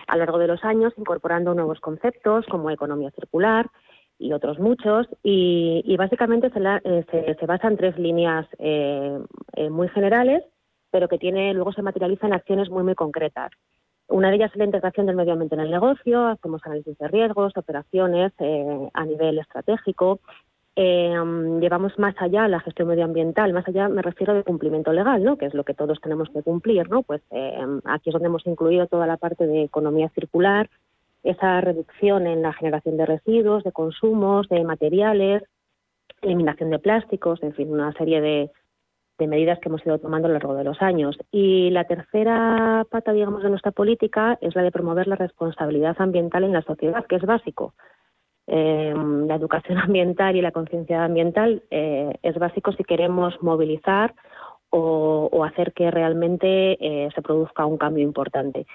a 0.07 0.15
lo 0.15 0.19
largo 0.19 0.37
de 0.37 0.47
los 0.47 0.63
años, 0.63 0.93
incorporando 0.97 1.53
nuevos 1.53 1.79
conceptos 1.79 2.45
como 2.49 2.69
economía 2.69 3.11
circular 3.11 3.69
y 4.19 4.31
otros 4.31 4.59
muchos, 4.59 5.07
y, 5.21 5.95
básicamente 5.97 6.47
eh, 6.47 7.05
se, 7.11 7.35
se, 7.35 7.45
basa 7.45 7.67
en 7.67 7.77
tres 7.77 7.97
líneas 7.97 8.47
muy 9.69 9.89
generales, 9.89 10.43
pero 10.91 11.09
que 11.09 11.17
tiene 11.17 11.53
luego 11.53 11.73
se 11.73 11.81
materializa 11.81 12.27
en 12.27 12.33
acciones 12.33 12.69
muy, 12.69 12.83
muy 12.83 12.95
concretas. 12.95 13.51
Una 14.07 14.29
de 14.29 14.35
ellas 14.35 14.51
es 14.51 14.57
la 14.57 14.65
integración 14.65 15.05
del 15.05 15.15
medio 15.15 15.33
ambiente 15.33 15.55
en 15.55 15.61
el 15.61 15.71
negocio, 15.71 16.27
hacemos 16.27 16.61
análisis 16.65 16.97
de 16.97 17.07
riesgos, 17.07 17.55
operaciones 17.55 18.33
eh, 18.39 18.89
a 18.93 19.05
nivel 19.05 19.39
estratégico. 19.39 20.19
Eh, 20.75 21.15
llevamos 21.61 21.97
más 21.99 22.15
allá 22.17 22.47
la 22.47 22.59
gestión 22.59 22.87
medioambiental, 22.87 23.53
más 23.53 23.67
allá 23.67 23.87
me 23.89 24.01
refiero 24.01 24.33
de 24.33 24.43
cumplimiento 24.43 24.91
legal, 24.91 25.23
¿no? 25.23 25.37
que 25.37 25.45
es 25.45 25.53
lo 25.53 25.63
que 25.63 25.73
todos 25.73 26.01
tenemos 26.01 26.29
que 26.29 26.41
cumplir. 26.41 26.89
¿no? 26.89 27.03
Pues 27.03 27.21
eh, 27.31 27.57
aquí 27.85 28.09
es 28.09 28.13
donde 28.13 28.27
hemos 28.27 28.45
incluido 28.45 28.87
toda 28.87 29.07
la 29.07 29.17
parte 29.17 29.47
de 29.47 29.63
economía 29.63 30.09
circular, 30.09 30.69
esa 31.23 31.61
reducción 31.61 32.27
en 32.27 32.41
la 32.41 32.53
generación 32.53 32.97
de 32.97 33.05
residuos, 33.05 33.63
de 33.63 33.71
consumos, 33.71 34.49
de 34.49 34.63
materiales, 34.63 35.43
eliminación 36.21 36.69
de 36.69 36.79
plásticos, 36.79 37.41
en 37.43 37.53
fin, 37.53 37.71
una 37.71 37.93
serie 37.93 38.19
de, 38.19 38.51
de 39.17 39.27
medidas 39.27 39.59
que 39.59 39.69
hemos 39.69 39.85
ido 39.85 39.99
tomando 39.99 40.27
a 40.27 40.29
lo 40.29 40.33
largo 40.33 40.55
de 40.55 40.63
los 40.63 40.81
años. 40.81 41.17
Y 41.31 41.69
la 41.69 41.85
tercera 41.85 42.85
pata, 42.89 43.13
digamos, 43.13 43.43
de 43.43 43.49
nuestra 43.49 43.71
política 43.71 44.37
es 44.41 44.55
la 44.55 44.63
de 44.63 44.71
promover 44.71 45.07
la 45.07 45.15
responsabilidad 45.15 45.95
ambiental 45.99 46.43
en 46.43 46.53
la 46.53 46.63
sociedad, 46.63 47.05
que 47.05 47.17
es 47.17 47.21
básico. 47.23 47.73
Eh, 48.47 48.93
la 49.27 49.35
educación 49.35 49.77
ambiental 49.79 50.35
y 50.35 50.41
la 50.41 50.51
conciencia 50.51 51.03
ambiental 51.03 51.63
eh, 51.71 52.13
es 52.21 52.37
básico 52.37 52.71
si 52.73 52.83
queremos 52.83 53.41
movilizar 53.41 54.13
o, 54.75 55.43
hacer 55.45 55.71
que 55.73 55.91
realmente 55.91 56.77
eh, 56.79 57.09
se 57.13 57.21
produzca 57.21 57.65
un 57.65 57.77
cambio 57.77 58.03
importante. 58.03 58.65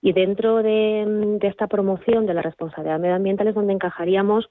Y 0.00 0.12
dentro 0.12 0.62
de, 0.62 1.04
de 1.38 1.46
esta 1.46 1.66
promoción 1.66 2.24
de 2.24 2.32
la 2.32 2.40
responsabilidad 2.40 2.98
medioambiental 2.98 3.48
es 3.48 3.54
donde 3.54 3.74
encajaríamos 3.74 4.48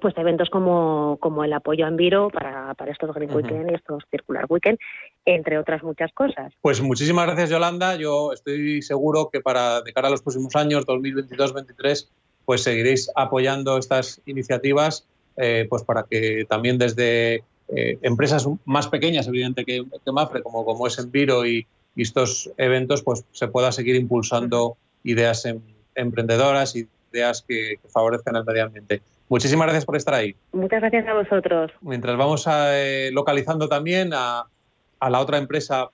pues 0.00 0.14
eventos 0.16 0.50
como, 0.50 1.18
como 1.20 1.44
el 1.44 1.52
apoyo 1.52 1.84
a 1.84 1.88
Enviro 1.88 2.28
para, 2.30 2.74
para 2.74 2.92
estos 2.92 3.14
Green 3.14 3.32
Weekend 3.34 3.70
y 3.70 3.74
estos 3.74 4.04
Circular 4.10 4.46
Weekend, 4.48 4.78
entre 5.24 5.58
otras 5.58 5.82
muchas 5.82 6.12
cosas. 6.12 6.52
Pues 6.60 6.80
muchísimas 6.80 7.26
gracias, 7.26 7.50
Yolanda. 7.50 7.96
Yo 7.96 8.32
estoy 8.32 8.82
seguro 8.82 9.30
que 9.32 9.40
para 9.40 9.82
de 9.82 9.92
cara 9.92 10.08
a 10.08 10.10
los 10.10 10.22
próximos 10.22 10.54
años, 10.56 10.86
2022-2023, 10.86 12.08
pues 12.44 12.62
seguiréis 12.62 13.10
apoyando 13.14 13.78
estas 13.78 14.20
iniciativas, 14.26 15.06
eh, 15.36 15.66
pues 15.68 15.84
para 15.84 16.04
que 16.04 16.44
también 16.48 16.78
desde 16.78 17.44
eh, 17.68 17.98
empresas 18.02 18.48
más 18.64 18.88
pequeñas, 18.88 19.28
evidente 19.28 19.64
que, 19.64 19.84
que 20.04 20.12
Mafre, 20.12 20.42
como, 20.42 20.64
como 20.64 20.86
es 20.86 20.98
Enviro 20.98 21.46
y, 21.46 21.66
y, 21.94 22.02
estos 22.02 22.50
eventos, 22.56 23.02
pues 23.02 23.24
se 23.32 23.48
pueda 23.48 23.72
seguir 23.72 23.94
impulsando 23.96 24.76
ideas 25.04 25.44
em, 25.46 25.60
emprendedoras, 25.94 26.74
ideas 26.76 27.42
que, 27.46 27.76
que 27.80 27.88
favorezcan 27.88 28.36
el 28.36 28.44
medio 28.44 28.64
ambiente. 28.64 29.02
Muchísimas 29.28 29.66
gracias 29.66 29.84
por 29.84 29.96
estar 29.96 30.14
ahí. 30.14 30.34
Muchas 30.52 30.80
gracias 30.80 31.06
a 31.06 31.14
vosotros. 31.14 31.72
Mientras 31.80 32.16
vamos 32.16 32.46
a, 32.46 32.78
eh, 32.78 33.10
localizando 33.12 33.68
también 33.68 34.12
a, 34.14 34.44
la 35.00 35.20
otra 35.20 35.38
empresa 35.38 35.90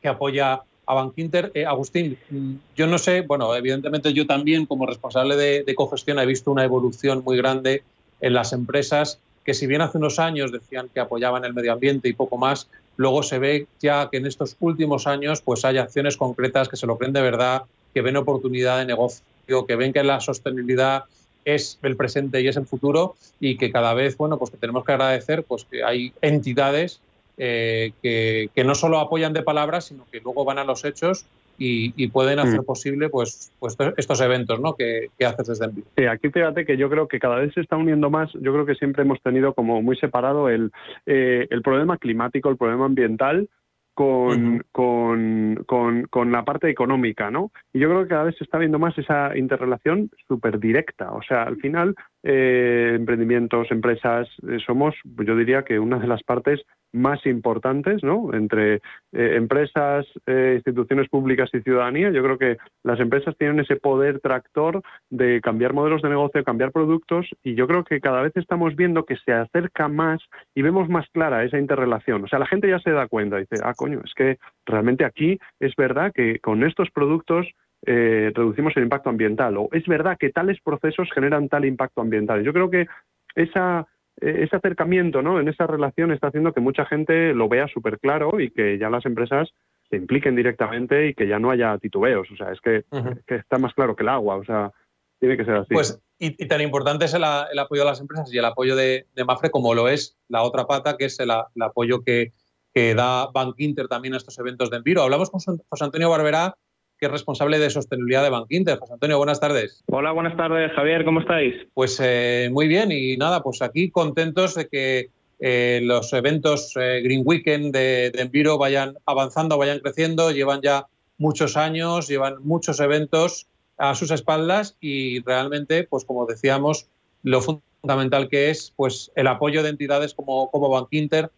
que 0.00 0.08
apoya 0.08 0.62
a 0.84 0.94
Bankinter, 0.94 1.50
eh, 1.54 1.64
Agustín, 1.64 2.18
mm, 2.28 2.54
yo 2.76 2.86
no 2.86 2.98
sé, 2.98 3.22
bueno, 3.22 3.54
evidentemente 3.54 4.12
yo 4.12 4.26
también 4.26 4.66
como 4.66 4.86
responsable 4.86 5.36
de, 5.36 5.74
cogestión 5.74 6.18
he 6.18 6.26
visto 6.26 6.50
una 6.50 6.64
evolución 6.64 7.22
muy 7.24 7.36
grande 7.36 7.82
en 8.20 8.34
las 8.34 8.52
empresas 8.52 9.18
que 9.44 9.54
si 9.54 9.66
bien 9.66 9.80
hace 9.80 9.98
unos 9.98 10.18
años 10.18 10.52
decían 10.52 10.88
que 10.92 11.00
apoyaban 11.00 11.44
el 11.44 11.54
medio 11.54 11.72
ambiente 11.72 12.08
y 12.08 12.12
poco 12.12 12.36
más, 12.36 12.68
luego 12.96 13.22
se 13.22 13.38
ve 13.38 13.66
ya 13.80 14.08
que 14.10 14.18
en 14.18 14.26
estos 14.26 14.56
últimos 14.60 15.06
años 15.06 15.40
pues 15.40 15.64
hay 15.64 15.78
acciones 15.78 16.16
concretas 16.16 16.68
que 16.68 16.76
se 16.76 16.86
lo 16.86 16.98
creen 16.98 17.12
de 17.12 17.22
verdad, 17.22 17.62
que 17.92 18.02
ven 18.02 18.16
oportunidad 18.16 18.78
de 18.78 18.86
negocio, 18.86 19.24
que 19.66 19.76
ven 19.76 19.92
que 19.92 20.02
la 20.04 20.20
sostenibilidad 20.20 21.04
es 21.44 21.78
el 21.82 21.96
presente 21.96 22.40
y 22.40 22.48
es 22.48 22.56
el 22.56 22.66
futuro 22.66 23.14
y 23.40 23.56
que 23.56 23.70
cada 23.70 23.94
vez, 23.94 24.16
bueno, 24.16 24.38
pues 24.38 24.50
que 24.50 24.56
tenemos 24.56 24.84
que 24.84 24.92
agradecer 24.92 25.44
pues 25.44 25.64
que 25.64 25.82
hay 25.84 26.12
entidades 26.20 27.00
eh, 27.38 27.92
que, 28.02 28.64
no 28.64 28.74
solo 28.74 28.98
apoyan 28.98 29.32
de 29.32 29.42
palabras, 29.42 29.86
sino 29.86 30.04
que 30.10 30.20
luego 30.20 30.44
van 30.44 30.58
a 30.58 30.64
los 30.64 30.84
hechos 30.84 31.26
y, 31.58 32.08
pueden 32.08 32.40
hacer 32.40 32.60
mm. 32.60 32.64
posible 32.64 33.08
pues, 33.08 33.52
pues 33.60 33.76
estos 33.96 34.20
eventos 34.20 34.60
¿no? 34.60 34.74
que, 34.74 35.10
haces 35.24 35.46
desde 35.46 35.66
Envío. 35.66 35.84
Sí, 35.96 36.06
aquí 36.06 36.30
fíjate 36.30 36.64
que 36.64 36.76
yo 36.76 36.90
creo 36.90 37.06
que 37.06 37.20
cada 37.20 37.36
vez 37.36 37.54
se 37.54 37.60
está 37.60 37.76
uniendo 37.76 38.10
más, 38.10 38.32
yo 38.32 38.52
creo 38.52 38.66
que 38.66 38.74
siempre 38.74 39.02
hemos 39.02 39.20
tenido 39.22 39.54
como 39.54 39.80
muy 39.80 39.96
separado 39.96 40.48
el, 40.48 40.72
eh, 41.06 41.46
el 41.50 41.62
problema 41.62 41.98
climático, 41.98 42.48
el 42.48 42.56
problema 42.56 42.86
ambiental, 42.86 43.48
con, 43.94 44.64
con, 44.72 45.64
con, 45.66 46.04
con, 46.04 46.32
la 46.32 46.44
parte 46.44 46.70
económica, 46.70 47.30
¿no? 47.30 47.52
Y 47.72 47.80
yo 47.80 47.88
creo 47.88 48.02
que 48.02 48.08
cada 48.08 48.24
vez 48.24 48.36
se 48.36 48.44
está 48.44 48.58
viendo 48.58 48.78
más 48.78 48.96
esa 48.96 49.36
interrelación 49.36 50.10
súper 50.26 50.58
directa. 50.58 51.12
O 51.12 51.22
sea, 51.22 51.42
al 51.42 51.56
final, 51.56 51.94
eh, 52.22 52.92
emprendimientos, 52.96 53.70
empresas, 53.70 54.28
eh, 54.48 54.58
somos, 54.64 54.94
yo 55.04 55.36
diría 55.36 55.62
que 55.64 55.78
una 55.78 55.98
de 55.98 56.06
las 56.06 56.22
partes 56.22 56.64
más 56.92 57.24
importantes, 57.26 58.02
¿no? 58.02 58.32
Entre 58.34 58.76
eh, 58.76 58.80
empresas, 59.12 60.06
eh, 60.26 60.52
instituciones 60.56 61.08
públicas 61.08 61.48
y 61.52 61.60
ciudadanía. 61.60 62.10
Yo 62.10 62.22
creo 62.22 62.38
que 62.38 62.58
las 62.84 63.00
empresas 63.00 63.36
tienen 63.36 63.60
ese 63.60 63.76
poder 63.76 64.20
tractor 64.20 64.82
de 65.10 65.40
cambiar 65.40 65.72
modelos 65.72 66.02
de 66.02 66.10
negocio, 66.10 66.44
cambiar 66.44 66.70
productos, 66.70 67.26
y 67.42 67.54
yo 67.54 67.66
creo 67.66 67.84
que 67.84 68.00
cada 68.00 68.22
vez 68.22 68.36
estamos 68.36 68.76
viendo 68.76 69.04
que 69.04 69.16
se 69.16 69.32
acerca 69.32 69.88
más 69.88 70.20
y 70.54 70.62
vemos 70.62 70.88
más 70.88 71.06
clara 71.12 71.44
esa 71.44 71.58
interrelación. 71.58 72.24
O 72.24 72.28
sea, 72.28 72.38
la 72.38 72.46
gente 72.46 72.68
ya 72.68 72.78
se 72.78 72.90
da 72.90 73.08
cuenta, 73.08 73.38
dice, 73.38 73.56
ah, 73.64 73.74
coño, 73.74 74.00
es 74.04 74.12
que 74.14 74.38
realmente 74.66 75.04
aquí 75.04 75.38
es 75.60 75.74
verdad 75.76 76.12
que 76.14 76.38
con 76.40 76.62
estos 76.62 76.90
productos 76.90 77.46
eh, 77.84 78.30
reducimos 78.34 78.76
el 78.76 78.84
impacto 78.84 79.10
ambiental, 79.10 79.56
o 79.56 79.68
es 79.72 79.86
verdad 79.86 80.16
que 80.18 80.30
tales 80.30 80.60
procesos 80.62 81.08
generan 81.12 81.48
tal 81.48 81.64
impacto 81.64 82.00
ambiental. 82.00 82.42
Yo 82.44 82.52
creo 82.52 82.70
que 82.70 82.86
esa 83.34 83.86
eh, 84.20 84.44
ese 84.44 84.56
acercamiento 84.56 85.22
¿no? 85.22 85.40
en 85.40 85.48
esa 85.48 85.66
relación 85.66 86.12
está 86.12 86.28
haciendo 86.28 86.52
que 86.52 86.60
mucha 86.60 86.84
gente 86.84 87.32
lo 87.32 87.48
vea 87.48 87.66
súper 87.68 87.98
claro 87.98 88.40
y 88.40 88.50
que 88.50 88.78
ya 88.78 88.90
las 88.90 89.06
empresas 89.06 89.48
se 89.88 89.96
impliquen 89.96 90.36
directamente 90.36 91.08
y 91.08 91.14
que 91.14 91.26
ya 91.26 91.38
no 91.38 91.50
haya 91.50 91.78
titubeos. 91.78 92.30
O 92.30 92.36
sea, 92.36 92.52
es 92.52 92.60
que, 92.60 92.84
está 93.26 93.58
más 93.58 93.74
claro 93.74 93.96
que 93.96 94.02
el 94.02 94.08
agua. 94.08 94.36
O 94.36 94.44
sea, 94.44 94.72
tiene 95.18 95.36
que 95.36 95.44
ser 95.44 95.56
así. 95.56 95.74
Pues, 95.74 96.00
y, 96.18 96.46
tan 96.46 96.60
importante 96.60 97.06
es 97.06 97.14
el, 97.14 97.24
apoyo 97.24 97.82
de 97.82 97.88
las 97.88 98.00
empresas 98.00 98.32
y 98.32 98.38
el 98.38 98.44
apoyo 98.44 98.76
de, 98.76 99.06
Mafre 99.26 99.50
como 99.50 99.74
lo 99.74 99.88
es 99.88 100.16
la 100.28 100.42
otra 100.42 100.66
pata, 100.66 100.96
que 100.96 101.06
es 101.06 101.18
el, 101.18 101.30
apoyo 101.30 102.02
que, 102.02 102.32
que, 102.72 102.94
da 102.94 103.28
Bank 103.32 103.56
Inter 103.58 103.88
también 103.88 104.14
a 104.14 104.18
estos 104.18 104.38
eventos 104.38 104.70
de 104.70 104.76
Enviro. 104.78 105.02
Hablamos 105.02 105.30
con 105.30 105.40
José 105.40 105.84
Antonio 105.84 106.10
Barberá, 106.10 106.56
que 107.02 107.06
es 107.06 107.12
responsable 107.12 107.58
de 107.58 107.68
sostenibilidad 107.68 108.22
de 108.22 108.30
Bank 108.30 108.46
Inter. 108.50 108.78
José 108.78 108.92
Antonio, 108.92 109.18
buenas 109.18 109.40
tardes. 109.40 109.82
Hola, 109.88 110.12
buenas 110.12 110.36
tardes, 110.36 110.70
Javier, 110.70 111.04
¿cómo 111.04 111.18
estáis? 111.18 111.52
Pues 111.74 111.98
eh, 112.00 112.48
muy 112.52 112.68
bien 112.68 112.92
y 112.92 113.16
nada, 113.16 113.42
pues 113.42 113.60
aquí 113.60 113.90
contentos 113.90 114.54
de 114.54 114.68
que 114.68 115.10
eh, 115.40 115.80
los 115.82 116.12
eventos 116.12 116.72
eh, 116.76 117.00
Green 117.02 117.22
Weekend 117.24 117.74
de, 117.74 118.12
de, 118.12 118.22
Enviro 118.22 118.56
vayan 118.56 118.94
avanzando, 119.04 119.58
vayan 119.58 119.80
creciendo, 119.80 120.30
llevan 120.30 120.60
ya 120.62 120.86
muchos 121.18 121.56
años, 121.56 122.06
llevan 122.06 122.36
muchos 122.44 122.78
eventos 122.78 123.48
a 123.78 123.96
sus 123.96 124.12
espaldas 124.12 124.76
y 124.80 125.24
realmente, 125.24 125.82
pues 125.82 126.04
como 126.04 126.24
decíamos, 126.24 126.86
lo 127.24 127.40
fundamental 127.40 128.28
que 128.28 128.50
es 128.50 128.72
pues 128.76 129.10
el 129.16 129.26
apoyo 129.26 129.64
de 129.64 129.70
entidades 129.70 130.14
como, 130.14 130.52
como 130.52 130.68
Bank 130.68 130.86
Inter 130.92 131.32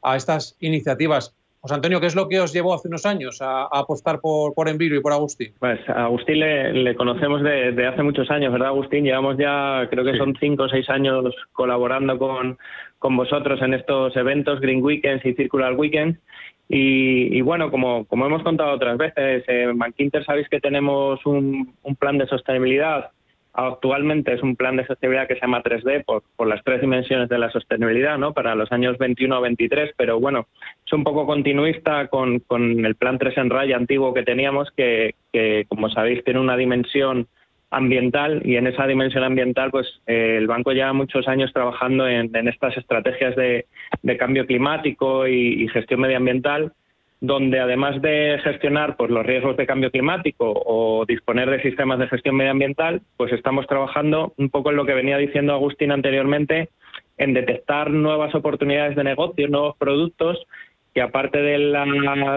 a 0.00 0.14
estas 0.14 0.54
iniciativas. 0.60 1.34
José 1.60 1.74
Antonio, 1.74 2.00
¿qué 2.00 2.06
es 2.06 2.14
lo 2.14 2.28
que 2.28 2.38
os 2.38 2.52
llevó 2.52 2.72
hace 2.72 2.86
unos 2.86 3.04
años 3.04 3.42
a, 3.42 3.64
apostar 3.64 4.20
por, 4.20 4.54
por 4.54 4.68
Enviro 4.68 4.96
y 4.96 5.00
por 5.00 5.12
Agustín? 5.12 5.52
Pues 5.58 5.80
a 5.88 6.04
Agustín 6.04 6.38
le, 6.38 6.94
conocemos 6.94 7.42
de, 7.42 7.86
hace 7.86 8.02
muchos 8.02 8.30
años, 8.30 8.52
¿verdad, 8.52 8.68
Agustín? 8.68 9.04
Llevamos 9.04 9.36
ya, 9.38 9.86
creo 9.90 10.04
que 10.04 10.16
son 10.16 10.36
cinco 10.38 10.64
o 10.64 10.68
seis 10.68 10.88
años 10.88 11.34
colaborando 11.52 12.16
con, 12.18 12.58
con 12.98 13.16
vosotros 13.16 13.60
en 13.62 13.74
estos 13.74 14.14
eventos, 14.16 14.60
Green 14.60 14.82
Weekends 14.82 15.26
y 15.26 15.34
Circular 15.34 15.74
Weekends. 15.74 16.18
Y, 16.70 17.40
bueno, 17.40 17.70
como, 17.70 18.04
como 18.04 18.26
hemos 18.26 18.42
contado 18.42 18.72
otras 18.72 18.98
veces, 18.98 19.42
en 19.48 19.78
Bankinter 19.78 20.24
sabéis 20.24 20.48
que 20.50 20.60
tenemos 20.60 21.24
un, 21.24 21.74
un 21.82 21.96
plan 21.96 22.18
de 22.18 22.26
sostenibilidad 22.26 23.10
Actualmente 23.52 24.34
es 24.34 24.42
un 24.42 24.56
plan 24.56 24.76
de 24.76 24.86
sostenibilidad 24.86 25.26
que 25.26 25.34
se 25.34 25.40
llama 25.40 25.62
3D 25.62 26.04
por, 26.04 26.22
por 26.36 26.46
las 26.46 26.62
tres 26.62 26.80
dimensiones 26.80 27.28
de 27.28 27.38
la 27.38 27.50
sostenibilidad, 27.50 28.18
¿no? 28.18 28.32
Para 28.32 28.54
los 28.54 28.70
años 28.70 28.98
21 28.98 29.34
a 29.34 29.40
23, 29.40 29.94
pero 29.96 30.20
bueno, 30.20 30.46
es 30.86 30.92
un 30.92 31.02
poco 31.02 31.26
continuista 31.26 32.08
con, 32.08 32.40
con 32.40 32.84
el 32.84 32.94
plan 32.94 33.18
3 33.18 33.36
en 33.38 33.50
raya 33.50 33.76
antiguo 33.76 34.14
que 34.14 34.22
teníamos, 34.22 34.70
que, 34.76 35.14
que, 35.32 35.64
como 35.68 35.88
sabéis 35.90 36.22
tiene 36.24 36.40
una 36.40 36.56
dimensión 36.56 37.26
ambiental 37.70 38.40
y 38.44 38.56
en 38.56 38.66
esa 38.66 38.86
dimensión 38.86 39.24
ambiental 39.24 39.70
pues 39.70 39.86
eh, 40.06 40.36
el 40.38 40.46
banco 40.46 40.72
lleva 40.72 40.92
muchos 40.94 41.28
años 41.28 41.52
trabajando 41.52 42.08
en, 42.08 42.34
estas 42.48 42.76
estrategias 42.78 43.36
de, 43.36 43.66
cambio 44.18 44.46
climático 44.46 45.26
y 45.26 45.68
gestión 45.68 46.00
medioambiental 46.00 46.72
donde 47.20 47.58
además 47.58 48.00
de 48.00 48.38
gestionar 48.44 48.96
pues, 48.96 49.10
los 49.10 49.26
riesgos 49.26 49.56
de 49.56 49.66
cambio 49.66 49.90
climático 49.90 50.52
o 50.54 51.04
disponer 51.06 51.50
de 51.50 51.62
sistemas 51.62 51.98
de 51.98 52.08
gestión 52.08 52.36
medioambiental, 52.36 53.02
pues 53.16 53.32
estamos 53.32 53.66
trabajando 53.66 54.32
un 54.36 54.50
poco 54.50 54.70
en 54.70 54.76
lo 54.76 54.86
que 54.86 54.94
venía 54.94 55.18
diciendo 55.18 55.52
Agustín 55.52 55.90
anteriormente, 55.90 56.68
en 57.16 57.34
detectar 57.34 57.90
nuevas 57.90 58.34
oportunidades 58.34 58.94
de 58.94 59.04
negocio, 59.04 59.48
nuevos 59.48 59.76
productos 59.76 60.38
que 60.94 61.02
aparte 61.02 61.40
de 61.42 61.58
la 61.58 61.84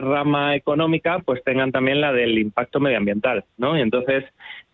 rama 0.01 0.55
económica, 0.55 1.19
pues 1.25 1.43
tengan 1.43 1.71
también 1.71 2.01
la 2.01 2.11
del 2.11 2.37
impacto 2.37 2.79
medioambiental, 2.79 3.45
¿no? 3.57 3.77
Y 3.77 3.81
entonces 3.81 4.25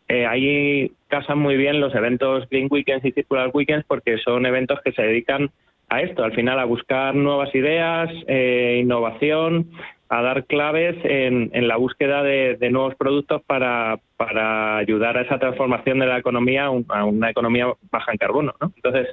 eh, 0.07 0.25
ahí 0.25 0.91
casan 1.07 1.39
muy 1.39 1.57
bien 1.57 1.79
los 1.79 1.93
eventos 1.93 2.47
Green 2.49 2.67
Weekends 2.71 3.05
y 3.05 3.11
Circular 3.11 3.51
Weekends 3.53 3.85
porque 3.87 4.17
son 4.19 4.45
eventos 4.45 4.79
que 4.83 4.93
se 4.93 5.01
dedican 5.01 5.51
a 5.89 6.01
esto, 6.01 6.23
al 6.23 6.33
final 6.33 6.59
a 6.59 6.65
buscar 6.65 7.15
nuevas 7.15 7.53
ideas, 7.55 8.09
eh, 8.27 8.79
innovación, 8.81 9.69
a 10.09 10.21
dar 10.21 10.45
claves 10.45 10.95
en, 11.03 11.67
la 11.67 11.77
búsqueda 11.77 12.23
de, 12.23 12.57
nuevos 12.71 12.95
productos 12.95 13.41
para, 13.45 13.99
para, 14.15 14.77
ayudar 14.77 15.17
a 15.17 15.21
esa 15.21 15.39
transformación 15.39 15.99
de 15.99 16.05
la 16.05 16.17
economía 16.17 16.65
a 16.65 17.03
una 17.03 17.29
economía 17.29 17.67
baja 17.91 18.11
en 18.11 18.17
carbono. 18.17 18.53
¿no? 18.61 18.71
Entonces, 18.75 19.07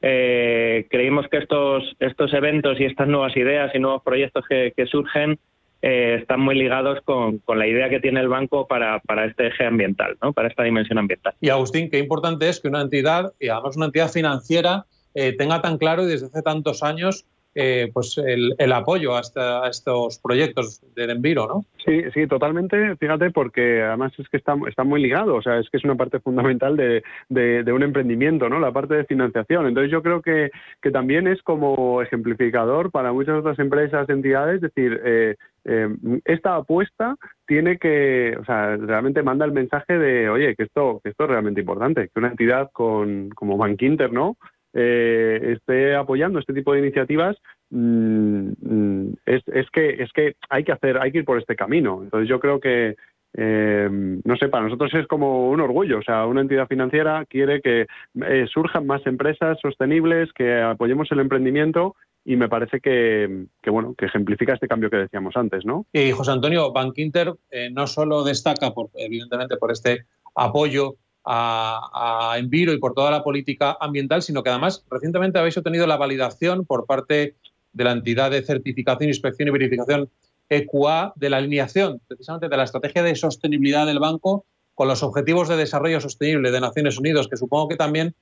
eh, 0.00 0.86
creímos 0.90 1.26
que 1.28 1.38
estos, 1.38 1.96
estos 1.98 2.32
eventos 2.32 2.78
y 2.78 2.84
estas 2.84 3.08
nuevas 3.08 3.36
ideas 3.36 3.74
y 3.74 3.80
nuevos 3.80 4.02
proyectos 4.02 4.44
que, 4.48 4.86
surgen 4.86 5.38
eh, 5.82 6.18
están 6.20 6.40
muy 6.40 6.54
ligados 6.54 7.00
con, 7.04 7.38
con, 7.38 7.58
la 7.58 7.66
idea 7.66 7.88
que 7.88 8.00
tiene 8.00 8.20
el 8.20 8.28
banco 8.28 8.68
para, 8.68 9.00
para, 9.00 9.24
este 9.24 9.48
eje 9.48 9.64
ambiental, 9.64 10.16
¿no? 10.22 10.32
para 10.32 10.48
esta 10.48 10.62
dimensión 10.62 10.98
ambiental. 10.98 11.34
Y 11.40 11.50
Agustín, 11.50 11.90
qué 11.90 11.98
importante 11.98 12.48
es 12.48 12.60
que 12.60 12.68
una 12.68 12.82
entidad, 12.82 13.32
y 13.40 13.48
además 13.48 13.76
una 13.76 13.86
entidad 13.86 14.08
financiera, 14.08 14.86
eh, 15.14 15.34
tenga 15.36 15.60
tan 15.62 15.78
claro 15.78 16.04
y 16.04 16.06
desde 16.06 16.26
hace 16.26 16.42
tantos 16.42 16.82
años 16.84 17.26
eh, 17.54 17.90
pues 17.92 18.18
el, 18.18 18.72
apoyo 18.72 19.16
a, 19.16 19.20
estos 19.68 20.18
proyectos 20.18 20.80
del 20.94 21.10
Enviro, 21.10 21.46
¿no? 21.46 21.64
Sí, 21.84 22.02
sí, 22.14 22.26
totalmente. 22.26 22.96
Fíjate, 22.96 23.30
porque 23.30 23.82
además 23.82 24.12
es 24.18 24.28
que 24.28 24.36
está, 24.36 24.54
muy 24.84 25.02
ligado, 25.02 25.36
o 25.36 25.42
sea, 25.42 25.58
es 25.58 25.68
que 25.70 25.78
es 25.78 25.84
una 25.84 25.96
parte 25.96 26.20
fundamental 26.20 26.76
de, 26.76 27.02
de, 27.28 27.72
un 27.72 27.82
emprendimiento, 27.82 28.48
¿no? 28.48 28.60
La 28.60 28.72
parte 28.72 28.94
de 28.94 29.04
financiación. 29.04 29.66
Entonces 29.66 29.90
yo 29.90 30.02
creo 30.02 30.22
que, 30.22 30.50
que 30.80 30.90
también 30.90 31.26
es 31.26 31.42
como 31.42 32.02
ejemplificador 32.02 32.90
para 32.90 33.12
muchas 33.12 33.40
otras 33.40 33.58
empresas, 33.58 34.08
entidades, 34.08 34.56
es 34.56 34.60
decir, 34.62 35.00
eh, 35.04 35.36
eh, 35.64 35.88
esta 36.24 36.56
apuesta 36.56 37.16
tiene 37.46 37.78
que, 37.78 38.36
o 38.40 38.44
sea, 38.44 38.76
realmente 38.76 39.22
manda 39.22 39.44
el 39.44 39.52
mensaje 39.52 39.98
de, 39.98 40.28
oye, 40.28 40.54
que 40.56 40.62
esto, 40.64 41.00
que 41.02 41.10
esto 41.10 41.24
es 41.24 41.30
realmente 41.30 41.60
importante, 41.60 42.08
que 42.08 42.18
una 42.18 42.28
entidad 42.28 42.70
con, 42.72 43.30
como 43.30 43.56
Bankinter, 43.56 44.12
¿no? 44.12 44.36
Eh, 44.74 45.54
esté 45.56 45.94
apoyando 45.94 46.38
este 46.38 46.52
tipo 46.52 46.72
de 46.72 46.80
iniciativas 46.80 47.36
mm, 47.70 48.50
mm, 48.60 49.14
es, 49.26 49.42
es, 49.48 49.70
que 49.70 50.02
es 50.02 50.12
que 50.12 50.36
hay 50.48 50.64
que 50.64 50.72
hacer 50.72 50.98
hay 50.98 51.12
que 51.12 51.18
ir 51.18 51.24
por 51.24 51.38
este 51.38 51.56
camino. 51.56 52.00
Entonces 52.02 52.28
yo 52.28 52.40
creo 52.40 52.60
que 52.60 52.96
eh, 53.34 53.88
no 53.90 54.36
sé 54.36 54.48
para 54.48 54.64
nosotros 54.64 54.92
es 54.94 55.06
como 55.06 55.50
un 55.50 55.60
orgullo. 55.60 55.98
O 55.98 56.02
sea 56.02 56.26
una 56.26 56.40
entidad 56.40 56.68
financiera 56.68 57.24
quiere 57.26 57.60
que 57.60 57.86
eh, 58.22 58.46
surjan 58.52 58.86
más 58.86 59.06
empresas 59.06 59.58
sostenibles 59.60 60.32
que 60.32 60.60
apoyemos 60.60 61.10
el 61.12 61.20
emprendimiento 61.20 61.94
y 62.24 62.36
me 62.36 62.48
parece 62.48 62.80
que, 62.80 63.46
que, 63.62 63.70
bueno 63.70 63.94
que 63.96 64.06
ejemplifica 64.06 64.52
este 64.52 64.68
cambio 64.68 64.90
que 64.90 64.96
decíamos 64.96 65.36
antes 65.36 65.64
no 65.64 65.86
y 65.92 66.10
José 66.10 66.32
Antonio 66.32 66.72
Bank 66.72 66.98
Inter 66.98 67.32
eh, 67.50 67.70
no 67.70 67.86
solo 67.86 68.22
destaca 68.22 68.74
por 68.74 68.90
evidentemente 68.96 69.56
por 69.56 69.70
este 69.70 70.04
apoyo 70.34 70.96
a, 71.24 72.36
Enviro 72.38 72.72
y 72.72 72.78
por 72.78 72.94
toda 72.94 73.10
la 73.10 73.22
política 73.22 73.76
ambiental, 73.80 74.22
sino 74.22 74.42
que 74.42 74.50
además 74.50 74.84
recientemente 74.90 75.38
habéis 75.38 75.58
obtenido 75.58 75.86
la 75.86 75.96
validación 75.96 76.64
por 76.64 76.86
parte 76.86 77.34
de 77.72 77.84
la 77.84 77.92
entidad 77.92 78.30
de 78.30 78.42
certificación, 78.42 79.08
inspección 79.08 79.48
y 79.48 79.52
verificación 79.52 80.08
EQA 80.48 81.12
de 81.16 81.30
la 81.30 81.36
alineación 81.36 82.00
precisamente 82.08 82.48
de 82.48 82.56
la 82.56 82.64
estrategia 82.64 83.02
de 83.02 83.14
sostenibilidad 83.14 83.86
del 83.86 83.98
banco 83.98 84.46
con 84.74 84.88
los 84.88 85.02
objetivos 85.02 85.48
de 85.48 85.56
desarrollo 85.56 86.00
sostenible 86.00 86.50
de 86.50 86.60
Naciones 86.60 86.98
Unidas, 86.98 87.28
que 87.28 87.36
supongo 87.36 87.68
que 87.68 87.76
también 87.76 88.14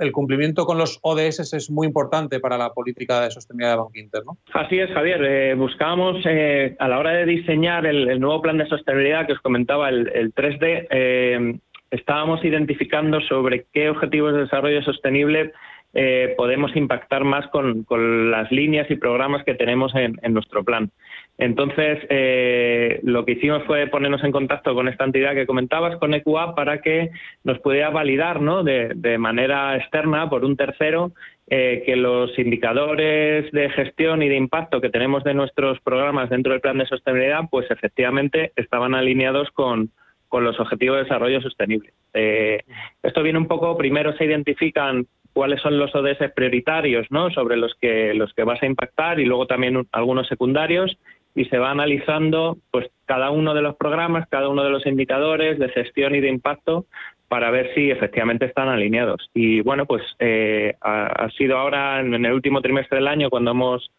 el 0.00 0.12
cumplimiento 0.12 0.66
con 0.66 0.76
los 0.76 0.98
ODS 1.00 1.54
es 1.54 1.70
muy 1.70 1.86
importante 1.86 2.40
para 2.40 2.58
la 2.58 2.74
política 2.74 3.22
de 3.22 3.30
sostenibilidad 3.30 3.72
de 3.72 3.76
Banco 3.78 3.92
Inter, 3.94 4.22
¿no? 4.26 4.36
Así 4.52 4.78
es, 4.78 4.90
Javier. 4.90 5.24
Eh, 5.24 5.54
buscábamos, 5.54 6.16
eh, 6.26 6.76
a 6.78 6.88
la 6.88 6.98
hora 6.98 7.12
de 7.12 7.24
diseñar 7.24 7.86
el, 7.86 8.20
nuevo 8.20 8.42
plan 8.42 8.58
de 8.58 8.66
sostenibilidad 8.66 9.26
que 9.26 9.32
os 9.32 9.40
comentaba, 9.40 9.88
el 9.88 10.34
3D, 10.34 11.60
estábamos 11.90 12.44
identificando 12.44 13.20
sobre 13.22 13.66
qué 13.72 13.90
objetivos 13.90 14.32
de 14.34 14.40
desarrollo 14.40 14.82
sostenible 14.82 15.52
eh, 15.92 16.34
podemos 16.36 16.74
impactar 16.76 17.24
más 17.24 17.48
con, 17.48 17.84
las 18.30 18.50
líneas 18.52 18.88
y 18.90 18.96
programas 18.96 19.44
que 19.44 19.54
tenemos 19.54 19.92
en, 19.94 20.18
nuestro 20.32 20.62
plan. 20.62 20.90
Entonces, 21.36 21.98
eh, 22.10 23.00
lo 23.02 23.24
que 23.24 23.32
hicimos 23.32 23.64
fue 23.64 23.88
ponernos 23.88 24.22
en 24.22 24.30
contacto 24.30 24.74
con 24.74 24.86
esta 24.86 25.04
entidad 25.04 25.34
que 25.34 25.46
comentabas, 25.46 25.96
con 25.96 26.14
EQA, 26.14 26.54
para 26.54 26.80
que 26.80 27.10
nos 27.42 27.58
pudiera 27.58 27.90
validar 27.90 28.40
¿no? 28.40 28.62
de, 28.62 28.92
de 28.94 29.18
manera 29.18 29.76
externa 29.76 30.30
por 30.30 30.44
un 30.44 30.56
tercero 30.56 31.12
eh, 31.52 31.82
que 31.84 31.96
los 31.96 32.38
indicadores 32.38 33.50
de 33.50 33.70
gestión 33.70 34.22
y 34.22 34.28
de 34.28 34.36
impacto 34.36 34.80
que 34.80 34.88
tenemos 34.88 35.24
de 35.24 35.34
nuestros 35.34 35.80
programas 35.80 36.30
dentro 36.30 36.52
del 36.52 36.60
plan 36.60 36.78
de 36.78 36.86
sostenibilidad, 36.86 37.40
pues 37.50 37.68
efectivamente 37.72 38.52
estaban 38.54 38.94
alineados 38.94 39.50
con, 39.50 39.90
los 40.38 40.60
objetivos 40.60 40.96
de 40.96 41.02
desarrollo 41.04 41.40
sostenible. 41.40 41.92
Eh, 42.14 42.60
esto 43.02 43.22
viene 43.22 43.38
un 43.38 43.48
poco, 43.48 43.76
primero 43.76 44.16
se 44.16 44.24
identifican 44.24 45.06
cuáles 45.32 45.60
son 45.60 45.78
los 45.78 45.94
ODS 45.94 46.30
prioritarios, 46.34 47.06
¿no? 47.10 47.30
Sobre 47.30 47.56
los 47.56 47.74
que 47.80 48.14
los 48.14 48.32
que 48.34 48.44
vas 48.44 48.62
a 48.62 48.66
impactar 48.66 49.20
y 49.20 49.24
luego 49.24 49.46
también 49.46 49.86
algunos 49.92 50.28
secundarios 50.28 50.96
y 51.34 51.44
se 51.46 51.58
va 51.58 51.70
analizando 51.70 52.58
pues 52.70 52.88
cada 53.06 53.30
uno 53.30 53.54
de 53.54 53.62
los 53.62 53.76
programas, 53.76 54.28
cada 54.28 54.48
uno 54.48 54.64
de 54.64 54.70
los 54.70 54.86
indicadores 54.86 55.58
de 55.58 55.68
gestión 55.68 56.14
y 56.14 56.20
de 56.20 56.28
impacto 56.28 56.86
para 57.28 57.52
ver 57.52 57.72
si 57.74 57.92
efectivamente 57.92 58.46
están 58.46 58.68
alineados. 58.68 59.30
Y 59.34 59.60
bueno, 59.60 59.86
pues 59.86 60.02
eh, 60.18 60.74
ha, 60.80 61.28
sido 61.38 61.58
ahora 61.58 62.00
en, 62.00 62.12
el 62.12 62.32
último 62.32 62.60
trimestre 62.60 62.98
del 62.98 63.06
año 63.06 63.30
cuando 63.30 63.52
hemos 63.52 63.92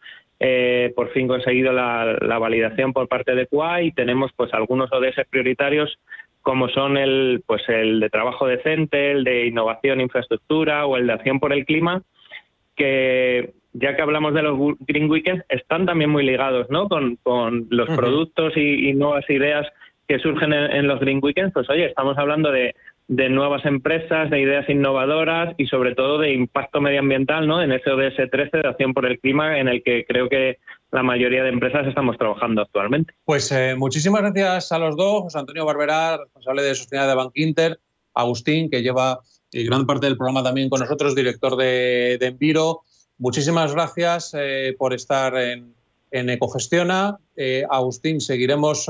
eh, 0.44 0.92
por 0.96 1.10
fin 1.10 1.28
conseguido 1.28 1.72
la, 1.72 2.18
validación 2.40 2.92
por 2.92 3.06
parte 3.06 3.32
de 3.36 3.46
QA 3.46 3.82
y 3.82 3.92
tenemos 3.92 4.32
pues 4.34 4.52
algunos 4.52 4.92
ODS 4.92 5.24
prioritarios 5.30 6.00
como 6.40 6.68
son 6.68 6.96
el 6.96 7.44
pues 7.46 7.62
el 7.68 8.00
de 8.00 8.10
trabajo 8.10 8.48
decente, 8.48 9.12
el 9.12 9.22
de 9.22 9.46
innovación 9.46 10.00
e 10.00 10.02
infraestructura 10.02 10.84
o 10.86 10.96
el 10.96 11.06
de 11.06 11.12
acción 11.12 11.38
por 11.38 11.52
el 11.52 11.64
clima, 11.64 12.02
que 12.74 13.52
ya 13.72 13.94
que 13.94 14.02
hablamos 14.02 14.34
de 14.34 14.42
los 14.42 14.58
Green 14.80 15.08
Weekends, 15.08 15.44
están 15.48 15.86
también 15.86 16.10
muy 16.10 16.24
ligados 16.24 16.68
¿no? 16.70 16.88
con, 16.88 17.18
los 17.70 17.88
productos 17.90 18.56
y, 18.56 18.92
nuevas 18.94 19.30
ideas 19.30 19.64
que 20.08 20.18
surgen 20.18 20.52
en, 20.52 20.88
los 20.88 20.98
Green 20.98 21.20
Weekends. 21.22 21.54
Pues 21.54 21.70
oye, 21.70 21.86
estamos 21.86 22.18
hablando 22.18 22.50
de, 22.50 22.74
de 23.08 23.28
nuevas 23.28 23.64
empresas, 23.64 24.30
de 24.30 24.40
ideas 24.40 24.68
innovadoras 24.68 25.54
y 25.58 25.66
sobre 25.66 25.94
todo 25.94 26.18
de 26.18 26.32
impacto 26.32 26.80
medioambiental 26.80 27.46
¿no? 27.46 27.62
en 27.62 27.72
ese 27.72 27.90
ODS 27.90 28.30
13 28.30 28.58
de 28.58 28.68
acción 28.68 28.94
por 28.94 29.06
el 29.06 29.18
clima 29.18 29.58
en 29.58 29.68
el 29.68 29.82
que 29.82 30.04
creo 30.06 30.28
que 30.28 30.58
la 30.92 31.02
mayoría 31.02 31.42
de 31.42 31.50
empresas 31.50 31.86
estamos 31.86 32.16
trabajando 32.16 32.62
actualmente. 32.62 33.14
Pues 33.24 33.50
eh, 33.52 33.74
muchísimas 33.76 34.22
gracias 34.22 34.72
a 34.72 34.78
los 34.78 34.96
dos, 34.96 35.22
José 35.24 35.38
Antonio 35.38 35.64
Barberá, 35.64 36.18
responsable 36.18 36.62
de 36.62 36.74
sostenibilidad 36.74 37.08
de 37.08 37.16
Bank 37.16 37.32
Inter, 37.34 37.80
Agustín, 38.14 38.70
que 38.70 38.82
lleva 38.82 39.20
eh, 39.52 39.64
gran 39.64 39.86
parte 39.86 40.06
del 40.06 40.16
programa 40.16 40.42
también 40.42 40.68
con 40.68 40.80
nosotros, 40.80 41.14
director 41.14 41.56
de, 41.56 42.18
Enviro. 42.20 42.82
Muchísimas 43.18 43.74
gracias 43.74 44.34
eh, 44.38 44.74
por 44.78 44.94
estar 44.94 45.36
en, 45.36 45.74
Ecogestiona. 46.14 47.16
Agustín, 47.70 48.20
seguiremos 48.20 48.86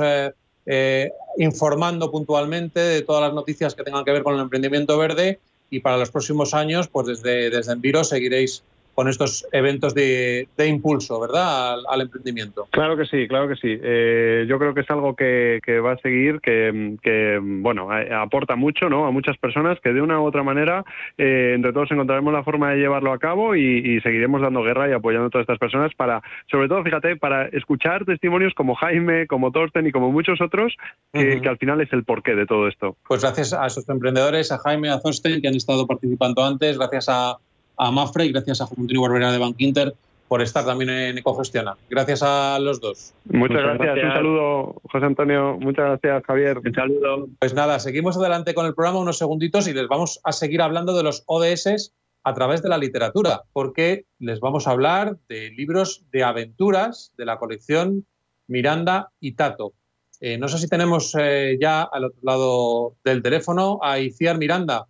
eh, 0.67 1.13
informando 1.39 2.11
puntualmente 2.11 2.81
de 2.81 3.03
todas 3.03 3.23
las 3.23 3.35
noticias 3.35 3.75
que 3.75 3.83
tengan 3.83 4.05
que 4.05 4.13
ver 4.13 4.23
con 4.23 4.35
el 4.35 4.41
emprendimiento 4.41 4.97
verde 4.99 5.41
y 5.71 5.81
para 5.81 5.97
los 5.97 6.11
próximos 6.11 6.55
años, 6.55 6.89
pues 6.89 7.07
desde, 7.07 7.51
desde 7.51 7.73
Enviro 7.73 8.05
seguiréis 8.05 8.63
con 8.95 9.09
estos 9.09 9.47
eventos 9.53 9.95
de, 9.95 10.47
impulso, 10.67 11.19
¿verdad?, 11.21 11.77
al, 11.89 12.01
emprendimiento. 12.01 12.67
Claro 12.71 12.97
que 12.97 13.07
sí, 13.07 13.27
claro 13.27 13.49
que 13.49 13.57
sí. 13.57 13.79
Eh, 13.83 14.45
yo 14.49 14.59
creo 14.59 14.75
que 14.75 14.81
es 14.81 14.91
algo 14.91 15.15
que, 15.15 15.61
va 15.85 15.93
a 15.93 15.99
seguir, 15.99 16.41
que, 16.41 17.41
bueno, 17.43 17.89
aporta 17.91 18.57
mucho, 18.57 18.89
¿no?, 18.89 19.07
a 19.07 19.11
muchas 19.11 19.37
personas, 19.39 19.79
que 19.81 19.93
de 19.93 20.03
una 20.03 20.21
u 20.21 20.25
otra 20.25 20.43
manera 20.43 20.85
eh, 21.17 21.53
entre 21.55 21.73
todos 21.73 21.91
encontraremos 21.91 22.33
la 22.33 22.45
forma 22.45 22.71
de 22.71 22.79
llevarlo 22.79 23.13
a 23.13 23.19
cabo 23.19 23.57
y, 23.57 24.01
seguiremos 24.03 24.43
dando 24.43 24.63
guerra 24.63 24.89
y 24.89 24.93
apoyando 24.93 25.29
a 25.29 25.31
todas 25.31 25.45
estas 25.45 25.59
personas 25.59 25.93
para, 25.95 26.23
sobre 26.51 26.69
todo, 26.69 26.83
fíjate, 26.83 27.17
para 27.17 27.47
escuchar 27.49 28.05
testimonios 28.05 28.53
como 28.55 28.75
Jaime, 28.75 29.27
como 29.27 29.53
Torsten 29.53 29.87
y 29.87 29.93
como 29.93 30.11
muchos 30.11 30.41
otros, 30.41 30.75
que, 31.13 31.41
al 31.47 31.59
final 31.59 31.81
es 31.81 31.93
el 31.93 32.05
porqué 32.05 32.35
de 32.35 32.47
todo 32.47 32.69
esto. 32.69 32.97
Pues 33.07 33.23
gracias 33.23 33.53
a 33.53 33.67
esos 33.67 33.89
emprendedores, 33.89 34.51
a 34.53 34.59
Jaime, 34.59 34.91
a 34.91 35.01
Thorsten, 35.01 35.41
que 35.41 35.49
han 35.49 35.55
estado 35.55 35.87
participando 35.87 36.45
antes, 36.45 36.79
gracias 36.79 37.09
a 37.09 37.39
a 37.83 37.91
Mafre 37.91 38.27
y 38.27 38.33
gracias 38.33 38.61
a 38.61 38.67
Juan 38.67 38.83
Antonio 38.83 39.03
Barbera 39.03 39.33
de 39.33 39.39
Bank 39.39 39.57
Inter 39.59 39.95
por 40.29 40.41
estar 40.41 40.65
también 40.65 40.89
en 40.89 41.19
Ecogestiona. 41.19 41.77
Gracias 41.91 42.23
a 42.23 42.59
los 42.61 42.81
dos. 42.81 43.13
Muchas, 43.25 43.63
gracias. 43.63 44.05
Un 44.05 44.13
saludo, 44.13 44.75
José 44.91 45.05
Antonio. 45.05 45.59
Muchas 45.61 46.01
gracias, 46.01 46.25
Javier. 46.25 46.59
Un 46.59 46.75
saludo. 46.75 47.29
Pues 47.41 47.55
nada, 47.55 47.79
seguimos 47.81 48.17
adelante 48.17 48.55
con 48.55 48.67
el 48.67 48.75
programa 48.75 49.01
unos 49.01 49.19
segunditos 49.19 49.67
y 49.69 49.75
les 49.75 49.89
vamos 49.89 50.21
a 50.23 50.33
seguir 50.33 50.63
hablando 50.63 50.97
de 50.97 51.03
los 51.03 51.25
ODS 51.27 51.93
a 52.25 52.35
través 52.35 52.63
de 52.63 52.69
la 52.69 52.79
literatura, 52.79 53.43
porque 53.53 54.07
les 54.21 54.39
vamos 54.39 54.67
a 54.67 54.71
hablar 54.71 55.17
de 55.29 55.51
libros 55.51 56.05
de 56.13 56.23
aventuras 56.23 57.13
de 57.19 57.27
la 57.27 57.39
colección 57.39 58.07
Miranda 58.47 59.11
y 59.21 59.33
Tato. 59.33 59.73
Eh, 60.21 60.39
no 60.39 60.47
sé 60.47 60.59
si 60.59 60.69
tenemos 60.69 61.17
eh, 61.19 61.59
ya 61.61 61.83
al 61.83 62.05
otro 62.05 62.21
lado 62.23 62.95
del 63.05 63.23
teléfono 63.23 63.81
a 63.83 63.99
Iciar 63.99 64.39
Miranda. 64.39 64.87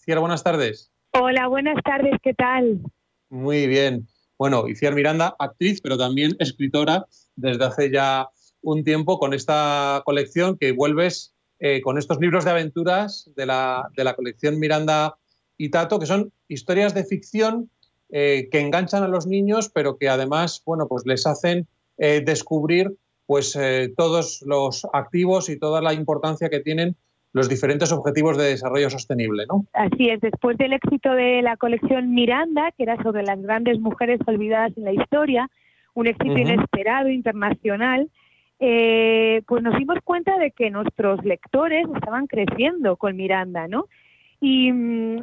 Iciar, 0.00 0.20
buenas 0.20 0.42
tardes. 0.42 0.90
Hola, 1.12 1.48
buenas 1.48 1.82
tardes, 1.82 2.14
¿qué 2.22 2.34
tal? 2.34 2.80
Muy 3.30 3.66
bien. 3.66 4.06
Bueno, 4.38 4.68
Iciar 4.68 4.94
Miranda, 4.94 5.34
actriz, 5.40 5.80
pero 5.80 5.98
también 5.98 6.36
escritora 6.38 7.06
desde 7.34 7.64
hace 7.64 7.90
ya 7.90 8.28
un 8.62 8.84
tiempo 8.84 9.18
con 9.18 9.34
esta 9.34 10.02
colección 10.04 10.56
que 10.56 10.70
vuelves 10.70 11.34
eh, 11.58 11.80
con 11.82 11.98
estos 11.98 12.20
libros 12.20 12.44
de 12.44 12.52
aventuras 12.52 13.28
de 13.34 13.44
la, 13.44 13.90
de 13.96 14.04
la, 14.04 14.14
colección 14.14 14.60
Miranda 14.60 15.16
y 15.58 15.70
Tato, 15.70 15.98
que 15.98 16.06
son 16.06 16.32
historias 16.46 16.94
de 16.94 17.04
ficción 17.04 17.70
eh, 18.10 18.48
que 18.52 18.60
enganchan 18.60 19.02
a 19.02 19.08
los 19.08 19.26
niños, 19.26 19.68
pero 19.68 19.98
que 19.98 20.08
además, 20.08 20.62
bueno, 20.64 20.86
pues 20.86 21.04
les 21.06 21.26
hacen 21.26 21.66
eh, 21.98 22.22
descubrir 22.24 22.96
pues 23.26 23.56
todos 23.96 24.42
los 24.44 24.84
activos 24.92 25.48
y 25.50 25.56
toda 25.56 25.80
la 25.80 25.94
importancia 25.94 26.48
que 26.48 26.58
tienen 26.58 26.96
los 27.32 27.48
diferentes 27.48 27.92
objetivos 27.92 28.36
de 28.36 28.44
desarrollo 28.44 28.90
sostenible, 28.90 29.44
¿no? 29.48 29.64
Así 29.72 30.08
es, 30.08 30.20
después 30.20 30.58
del 30.58 30.72
éxito 30.72 31.12
de 31.14 31.42
la 31.42 31.56
colección 31.56 32.10
Miranda, 32.10 32.72
que 32.76 32.82
era 32.82 33.00
sobre 33.02 33.22
las 33.22 33.40
grandes 33.40 33.78
mujeres 33.78 34.20
olvidadas 34.26 34.76
en 34.76 34.84
la 34.84 34.92
historia, 34.92 35.48
un 35.94 36.06
éxito 36.06 36.36
inesperado, 36.36 37.08
internacional, 37.08 38.10
eh, 38.58 39.42
pues 39.46 39.62
nos 39.62 39.76
dimos 39.78 39.98
cuenta 40.04 40.36
de 40.38 40.50
que 40.50 40.70
nuestros 40.70 41.24
lectores 41.24 41.86
estaban 41.94 42.26
creciendo 42.26 42.96
con 42.96 43.16
Miranda, 43.16 43.68
¿no? 43.68 43.86
Y, 44.40 44.70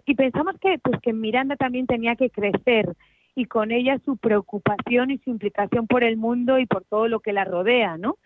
y, 0.06 0.16
pensamos 0.16 0.56
que, 0.62 0.78
pues, 0.80 1.00
que 1.02 1.12
Miranda 1.12 1.56
también 1.56 1.88
tenía 1.88 2.16
que 2.16 2.30
crecer 2.30 2.96
y 3.36 3.46
con 3.46 3.72
ella 3.72 4.00
su 4.06 4.18
preocupación 4.18 5.12
y 5.12 5.18
su 5.20 5.32
implicación 5.32 5.88
por 5.88 6.04
el 6.04 6.18
mundo 6.18 6.60
y 6.60 6.68
por 6.68 6.84
todo 6.84 7.08
lo 7.08 7.20
que 7.20 7.34
la 7.34 7.44
rodea, 7.44 7.98
¿no? 7.98 8.18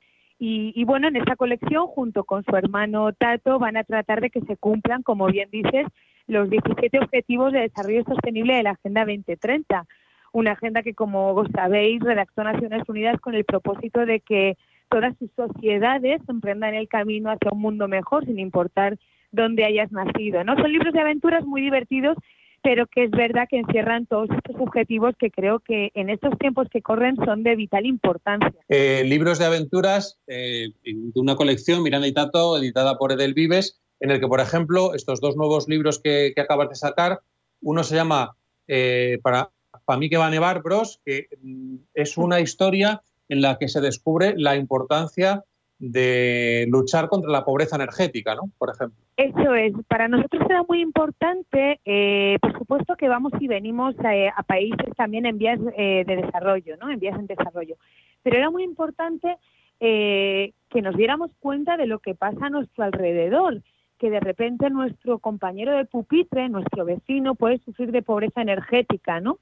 Y, 0.43 0.85
bueno, 0.85 1.07
en 1.07 1.17
esta 1.17 1.35
colección, 1.35 1.85
junto 1.85 2.23
con 2.23 2.43
su 2.43 2.55
hermano 2.55 3.13
Tato, 3.13 3.59
van 3.59 3.77
a 3.77 3.83
tratar 3.83 4.21
de 4.21 4.31
que 4.31 4.41
se 4.41 4.57
cumplan, 4.57 5.03
como 5.03 5.27
bien 5.27 5.51
dices, 5.51 5.85
los 6.25 6.49
17 6.49 6.97
Objetivos 6.97 7.53
de 7.53 7.59
Desarrollo 7.59 8.03
Sostenible 8.05 8.55
de 8.55 8.63
la 8.63 8.71
Agenda 8.71 9.01
2030. 9.01 9.85
Una 10.31 10.53
agenda 10.53 10.81
que, 10.81 10.95
como 10.95 11.45
sabéis, 11.53 12.01
redactó 12.01 12.43
Naciones 12.43 12.89
Unidas 12.89 13.21
con 13.21 13.35
el 13.35 13.45
propósito 13.45 14.03
de 14.07 14.19
que 14.21 14.57
todas 14.89 15.15
sus 15.19 15.29
sociedades 15.35 16.21
emprendan 16.27 16.73
el 16.73 16.87
camino 16.87 17.29
hacia 17.29 17.51
un 17.51 17.61
mundo 17.61 17.87
mejor, 17.87 18.25
sin 18.25 18.39
importar 18.39 18.97
dónde 19.31 19.63
hayas 19.63 19.91
nacido. 19.91 20.43
¿no? 20.43 20.55
Son 20.55 20.71
libros 20.71 20.91
de 20.91 21.01
aventuras 21.01 21.45
muy 21.45 21.61
divertidos 21.61 22.17
pero 22.63 22.87
que 22.87 23.05
es 23.05 23.11
verdad 23.11 23.47
que 23.49 23.59
encierran 23.59 24.05
todos 24.05 24.29
estos 24.29 24.55
objetivos 24.59 25.15
que 25.17 25.31
creo 25.31 25.59
que 25.59 25.91
en 25.95 26.09
estos 26.09 26.37
tiempos 26.37 26.67
que 26.69 26.81
corren 26.81 27.15
son 27.17 27.43
de 27.43 27.55
vital 27.55 27.85
importancia. 27.85 28.53
Eh, 28.69 29.03
libros 29.05 29.39
de 29.39 29.45
aventuras 29.45 30.19
eh, 30.27 30.69
de 30.83 31.19
una 31.19 31.35
colección, 31.35 31.83
Miranda 31.83 32.07
y 32.07 32.13
Tato, 32.13 32.57
editada 32.57 32.97
por 32.97 33.11
Edel 33.11 33.33
Vives, 33.33 33.81
en 33.99 34.11
el 34.11 34.19
que, 34.19 34.27
por 34.27 34.39
ejemplo, 34.39 34.93
estos 34.93 35.21
dos 35.21 35.35
nuevos 35.35 35.67
libros 35.67 35.99
que, 35.99 36.33
acabas 36.37 36.69
de 36.69 36.75
sacar, 36.75 37.21
uno 37.61 37.83
se 37.83 37.95
llama 37.95 38.35
eh, 38.67 39.19
para, 39.23 39.51
para 39.85 39.99
mí 39.99 40.09
que 40.09 40.17
va 40.17 40.27
a 40.27 40.31
nevar, 40.31 40.61
Bros, 40.61 40.99
que 41.05 41.27
mm, 41.41 41.75
es 41.93 42.17
una 42.17 42.39
historia 42.39 43.01
en 43.29 43.41
la 43.41 43.57
que 43.57 43.69
se 43.69 43.81
descubre 43.81 44.33
la 44.37 44.55
importancia 44.55 45.43
de 45.81 46.67
luchar 46.69 47.09
contra 47.09 47.31
la 47.31 47.43
pobreza 47.43 47.75
energética, 47.75 48.35
¿no? 48.35 48.43
Por 48.59 48.69
ejemplo. 48.69 49.03
Eso 49.17 49.55
es. 49.55 49.73
Para 49.87 50.07
nosotros 50.07 50.43
era 50.45 50.61
muy 50.63 50.79
importante, 50.79 51.79
eh, 51.83 52.37
por 52.39 52.55
supuesto 52.55 52.95
que 52.95 53.09
vamos 53.09 53.33
y 53.39 53.47
venimos 53.47 53.95
eh, 54.05 54.29
a, 54.33 54.43
países 54.43 54.95
también 54.95 55.25
en 55.25 55.39
vías 55.39 55.59
eh, 55.75 56.03
de 56.05 56.15
desarrollo, 56.17 56.77
¿no? 56.77 56.91
En 56.91 56.99
vías 56.99 57.17
en 57.17 57.25
desarrollo. 57.25 57.77
Pero 58.21 58.37
era 58.37 58.51
muy 58.51 58.63
importante 58.63 59.37
que 59.79 60.81
nos 60.83 60.95
diéramos 60.95 61.31
cuenta 61.39 61.75
de 61.75 61.87
lo 61.87 61.97
que 61.97 62.13
pasa 62.13 62.45
a 62.45 62.49
nuestro 62.51 62.83
alrededor, 62.83 63.63
que 63.97 64.11
de 64.11 64.19
repente 64.19 64.69
nuestro 64.69 65.17
compañero 65.17 65.75
de 65.75 65.85
pupitre, 65.85 66.49
nuestro 66.49 66.85
vecino, 66.85 67.33
puede 67.33 67.57
sufrir 67.65 67.91
de 67.91 68.03
pobreza 68.03 68.43
energética, 68.43 69.19
¿no? 69.19 69.39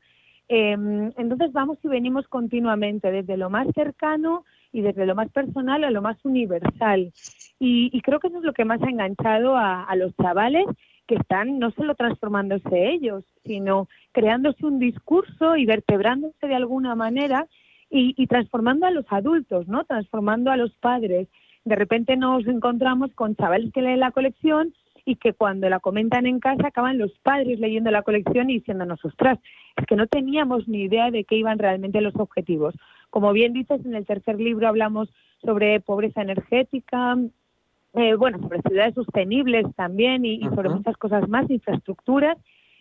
Em, 0.48 1.12
entonces 1.18 1.52
vamos 1.52 1.78
y 1.84 1.90
venimos 1.90 2.26
continuamente, 2.30 3.12
desde 3.12 3.36
lo 3.36 3.50
más 3.50 3.68
cercano 3.76 4.46
y 4.72 4.82
desde 4.82 5.06
lo 5.06 5.16
más 5.16 5.30
personal 5.32 5.84
a 5.84 5.92
lo 5.92 6.02
más 6.02 6.18
universal. 6.24 7.12
Y, 7.60 8.02
creo 8.02 8.20
que 8.20 8.28
eso 8.28 8.38
es 8.38 8.44
lo 8.44 8.54
que 8.54 8.66
más 8.66 8.82
ha 8.82 8.90
enganchado 8.90 9.58
a, 9.58 9.94
los 9.96 10.16
chavales 10.16 10.66
que 11.08 11.16
están 11.16 11.60
no 11.60 11.72
solo 11.72 11.96
transformándose 11.96 12.92
ellos, 12.92 13.24
sino 13.44 13.88
creándose 14.12 14.66
un 14.66 14.80
discurso 14.80 15.56
y 15.56 15.66
vertebrándose 15.66 16.48
de 16.48 16.56
alguna 16.56 16.96
manera 16.96 17.48
y, 17.90 18.14
y, 18.16 18.28
transformando 18.28 18.86
a 18.86 18.92
los 18.92 19.06
adultos, 19.10 19.68
¿no? 19.68 19.84
Transformando 19.86 20.52
a 20.52 20.58
los 20.58 20.72
padres. 20.78 21.28
De 21.66 21.76
repente 21.76 22.16
nos 22.16 22.46
encontramos 22.48 23.12
con 23.16 23.36
chavales 23.36 23.74
que 23.74 23.82
leen 23.82 24.00
la 24.00 24.12
colección 24.12 24.74
y 25.10 25.16
que 25.16 25.34
cuando 25.34 25.68
la 25.70 25.80
comentan 25.80 26.28
en 26.28 26.40
casa 26.40 26.68
acaban 26.68 27.00
los 27.00 27.12
padres 27.20 27.60
leyendo 27.60 27.90
la 27.90 28.04
colección 28.04 28.50
y 28.50 28.60
diciéndonos, 28.60 29.04
ostras, 29.04 29.40
es 29.76 29.86
que 29.86 29.96
no 29.96 30.06
teníamos 30.06 30.68
ni 30.68 30.84
idea 30.84 31.10
de 31.10 31.24
qué 31.24 31.36
iban 31.36 31.58
realmente 31.58 32.00
los 32.02 32.16
objetivos. 32.16 32.76
Como 33.10 33.34
bien 33.34 33.54
dices, 33.54 33.84
en 33.86 33.96
el 33.96 34.06
tercer 34.06 34.40
libro 34.40 34.68
hablamos 34.68 35.10
sobre 35.44 35.80
pobreza 35.80 36.22
energética, 36.22 37.18
eh, 37.94 38.16
bueno, 38.16 38.40
sobre 38.40 38.62
ciudades 38.62 38.94
sostenibles 38.94 39.66
también 39.76 40.26
y, 40.26 40.42
sobre 40.56 40.70
muchas 40.70 40.96
cosas 40.98 41.28
más, 41.28 41.50
infraestructuras. 41.50 42.38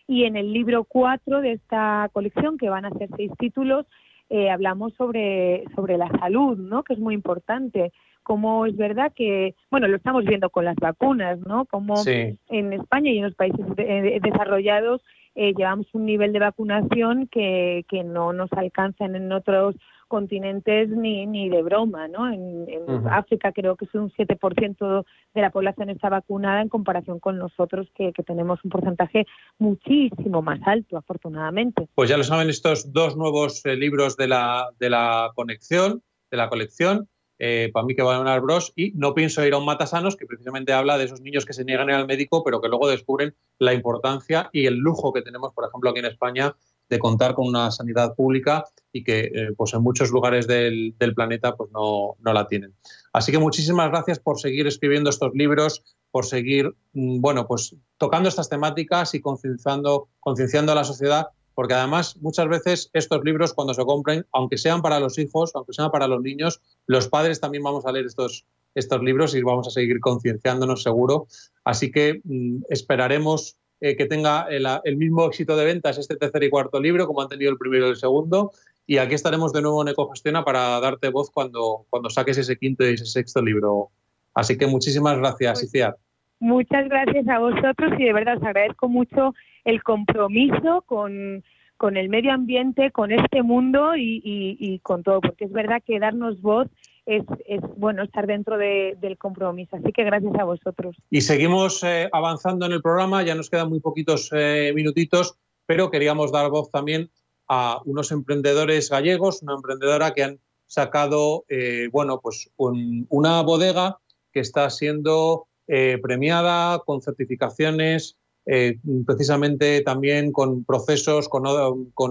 Y 0.06 0.24
en 0.24 0.36
el 0.36 0.52
libro 0.52 0.84
4 0.84 1.40
de 1.40 1.52
esta 1.52 2.08
colección, 2.12 2.58
que 2.58 2.70
van 2.70 2.84
a 2.84 2.90
ser 2.90 3.08
seis 3.16 3.30
títulos, 3.38 3.86
eh, 4.30 4.50
hablamos 4.50 4.92
sobre, 4.94 5.64
sobre 5.74 5.96
la 5.96 6.08
salud, 6.18 6.58
¿no? 6.58 6.82
que 6.82 6.94
es 6.94 6.98
muy 6.98 7.14
importante. 7.14 7.92
Como 8.22 8.66
es 8.66 8.76
verdad 8.76 9.12
que, 9.14 9.54
bueno, 9.70 9.88
lo 9.88 9.96
estamos 9.96 10.24
viendo 10.26 10.50
con 10.50 10.66
las 10.66 10.76
vacunas, 10.76 11.38
¿no? 11.40 11.64
Como 11.64 11.94
en 12.06 12.72
España 12.74 13.10
y 13.10 13.16
en 13.16 13.24
los 13.24 13.34
países 13.34 13.64
desarrollados 13.74 15.00
eh, 15.34 15.54
llevamos 15.56 15.86
un 15.94 16.04
nivel 16.04 16.34
de 16.34 16.40
vacunación 16.40 17.26
que, 17.28 17.86
que 17.88 18.04
no 18.04 18.34
nos 18.34 18.52
alcanzan 18.52 19.16
en 19.16 19.32
otros 19.32 19.76
continentes 20.08 20.88
ni, 20.88 21.26
ni 21.26 21.48
de 21.48 21.62
broma, 21.62 22.08
¿no? 22.08 22.30
En, 22.30 22.66
África 23.10 23.52
creo 23.52 23.76
que 23.76 23.84
es 23.84 23.94
un 23.94 24.10
7% 24.12 25.04
de 25.34 25.40
la 25.40 25.50
población 25.50 25.90
está 25.90 26.08
vacunada 26.08 26.62
en 26.62 26.68
comparación 26.68 27.20
con 27.20 27.38
nosotros 27.38 27.88
que, 27.94 28.12
tenemos 28.26 28.58
un 28.64 28.70
porcentaje 28.70 29.26
muchísimo 29.58 30.42
más 30.42 30.60
alto, 30.66 30.96
afortunadamente. 30.96 31.88
Pues 31.94 32.10
ya 32.10 32.16
lo 32.16 32.24
saben 32.24 32.50
estos 32.50 32.92
dos 32.92 33.16
nuevos 33.16 33.64
eh, 33.64 33.76
libros 33.76 34.16
de 34.16 34.28
la, 34.28 34.68
de 34.78 34.90
la 34.90 35.30
conexión, 35.34 36.02
de 36.30 36.36
la 36.36 36.48
colección. 36.48 37.08
Eh, 37.40 37.70
para 37.72 37.86
mí 37.86 37.94
que 37.94 38.02
van 38.02 38.26
a 38.26 38.38
Bros. 38.40 38.72
Y 38.74 38.92
no 38.92 39.14
pienso 39.14 39.44
ir 39.46 39.54
a 39.54 39.58
un 39.58 39.64
Matasanos, 39.64 40.16
que 40.16 40.26
precisamente 40.26 40.72
habla 40.72 40.98
de 40.98 41.04
esos 41.04 41.20
niños 41.20 41.44
que 41.44 41.52
se 41.52 41.64
niegan 41.64 41.88
a 41.88 41.92
ir 41.92 41.98
al 41.98 42.06
médico, 42.06 42.42
pero 42.44 42.60
que 42.60 42.68
luego 42.68 42.88
descubren 42.88 43.34
la 43.58 43.74
importancia 43.74 44.50
y 44.52 44.66
el 44.66 44.74
lujo 44.74 45.12
que 45.12 45.22
tenemos, 45.22 45.52
por 45.52 45.66
ejemplo, 45.66 45.90
aquí 45.90 46.00
en 46.00 46.06
España, 46.06 46.56
de 46.88 46.98
contar 46.98 47.34
con 47.34 47.46
una 47.46 47.70
sanidad 47.70 48.14
pública 48.14 48.64
y 48.92 49.04
que 49.04 49.20
eh, 49.20 49.52
pues 49.56 49.74
en 49.74 49.82
muchos 49.82 50.10
lugares 50.10 50.46
del, 50.46 50.94
planeta 51.14 51.56
pues 51.56 51.70
no, 51.72 52.16
la 52.22 52.46
tienen. 52.46 52.74
Así 53.12 53.32
que 53.32 53.38
muchísimas 53.38 53.90
gracias 53.90 54.18
por 54.18 54.40
seguir 54.40 54.66
escribiendo 54.66 55.10
estos 55.10 55.32
libros, 55.34 55.82
por 56.10 56.24
seguir 56.24 56.74
mm, 56.94 57.20
bueno, 57.20 57.46
pues 57.46 57.76
tocando 57.98 58.28
estas 58.28 58.48
temáticas 58.48 59.14
y 59.14 59.20
concienciando, 59.20 60.08
concienciando 60.20 60.72
a 60.72 60.74
la 60.74 60.84
sociedad, 60.84 61.28
porque 61.54 61.74
además 61.74 62.16
muchas 62.20 62.48
veces 62.48 62.90
estos 62.92 63.22
libros 63.24 63.52
cuando 63.52 63.74
se 63.74 63.84
compren, 63.84 64.24
aunque 64.32 64.58
sean 64.58 64.80
para 64.80 65.00
los 65.00 65.18
hijos, 65.18 65.50
aunque 65.54 65.72
sean 65.72 65.90
para 65.90 66.06
los 66.06 66.22
niños, 66.22 66.60
los 66.86 67.08
padres 67.08 67.40
también 67.40 67.64
vamos 67.64 67.84
a 67.84 67.92
leer 67.92 68.06
estos, 68.06 68.46
estos 68.74 69.02
libros 69.02 69.34
y 69.34 69.42
vamos 69.42 69.66
a 69.66 69.70
seguir 69.70 70.00
concienciándonos 70.00 70.82
seguro. 70.82 71.26
Así 71.64 71.90
que 71.90 72.20
mm, 72.24 72.62
esperaremos 72.70 73.56
eh, 73.80 73.96
que 73.96 74.06
tenga 74.06 74.46
el, 74.50 74.96
mismo 74.96 75.26
éxito 75.26 75.56
de 75.56 75.64
ventas 75.64 75.98
este 75.98 76.16
tercer 76.16 76.42
y 76.42 76.50
cuarto 76.50 76.80
libro, 76.80 77.06
como 77.06 77.22
han 77.22 77.28
tenido 77.28 77.50
el 77.50 77.58
primero 77.58 77.86
y 77.86 77.90
el 77.90 77.96
segundo. 77.96 78.52
Y 78.86 78.98
aquí 78.98 79.14
estaremos 79.14 79.52
de 79.52 79.62
nuevo 79.62 79.82
en 79.82 79.88
Ecogestiona 79.88 80.44
para 80.44 80.80
darte 80.80 81.10
voz 81.10 81.30
cuando, 81.30 81.86
cuando 81.90 82.10
saques 82.10 82.38
ese 82.38 82.56
quinto 82.56 82.84
y 82.84 82.94
ese 82.94 83.06
sexto 83.06 83.42
libro. 83.42 83.90
Así 84.34 84.56
que 84.56 84.66
muchísimas 84.66 85.18
gracias, 85.18 85.60
pues, 85.60 85.64
Iciar. 85.64 85.96
Muchas 86.40 86.88
gracias 86.88 87.28
a 87.28 87.38
vosotros 87.38 87.92
y 87.98 88.04
de 88.04 88.12
verdad 88.12 88.36
os 88.36 88.42
agradezco 88.44 88.88
mucho 88.88 89.34
el 89.64 89.82
compromiso 89.82 90.82
con, 90.86 91.42
con 91.76 91.96
el 91.96 92.08
medio 92.08 92.32
ambiente, 92.32 92.90
con 92.90 93.12
este 93.12 93.42
mundo 93.42 93.96
y, 93.96 94.22
y, 94.24 94.78
con 94.80 95.02
todo, 95.02 95.20
porque 95.20 95.44
es 95.44 95.52
verdad 95.52 95.82
que 95.84 95.98
darnos 95.98 96.40
voz 96.40 96.68
es, 97.08 97.60
bueno 97.76 98.02
estar 98.02 98.26
dentro 98.26 98.58
del 98.58 99.18
compromiso. 99.18 99.76
Así 99.76 99.92
que 99.92 100.04
gracias 100.04 100.34
a 100.38 100.44
vosotros. 100.44 100.96
Y 101.10 101.22
seguimos 101.22 101.82
eh, 101.82 102.08
avanzando 102.12 102.66
en 102.66 102.72
el 102.72 102.82
programa, 102.82 103.22
ya 103.22 103.34
nos 103.34 103.48
quedan 103.48 103.70
muy 103.70 103.80
poquitos 103.80 104.30
eh, 104.32 104.72
minutitos, 104.74 105.36
pero 105.66 105.90
queríamos 105.90 106.32
dar 106.32 106.50
voz 106.50 106.70
también 106.70 107.10
a 107.48 107.80
unos 107.86 108.12
emprendedores 108.12 108.90
gallegos, 108.90 109.42
una 109.42 109.54
emprendedora 109.54 110.12
que 110.12 110.22
han 110.22 110.38
sacado, 110.66 111.44
eh, 111.48 111.88
bueno, 111.90 112.20
pues 112.20 112.50
una 112.56 113.42
bodega 113.42 113.98
que 114.32 114.40
está 114.40 114.68
siendo 114.68 115.46
premiada 115.66 116.78
con 116.78 117.02
certificaciones 117.02 118.16
eh, 118.50 118.78
precisamente 119.06 119.82
también 119.82 120.32
con 120.32 120.64
procesos, 120.64 121.28
con, 121.28 121.44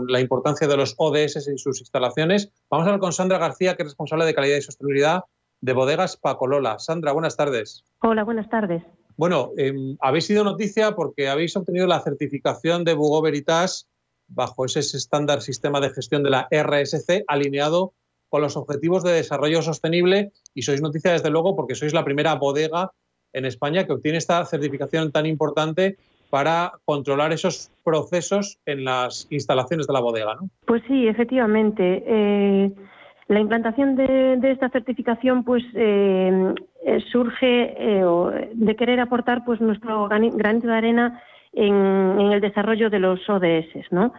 la 0.07 0.19
importancia 0.19 0.67
de 0.67 0.77
los 0.77 0.93
ODS 0.97 1.47
en 1.47 1.57
sus 1.57 1.79
instalaciones. 1.79 2.51
Vamos 2.69 2.85
a 2.85 2.89
hablar 2.89 2.99
con 2.99 3.11
Sandra 3.11 3.39
García, 3.39 3.75
que 3.75 3.81
es 3.81 3.89
responsable 3.89 4.23
de 4.25 4.35
calidad 4.35 4.57
y 4.57 4.61
sostenibilidad 4.61 5.23
de 5.61 5.73
Bodegas 5.73 6.15
Pacolola. 6.15 6.77
Sandra, 6.77 7.11
buenas 7.11 7.37
tardes. 7.37 7.85
Hola, 8.03 8.23
buenas 8.23 8.47
tardes. 8.51 8.83
Bueno, 9.15 9.49
em, 9.57 9.97
habéis 9.99 10.27
sido 10.27 10.43
noticia 10.43 10.91
porque 10.93 11.27
habéis 11.27 11.57
obtenido 11.57 11.87
la 11.87 12.01
certificación 12.01 12.83
de 12.83 12.93
Bugo 12.93 13.23
Veritas 13.23 13.89
bajo 14.27 14.65
ese 14.65 14.81
estándar 14.81 15.41
sistema 15.41 15.81
de 15.81 15.89
gestión 15.89 16.21
de 16.21 16.29
la 16.29 16.47
RSC 16.51 17.23
alineado 17.27 17.93
con 18.29 18.43
los 18.43 18.57
objetivos 18.57 19.03
de 19.03 19.13
desarrollo 19.13 19.63
sostenible 19.63 20.33
y 20.53 20.61
sois 20.61 20.83
noticia 20.83 21.13
desde 21.13 21.31
luego 21.31 21.55
porque 21.55 21.73
sois 21.73 21.93
la 21.93 22.05
primera 22.05 22.35
bodega 22.35 22.91
en 23.33 23.45
España 23.45 23.87
que 23.87 23.93
obtiene 23.93 24.19
esta 24.19 24.45
certificación 24.45 25.11
tan 25.11 25.25
importante 25.25 25.97
para 26.29 26.73
controlar 26.85 27.31
esos 27.31 27.71
procesos 27.83 28.59
en 28.65 28.85
las 28.85 29.27
instalaciones 29.29 29.87
de 29.87 29.93
la 29.93 29.99
bodega, 29.99 30.35
¿no? 30.35 30.49
Pues 30.65 30.83
sí, 30.87 31.07
efectivamente. 31.07 32.03
Eh, 32.05 32.71
la 33.27 33.39
implantación 33.39 33.95
de, 33.95 34.39
esta 34.43 34.69
certificación 34.69 35.43
pues 35.43 35.63
eh, 35.73 36.53
eh, 36.85 36.99
surge 37.11 37.75
de 38.53 38.75
querer 38.75 38.99
aportar 38.99 39.43
pues 39.45 39.59
nuestro 39.59 40.07
granito 40.07 40.67
de 40.67 40.73
arena 40.73 41.21
en, 41.53 42.19
el 42.31 42.41
desarrollo 42.41 42.89
de 42.89 42.99
los 42.99 43.29
ODS, 43.29 43.91
¿no? 43.91 44.13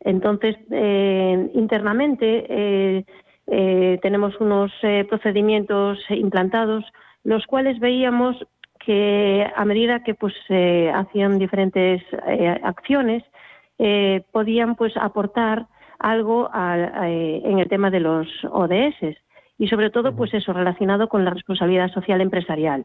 Entonces, 0.00 0.56
internamente 1.54 3.04
tenemos 3.46 4.34
unos 4.40 4.72
procedimientos 5.08 5.98
implantados 6.10 6.84
los 7.24 7.46
cuales 7.46 7.78
veíamos 7.78 8.36
que 8.84 9.46
a 9.54 9.64
medida 9.64 10.02
que 10.02 10.14
pues 10.14 10.34
se 10.46 10.90
hacían 10.90 11.38
diferentes 11.38 12.02
eh, 12.26 12.60
acciones 12.62 13.22
eh, 13.78 14.22
podían 14.32 14.74
pues 14.74 14.96
aportar 14.96 15.66
algo 15.98 16.50
eh, 16.54 17.42
en 17.44 17.58
el 17.60 17.68
tema 17.68 17.90
de 17.90 18.00
los 18.00 18.26
ODS 18.50 19.16
y 19.58 19.68
sobre 19.68 19.90
todo 19.90 20.16
pues 20.16 20.34
eso 20.34 20.52
relacionado 20.52 21.08
con 21.08 21.24
la 21.24 21.30
responsabilidad 21.30 21.92
social 21.92 22.20
empresarial. 22.20 22.84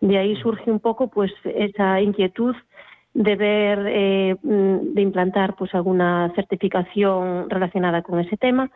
De 0.00 0.18
ahí 0.18 0.36
surge 0.36 0.70
un 0.70 0.80
poco 0.80 1.08
pues 1.08 1.32
esa 1.44 2.00
inquietud 2.00 2.54
de 3.12 3.36
ver 3.36 3.82
de 4.42 5.00
implantar 5.02 5.54
pues 5.56 5.74
alguna 5.74 6.32
certificación 6.34 7.48
relacionada 7.48 8.02
con 8.02 8.20
ese 8.20 8.36
tema 8.36 8.70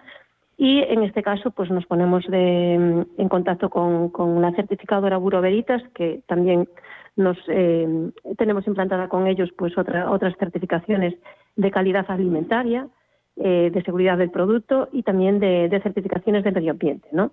y 0.61 0.81
en 0.83 1.03
este 1.05 1.23
caso 1.23 1.53
pues 1.53 1.71
nos 1.71 1.87
ponemos 1.87 2.23
en 2.31 3.29
contacto 3.31 3.71
con, 3.71 4.11
con, 4.11 4.43
la 4.43 4.53
certificadora 4.53 5.17
Buro 5.17 5.41
Veritas 5.41 5.83
que 5.95 6.21
también 6.27 6.69
nos 7.17 7.39
eh, 7.49 8.11
tenemos 8.37 8.67
implantada 8.67 9.09
con 9.09 9.27
ellos 9.27 9.49
pues 9.57 9.73
otras 9.79 10.37
certificaciones 10.39 11.15
de 11.57 11.71
calidad 11.71 12.05
alimentaria 12.09 12.87
eh, 13.37 13.71
de 13.73 13.83
seguridad 13.85 14.19
del 14.19 14.31
producto 14.31 14.91
y 14.93 15.03
también 15.03 15.41
de, 15.41 15.81
certificaciones 15.83 16.45
de 16.45 16.53
medio 16.53 16.73
ambiente 16.73 17.09
¿no? 17.11 17.33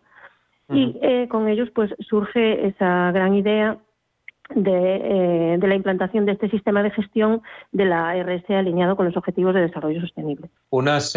y 0.69 0.97
eh, 1.01 1.27
con 1.27 1.49
ellos 1.49 1.67
pues 1.75 1.93
surge 2.07 2.65
esa 2.65 3.11
gran 3.11 3.35
idea 3.35 3.77
de, 4.55 5.57
de, 5.59 5.67
la 5.67 5.75
implantación 5.75 6.25
de 6.25 6.31
este 6.31 6.49
sistema 6.49 6.81
de 6.81 6.91
gestión 6.91 7.41
de 7.73 7.83
la 7.83 8.15
RS 8.23 8.49
alineado 8.51 8.95
con 8.95 9.05
los 9.05 9.17
objetivos 9.17 9.53
de 9.53 9.59
desarrollo 9.59 9.99
sostenible. 9.99 10.49
Unas, 10.69 11.13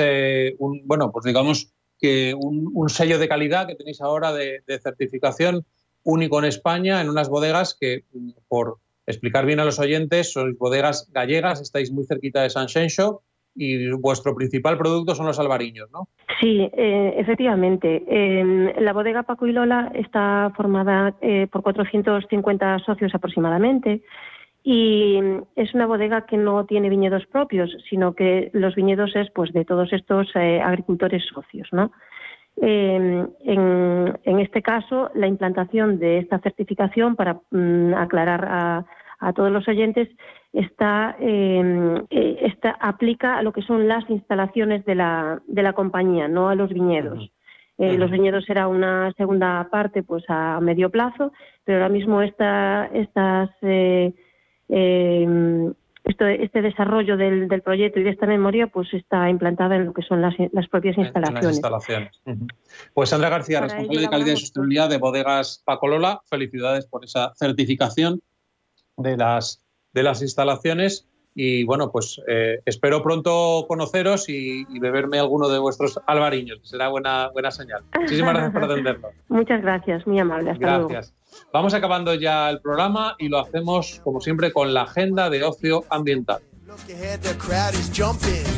un, 0.59 0.83
bueno, 0.85 1.13
pues 1.13 1.27
digamos, 1.27 1.73
que 2.01 2.35
un, 2.35 2.89
sello 2.89 3.19
de 3.19 3.29
calidad 3.29 3.67
que 3.67 3.75
tenéis 3.75 4.01
ahora 4.01 4.33
de, 4.33 4.63
certificación 4.83 5.65
único 6.03 6.39
en 6.39 6.47
España 6.47 7.01
en 7.01 7.11
unas 7.11 7.29
bodegas 7.29 7.77
que, 7.79 8.05
por 8.49 8.79
explicar 9.07 9.45
bien 9.45 9.61
a 9.61 9.65
los 9.65 9.79
oyentes, 9.79 10.33
sois 10.33 10.57
bodegas 10.57 11.11
gallegas, 11.13 11.61
estáis 11.61 11.93
muy 11.93 12.05
cerquita 12.05 12.43
de 12.43 12.51
San 12.51 12.69
Xenxo 12.69 13.23
y 13.55 13.91
vuestro 13.91 14.35
principal 14.35 14.79
producto 14.79 15.15
son 15.15 15.27
los 15.27 15.39
albariños, 15.39 15.91
¿no? 15.91 16.09
Sí, 16.41 16.71
eh, 16.73 17.15
efectivamente. 17.19 18.05
la 18.79 18.93
bodega 18.93 19.25
Paco 19.25 19.47
y 19.47 19.53
Lola 19.53 19.93
está 19.95 20.53
formada 20.57 21.15
eh, 21.21 21.49
por 21.51 21.63
450 21.63 22.79
socios 22.79 23.15
aproximadamente 23.15 24.03
y 24.63 25.19
es 25.57 25.75
una 25.75 25.87
bodega 25.87 26.27
que 26.27 26.37
no 26.37 26.67
tiene 26.67 26.91
viñedos 26.91 27.27
propios, 27.27 27.75
sino 27.89 28.15
que 28.15 28.51
los 28.53 28.75
viñedos 28.75 29.17
es 29.17 29.31
pues 29.31 29.53
de 29.53 29.65
todos 29.65 29.93
estos 29.93 30.31
eh, 30.35 30.61
agricultores 30.61 31.25
socios, 31.33 31.69
¿no? 31.73 31.93
Em, 32.57 33.27
en, 33.45 34.41
este 34.41 34.61
caso, 34.61 35.11
la 35.15 35.27
implantación 35.27 35.99
de 35.99 36.19
esta 36.19 36.41
certificación 36.41 37.17
para 37.17 37.41
mm, 37.51 37.95
aclarar 37.95 38.45
a, 38.45 38.85
a 39.21 39.33
todos 39.33 39.51
los 39.51 39.67
oyentes, 39.67 40.09
está, 40.53 41.17
eh, 41.21 42.05
está, 42.43 42.71
aplica 42.81 43.39
a 43.39 43.43
lo 43.43 43.53
que 43.53 43.63
son 43.63 43.89
las 43.89 44.09
instalaciones 44.11 44.85
de 44.85 44.95
la, 44.95 45.41
de 45.47 45.63
la 45.63 45.73
compañía, 45.73 46.29
no 46.29 46.49
a 46.49 46.55
los 46.55 46.71
viñedos. 46.71 47.31
los 47.79 48.11
viñedos 48.11 48.45
será 48.45 48.69
una 48.69 49.11
segunda 49.17 49.69
parte 49.71 50.03
pues 50.03 50.25
a 50.29 50.61
medio 50.61 50.91
plazo, 50.91 51.33
pero 51.65 51.79
ahora 51.79 51.89
mismo 51.89 52.21
esta, 52.21 52.91
estas 52.93 53.49
este 54.71 56.62
desarrollo 56.62 57.16
del, 57.16 57.49
proyecto 57.62 58.01
y 58.01 58.05
de 58.05 58.11
esta 58.11 58.27
memoria 58.27 58.66
pues 58.66 58.93
está 58.95 59.29
implantada 59.29 59.77
en 59.77 59.87
lo 59.87 59.93
que 59.93 60.03
son 60.03 60.23
las, 60.23 60.35
propias 60.68 60.97
instalaciones. 60.99 61.61
Pues 62.95 63.11
Sandra 63.11 63.29
García, 63.29 63.61
responsable 63.61 64.01
de 64.01 64.09
calidad 64.09 64.33
y 64.35 64.37
sostenibilidad 64.37 64.89
de 64.89 64.99
bodegas 64.99 65.62
Pacolola, 65.64 66.21
felicidades 66.27 66.87
por 66.87 67.05
esa 67.05 67.33
certificación 67.37 68.21
de 68.97 69.16
las, 69.16 69.64
de 69.93 70.03
las 70.03 70.23
instalaciones 70.23 71.07
y 71.35 71.64
bueno, 71.64 71.93
pues 71.93 72.21
eh, 72.27 72.61
espero 72.66 73.03
pronto 73.03 73.64
conoceros 73.68 74.29
y, 74.29 74.64
beberme 74.81 75.18
alguno 75.18 75.49
de 75.49 75.59
vuestros 75.59 76.01
albariños, 76.07 76.61
será 76.64 76.89
buena, 76.89 77.31
buena 77.33 77.51
señal. 77.51 77.85
Muchísimas 77.99 78.35
gracias 78.35 78.53
por 78.53 78.64
atendernos. 78.71 79.12
Muchas 79.29 79.62
gracias, 79.62 80.07
muy 80.07 80.18
amable. 80.18 80.51
Hasta 80.51 80.79
gracias. 80.79 81.14
Vamos 81.53 81.74
acabando 81.74 82.14
ya 82.14 82.51
el 82.51 82.61
programa 82.61 83.16
y 83.18 83.28
lo 83.28 83.38
hacemos, 83.38 84.01
como 84.05 84.20
siempre, 84.20 84.53
con 84.53 84.72
la 84.72 84.82
agenda 84.82 85.30
de 85.30 85.43
ocio 85.45 85.84
ambiental. 85.91 86.41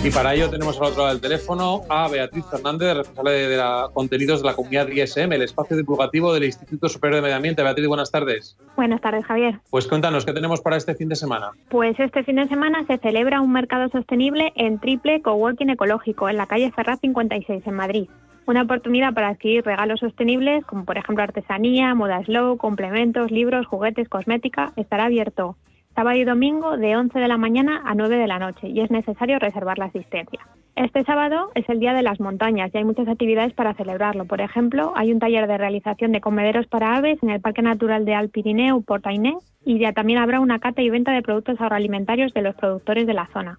Y 0.05 0.11
para 0.11 0.35
ello 0.35 0.51
tenemos 0.51 0.77
al 0.79 0.85
otro 0.85 1.03
lado 1.03 1.15
del 1.15 1.21
teléfono 1.21 1.83
a 1.89 2.09
Beatriz 2.09 2.45
Fernández, 2.51 2.95
responsable 2.95 3.49
de 3.49 3.57
la 3.57 3.89
contenidos 3.93 4.43
de 4.43 4.49
la 4.49 4.55
comunidad 4.55 4.89
ISM, 4.89 5.33
el 5.33 5.43
espacio 5.43 5.77
divulgativo 5.77 6.35
del 6.35 6.45
Instituto 6.45 6.89
Superior 6.89 7.17
de 7.17 7.23
Medio 7.23 7.37
Ambiente. 7.37 7.63
Beatriz, 7.63 7.87
buenas 7.87 8.11
tardes. 8.11 8.57
Buenas 8.77 9.01
tardes, 9.01 9.25
Javier. 9.25 9.61
Pues 9.71 9.87
cuéntanos, 9.87 10.27
¿qué 10.27 10.33
tenemos 10.33 10.61
para 10.61 10.77
este 10.77 10.95
fin 10.95 11.09
de 11.09 11.17
semana? 11.17 11.53
Pues 11.71 11.99
este 11.99 12.23
fin 12.25 12.37
de 12.37 12.49
semana 12.49 12.85
se 12.87 12.99
celebra 12.99 13.41
un 13.41 13.53
mercado 13.53 13.89
sostenible 13.89 14.53
en 14.57 14.79
triple 14.79 15.23
coworking 15.23 15.71
ecológico 15.71 16.29
en 16.29 16.37
la 16.37 16.47
calle 16.47 16.71
Ferraz 16.73 17.01
56 17.01 17.67
en 17.67 17.75
Madrid. 17.75 18.09
Una 18.47 18.63
oportunidad 18.63 19.15
para 19.15 19.29
adquirir 19.29 19.65
regalos 19.65 20.01
sostenibles 20.01 20.65
como 20.65 20.85
por 20.85 20.99
ejemplo 20.99 21.23
artesanía, 21.23 21.95
moda 21.95 22.23
slow, 22.25 22.57
complementos, 22.57 23.31
libros, 23.31 23.67
juguetes, 23.67 24.09
cosmética. 24.09 24.73
Estará 24.77 25.05
abierto 25.05 25.57
sábado 25.95 26.17
y 26.17 26.25
domingo 26.25 26.77
de 26.77 26.97
11 26.97 27.19
de 27.19 27.29
la 27.29 27.37
mañana 27.37 27.83
a 27.85 27.95
9 27.95 28.17
de 28.17 28.27
la 28.27 28.39
noche 28.39 28.69
y 28.69 28.81
es 28.81 28.91
necesario 28.91 29.39
reservar 29.39 29.79
la 29.79 29.87
asistencia. 29.87 30.41
Este 30.75 31.05
sábado 31.05 31.51
es 31.55 31.69
el 31.69 31.81
Día 31.81 31.93
de 31.93 32.03
las 32.03 32.19
Montañas 32.19 32.71
y 32.73 32.79
hay 32.79 32.85
muchas 32.85 33.07
actividades 33.07 33.53
para 33.53 33.75
celebrarlo. 33.75 34.25
Por 34.25 34.41
ejemplo, 34.41 34.93
hay 34.97 35.13
un 35.13 35.19
taller 35.19 35.47
de 35.47 35.59
realización 35.59 36.13
de 36.13 36.23
comederos 36.23 36.67
para 36.67 36.97
aves 36.97 37.23
en 37.23 37.29
el 37.29 37.43
Parque 37.43 37.61
Natural 37.61 38.07
de 38.07 38.15
Alpirineo 38.15 38.81
Portainé 38.81 39.37
y 39.67 39.79
ya 39.79 39.93
también 39.93 40.19
habrá 40.19 40.41
una 40.41 40.61
cata 40.61 40.81
y 40.81 40.89
venta 40.89 41.13
de 41.13 41.23
productos 41.23 41.61
agroalimentarios 41.61 42.33
de 42.33 42.43
los 42.43 42.55
productores 42.55 43.07
de 43.07 43.13
la 43.13 43.27
zona. 43.27 43.59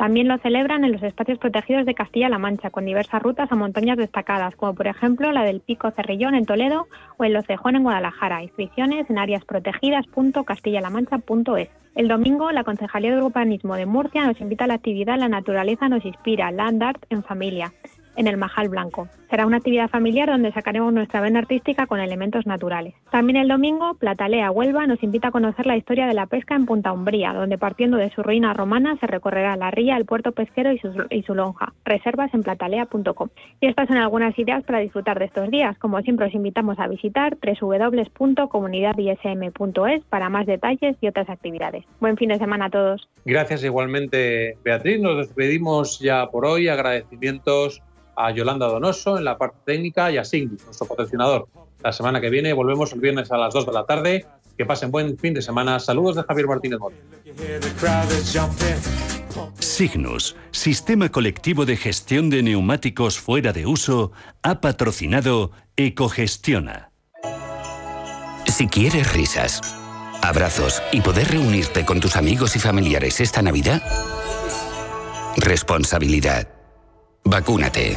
También 0.00 0.26
lo 0.28 0.38
celebran 0.38 0.82
en 0.82 0.92
los 0.92 1.02
espacios 1.02 1.38
protegidos 1.38 1.84
de 1.84 1.94
Castilla-La 1.94 2.38
Mancha, 2.38 2.70
con 2.70 2.86
diversas 2.86 3.22
rutas 3.22 3.52
a 3.52 3.54
montañas 3.54 3.98
destacadas, 3.98 4.56
como 4.56 4.74
por 4.74 4.86
ejemplo 4.86 5.30
la 5.30 5.44
del 5.44 5.60
Pico 5.60 5.90
Cerrillón 5.90 6.34
en 6.34 6.46
Toledo 6.46 6.86
o 7.18 7.24
el 7.24 7.34
Locejón 7.34 7.76
en 7.76 7.82
Guadalajara. 7.82 8.42
Inscripciones 8.42 9.10
en 9.10 9.18
áreasprotegidas.castillalamancha.es. 9.18 11.68
El 11.96 12.08
domingo, 12.08 12.50
la 12.50 12.64
Concejalía 12.64 13.14
de 13.14 13.22
Urbanismo 13.22 13.74
de 13.74 13.84
Murcia 13.84 14.24
nos 14.24 14.40
invita 14.40 14.64
a 14.64 14.68
la 14.68 14.74
actividad 14.74 15.18
La 15.18 15.28
naturaleza 15.28 15.90
nos 15.90 16.02
inspira, 16.06 16.50
Land 16.50 16.82
Art 16.82 17.04
en 17.10 17.22
familia 17.22 17.74
en 18.16 18.26
el 18.26 18.38
Majal 18.38 18.70
Blanco. 18.70 19.06
Será 19.30 19.46
una 19.46 19.58
actividad 19.58 19.88
familiar 19.88 20.28
donde 20.28 20.50
sacaremos 20.50 20.92
nuestra 20.92 21.20
vena 21.20 21.38
artística 21.38 21.86
con 21.86 22.00
elementos 22.00 22.46
naturales. 22.46 22.94
También 23.12 23.36
el 23.36 23.46
domingo, 23.46 23.94
Platalea 23.94 24.50
Huelva 24.50 24.88
nos 24.88 25.00
invita 25.04 25.28
a 25.28 25.30
conocer 25.30 25.66
la 25.66 25.76
historia 25.76 26.08
de 26.08 26.14
la 26.14 26.26
pesca 26.26 26.56
en 26.56 26.66
Punta 26.66 26.92
Umbría, 26.92 27.32
donde 27.32 27.56
partiendo 27.56 27.96
de 27.96 28.10
su 28.10 28.24
ruina 28.24 28.52
romana 28.54 28.96
se 28.98 29.06
recorrerá 29.06 29.54
la 29.54 29.70
ría, 29.70 29.96
el 29.96 30.04
puerto 30.04 30.32
pesquero 30.32 30.72
y 30.72 30.78
su, 30.78 30.90
y 31.10 31.22
su 31.22 31.36
lonja. 31.36 31.72
Reservas 31.84 32.34
en 32.34 32.42
platalea.com. 32.42 33.28
Y 33.60 33.68
estas 33.68 33.86
son 33.86 33.98
algunas 33.98 34.36
ideas 34.36 34.64
para 34.64 34.80
disfrutar 34.80 35.20
de 35.20 35.26
estos 35.26 35.48
días. 35.48 35.78
Como 35.78 36.00
siempre, 36.00 36.26
os 36.26 36.34
invitamos 36.34 36.80
a 36.80 36.88
visitar 36.88 37.38
www.comunidadism.es 37.40 40.04
para 40.06 40.28
más 40.28 40.46
detalles 40.46 40.96
y 41.00 41.06
otras 41.06 41.30
actividades. 41.30 41.84
Buen 42.00 42.16
fin 42.16 42.30
de 42.30 42.38
semana 42.38 42.64
a 42.64 42.70
todos. 42.70 43.08
Gracias 43.24 43.62
igualmente, 43.62 44.58
Beatriz. 44.64 45.00
Nos 45.00 45.18
despedimos 45.18 46.00
ya 46.00 46.26
por 46.26 46.44
hoy. 46.44 46.66
Agradecimientos 46.66 47.80
a 48.26 48.30
Yolanda 48.32 48.66
Donoso 48.66 49.16
en 49.16 49.24
la 49.24 49.38
parte 49.38 49.58
técnica 49.64 50.10
y 50.10 50.18
a 50.18 50.24
Signi, 50.24 50.56
nuestro 50.64 50.86
patrocinador. 50.86 51.48
La 51.82 51.92
semana 51.92 52.20
que 52.20 52.28
viene 52.28 52.52
volvemos 52.52 52.92
el 52.92 53.00
viernes 53.00 53.32
a 53.32 53.38
las 53.38 53.54
2 53.54 53.66
de 53.66 53.72
la 53.72 53.84
tarde. 53.84 54.26
Que 54.58 54.66
pasen 54.66 54.90
buen 54.90 55.16
fin 55.16 55.32
de 55.32 55.40
semana. 55.40 55.80
Saludos 55.80 56.16
de 56.16 56.22
Javier 56.24 56.46
Martínez 56.46 56.78
Mori. 56.78 56.96
Signus, 59.58 60.36
Sistema 60.50 61.08
Colectivo 61.08 61.64
de 61.64 61.78
Gestión 61.78 62.28
de 62.28 62.42
Neumáticos 62.42 63.18
Fuera 63.18 63.54
de 63.54 63.64
Uso, 63.64 64.12
ha 64.42 64.60
patrocinado 64.60 65.52
Ecogestiona. 65.76 66.90
Si 68.44 68.66
quieres 68.66 69.14
risas, 69.14 69.62
abrazos 70.20 70.82
y 70.92 71.00
poder 71.00 71.28
reunirte 71.28 71.86
con 71.86 72.00
tus 72.00 72.16
amigos 72.16 72.54
y 72.56 72.58
familiares 72.58 73.20
esta 73.20 73.40
Navidad, 73.40 73.82
responsabilidad 75.38 76.59
Vacúnate. 77.24 77.96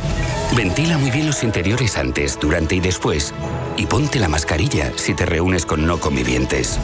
Ventila 0.55 0.97
muy 0.97 1.11
bien 1.11 1.28
los 1.28 1.43
interiores 1.43 1.97
antes, 1.97 2.39
durante 2.39 2.76
y 2.76 2.80
después. 2.80 3.34
Y 3.78 3.86
ponte 3.86 4.19
la 4.19 4.28
mascarilla 4.28 4.91
si 4.95 5.13
te 5.13 5.26
reúnes 5.26 5.65
con 5.65 5.86
no 5.86 5.99
convivientes. 5.99 6.80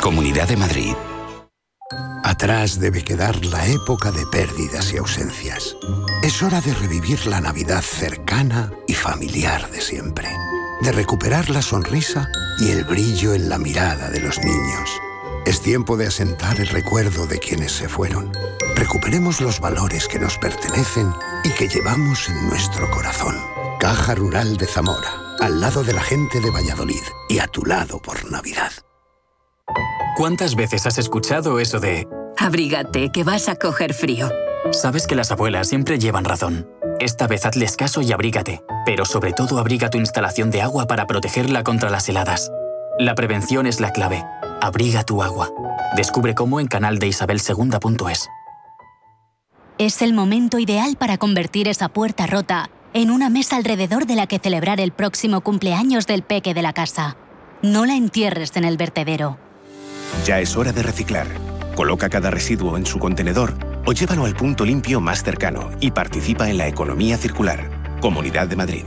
Comunidad 0.00 0.48
de 0.48 0.56
Madrid. 0.56 0.94
Atrás 2.24 2.78
debe 2.78 3.02
quedar 3.02 3.44
la 3.46 3.66
época 3.66 4.10
de 4.10 4.26
pérdidas 4.26 4.92
y 4.92 4.98
ausencias. 4.98 5.76
Es 6.22 6.42
hora 6.42 6.60
de 6.60 6.74
revivir 6.74 7.26
la 7.26 7.40
Navidad 7.40 7.82
cercana 7.82 8.72
y 8.86 8.94
familiar 8.94 9.70
de 9.70 9.80
siempre. 9.80 10.28
De 10.82 10.92
recuperar 10.92 11.48
la 11.48 11.62
sonrisa 11.62 12.28
y 12.60 12.70
el 12.70 12.84
brillo 12.84 13.34
en 13.34 13.48
la 13.48 13.58
mirada 13.58 14.10
de 14.10 14.20
los 14.20 14.38
niños. 14.38 15.00
Es 15.48 15.62
tiempo 15.62 15.96
de 15.96 16.06
asentar 16.06 16.60
el 16.60 16.66
recuerdo 16.66 17.26
de 17.26 17.38
quienes 17.38 17.72
se 17.72 17.88
fueron. 17.88 18.30
Recuperemos 18.74 19.40
los 19.40 19.60
valores 19.60 20.06
que 20.06 20.18
nos 20.18 20.36
pertenecen 20.36 21.10
y 21.42 21.48
que 21.48 21.68
llevamos 21.68 22.28
en 22.28 22.50
nuestro 22.50 22.90
corazón. 22.90 23.34
Caja 23.80 24.14
Rural 24.14 24.58
de 24.58 24.66
Zamora, 24.66 25.08
al 25.40 25.58
lado 25.58 25.84
de 25.84 25.94
la 25.94 26.02
gente 26.02 26.42
de 26.42 26.50
Valladolid 26.50 27.00
y 27.30 27.38
a 27.38 27.46
tu 27.46 27.64
lado 27.64 27.98
por 27.98 28.30
Navidad. 28.30 28.72
¿Cuántas 30.18 30.54
veces 30.54 30.84
has 30.84 30.98
escuchado 30.98 31.60
eso 31.60 31.80
de... 31.80 32.06
Abrígate, 32.36 33.10
que 33.10 33.24
vas 33.24 33.48
a 33.48 33.56
coger 33.56 33.94
frío? 33.94 34.30
Sabes 34.70 35.06
que 35.06 35.16
las 35.16 35.30
abuelas 35.30 35.68
siempre 35.68 35.98
llevan 35.98 36.26
razón. 36.26 36.68
Esta 37.00 37.26
vez 37.26 37.46
hazles 37.46 37.74
caso 37.74 38.02
y 38.02 38.12
abrígate, 38.12 38.62
pero 38.84 39.06
sobre 39.06 39.32
todo 39.32 39.58
abriga 39.58 39.88
tu 39.88 39.96
instalación 39.96 40.50
de 40.50 40.60
agua 40.60 40.86
para 40.86 41.06
protegerla 41.06 41.64
contra 41.64 41.88
las 41.88 42.06
heladas. 42.10 42.52
La 42.98 43.14
prevención 43.14 43.66
es 43.66 43.80
la 43.80 43.92
clave. 43.92 44.26
Abriga 44.60 45.04
tu 45.04 45.22
agua. 45.22 45.50
Descubre 45.96 46.34
cómo 46.34 46.58
en 46.58 46.66
canal 46.66 46.98
de 46.98 47.06
Isabel 47.06 47.40
Es 49.78 50.02
el 50.02 50.12
momento 50.12 50.58
ideal 50.58 50.96
para 50.96 51.16
convertir 51.16 51.68
esa 51.68 51.88
puerta 51.88 52.26
rota 52.26 52.68
en 52.92 53.10
una 53.10 53.30
mesa 53.30 53.56
alrededor 53.56 54.06
de 54.06 54.16
la 54.16 54.26
que 54.26 54.40
celebrar 54.40 54.80
el 54.80 54.90
próximo 54.90 55.42
cumpleaños 55.42 56.06
del 56.06 56.22
peque 56.22 56.54
de 56.54 56.62
la 56.62 56.72
casa. 56.72 57.16
No 57.62 57.86
la 57.86 57.94
entierres 57.94 58.56
en 58.56 58.64
el 58.64 58.76
vertedero. 58.76 59.38
Ya 60.26 60.40
es 60.40 60.56
hora 60.56 60.72
de 60.72 60.82
reciclar. 60.82 61.28
Coloca 61.76 62.08
cada 62.08 62.30
residuo 62.30 62.76
en 62.76 62.84
su 62.84 62.98
contenedor 62.98 63.54
o 63.86 63.92
llévalo 63.92 64.24
al 64.24 64.34
punto 64.34 64.64
limpio 64.64 65.00
más 65.00 65.22
cercano 65.22 65.70
y 65.80 65.92
participa 65.92 66.50
en 66.50 66.58
la 66.58 66.66
economía 66.66 67.16
circular. 67.16 67.70
Comunidad 68.00 68.48
de 68.48 68.56
Madrid. 68.56 68.84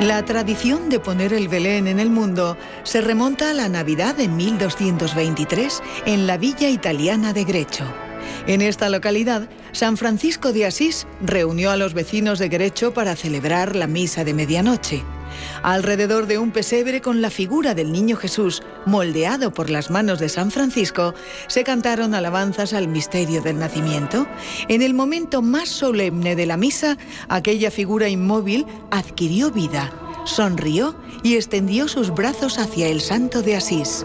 La 0.00 0.24
tradición 0.24 0.88
de 0.88 0.98
poner 0.98 1.34
el 1.34 1.48
Belén 1.48 1.86
en 1.86 2.00
el 2.00 2.08
mundo 2.08 2.56
se 2.84 3.02
remonta 3.02 3.50
a 3.50 3.52
la 3.52 3.68
Navidad 3.68 4.14
de 4.14 4.28
1223 4.28 5.82
en 6.06 6.26
la 6.26 6.38
villa 6.38 6.70
italiana 6.70 7.34
de 7.34 7.44
Grecho. 7.44 7.84
En 8.46 8.62
esta 8.62 8.88
localidad, 8.88 9.50
San 9.72 9.98
Francisco 9.98 10.54
de 10.54 10.64
Asís 10.64 11.06
reunió 11.20 11.70
a 11.70 11.76
los 11.76 11.92
vecinos 11.92 12.38
de 12.38 12.48
Grecho 12.48 12.94
para 12.94 13.14
celebrar 13.14 13.76
la 13.76 13.86
misa 13.86 14.24
de 14.24 14.32
medianoche. 14.32 15.04
Alrededor 15.62 16.26
de 16.26 16.38
un 16.38 16.50
pesebre 16.50 17.00
con 17.00 17.22
la 17.22 17.30
figura 17.30 17.74
del 17.74 17.92
niño 17.92 18.16
Jesús, 18.16 18.62
moldeado 18.86 19.52
por 19.52 19.70
las 19.70 19.90
manos 19.90 20.18
de 20.18 20.28
San 20.28 20.50
Francisco, 20.50 21.14
se 21.46 21.64
cantaron 21.64 22.14
alabanzas 22.14 22.72
al 22.72 22.88
misterio 22.88 23.42
del 23.42 23.58
nacimiento. 23.58 24.26
En 24.68 24.82
el 24.82 24.94
momento 24.94 25.42
más 25.42 25.68
solemne 25.68 26.36
de 26.36 26.46
la 26.46 26.56
misa, 26.56 26.96
aquella 27.28 27.70
figura 27.70 28.08
inmóvil 28.08 28.66
adquirió 28.90 29.50
vida, 29.50 29.92
sonrió 30.24 30.94
y 31.22 31.36
extendió 31.36 31.88
sus 31.88 32.10
brazos 32.10 32.58
hacia 32.58 32.88
el 32.88 33.00
santo 33.00 33.42
de 33.42 33.56
Asís. 33.56 34.04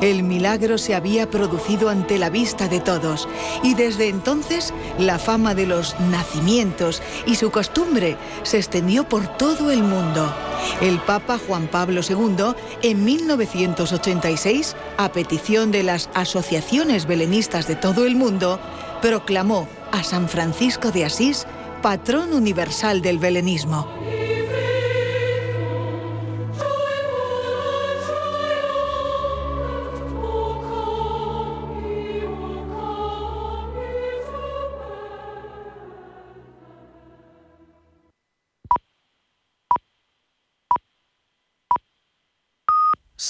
El 0.00 0.22
milagro 0.22 0.78
se 0.78 0.94
había 0.94 1.28
producido 1.28 1.88
ante 1.88 2.18
la 2.18 2.30
vista 2.30 2.68
de 2.68 2.78
todos 2.78 3.28
y 3.64 3.74
desde 3.74 4.08
entonces 4.08 4.72
la 4.98 5.18
fama 5.18 5.54
de 5.54 5.66
los 5.66 5.98
nacimientos 5.98 7.02
y 7.26 7.34
su 7.34 7.50
costumbre 7.50 8.16
se 8.44 8.58
extendió 8.58 9.08
por 9.08 9.26
todo 9.36 9.72
el 9.72 9.82
mundo. 9.82 10.32
El 10.80 11.00
Papa 11.00 11.38
Juan 11.44 11.66
Pablo 11.66 12.00
II, 12.08 12.54
en 12.82 13.04
1986, 13.04 14.76
a 14.96 15.10
petición 15.10 15.72
de 15.72 15.82
las 15.82 16.10
asociaciones 16.14 17.06
belenistas 17.06 17.66
de 17.66 17.74
todo 17.74 18.06
el 18.06 18.14
mundo, 18.14 18.60
proclamó 19.02 19.68
a 19.90 20.04
San 20.04 20.28
Francisco 20.28 20.92
de 20.92 21.06
Asís 21.06 21.46
patrón 21.82 22.34
universal 22.34 23.02
del 23.02 23.18
belenismo. 23.18 23.88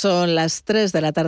Son 0.01 0.37
las 0.37 0.63
3 0.63 0.93
de 0.93 1.01
la 1.01 1.11
tarde. 1.11 1.27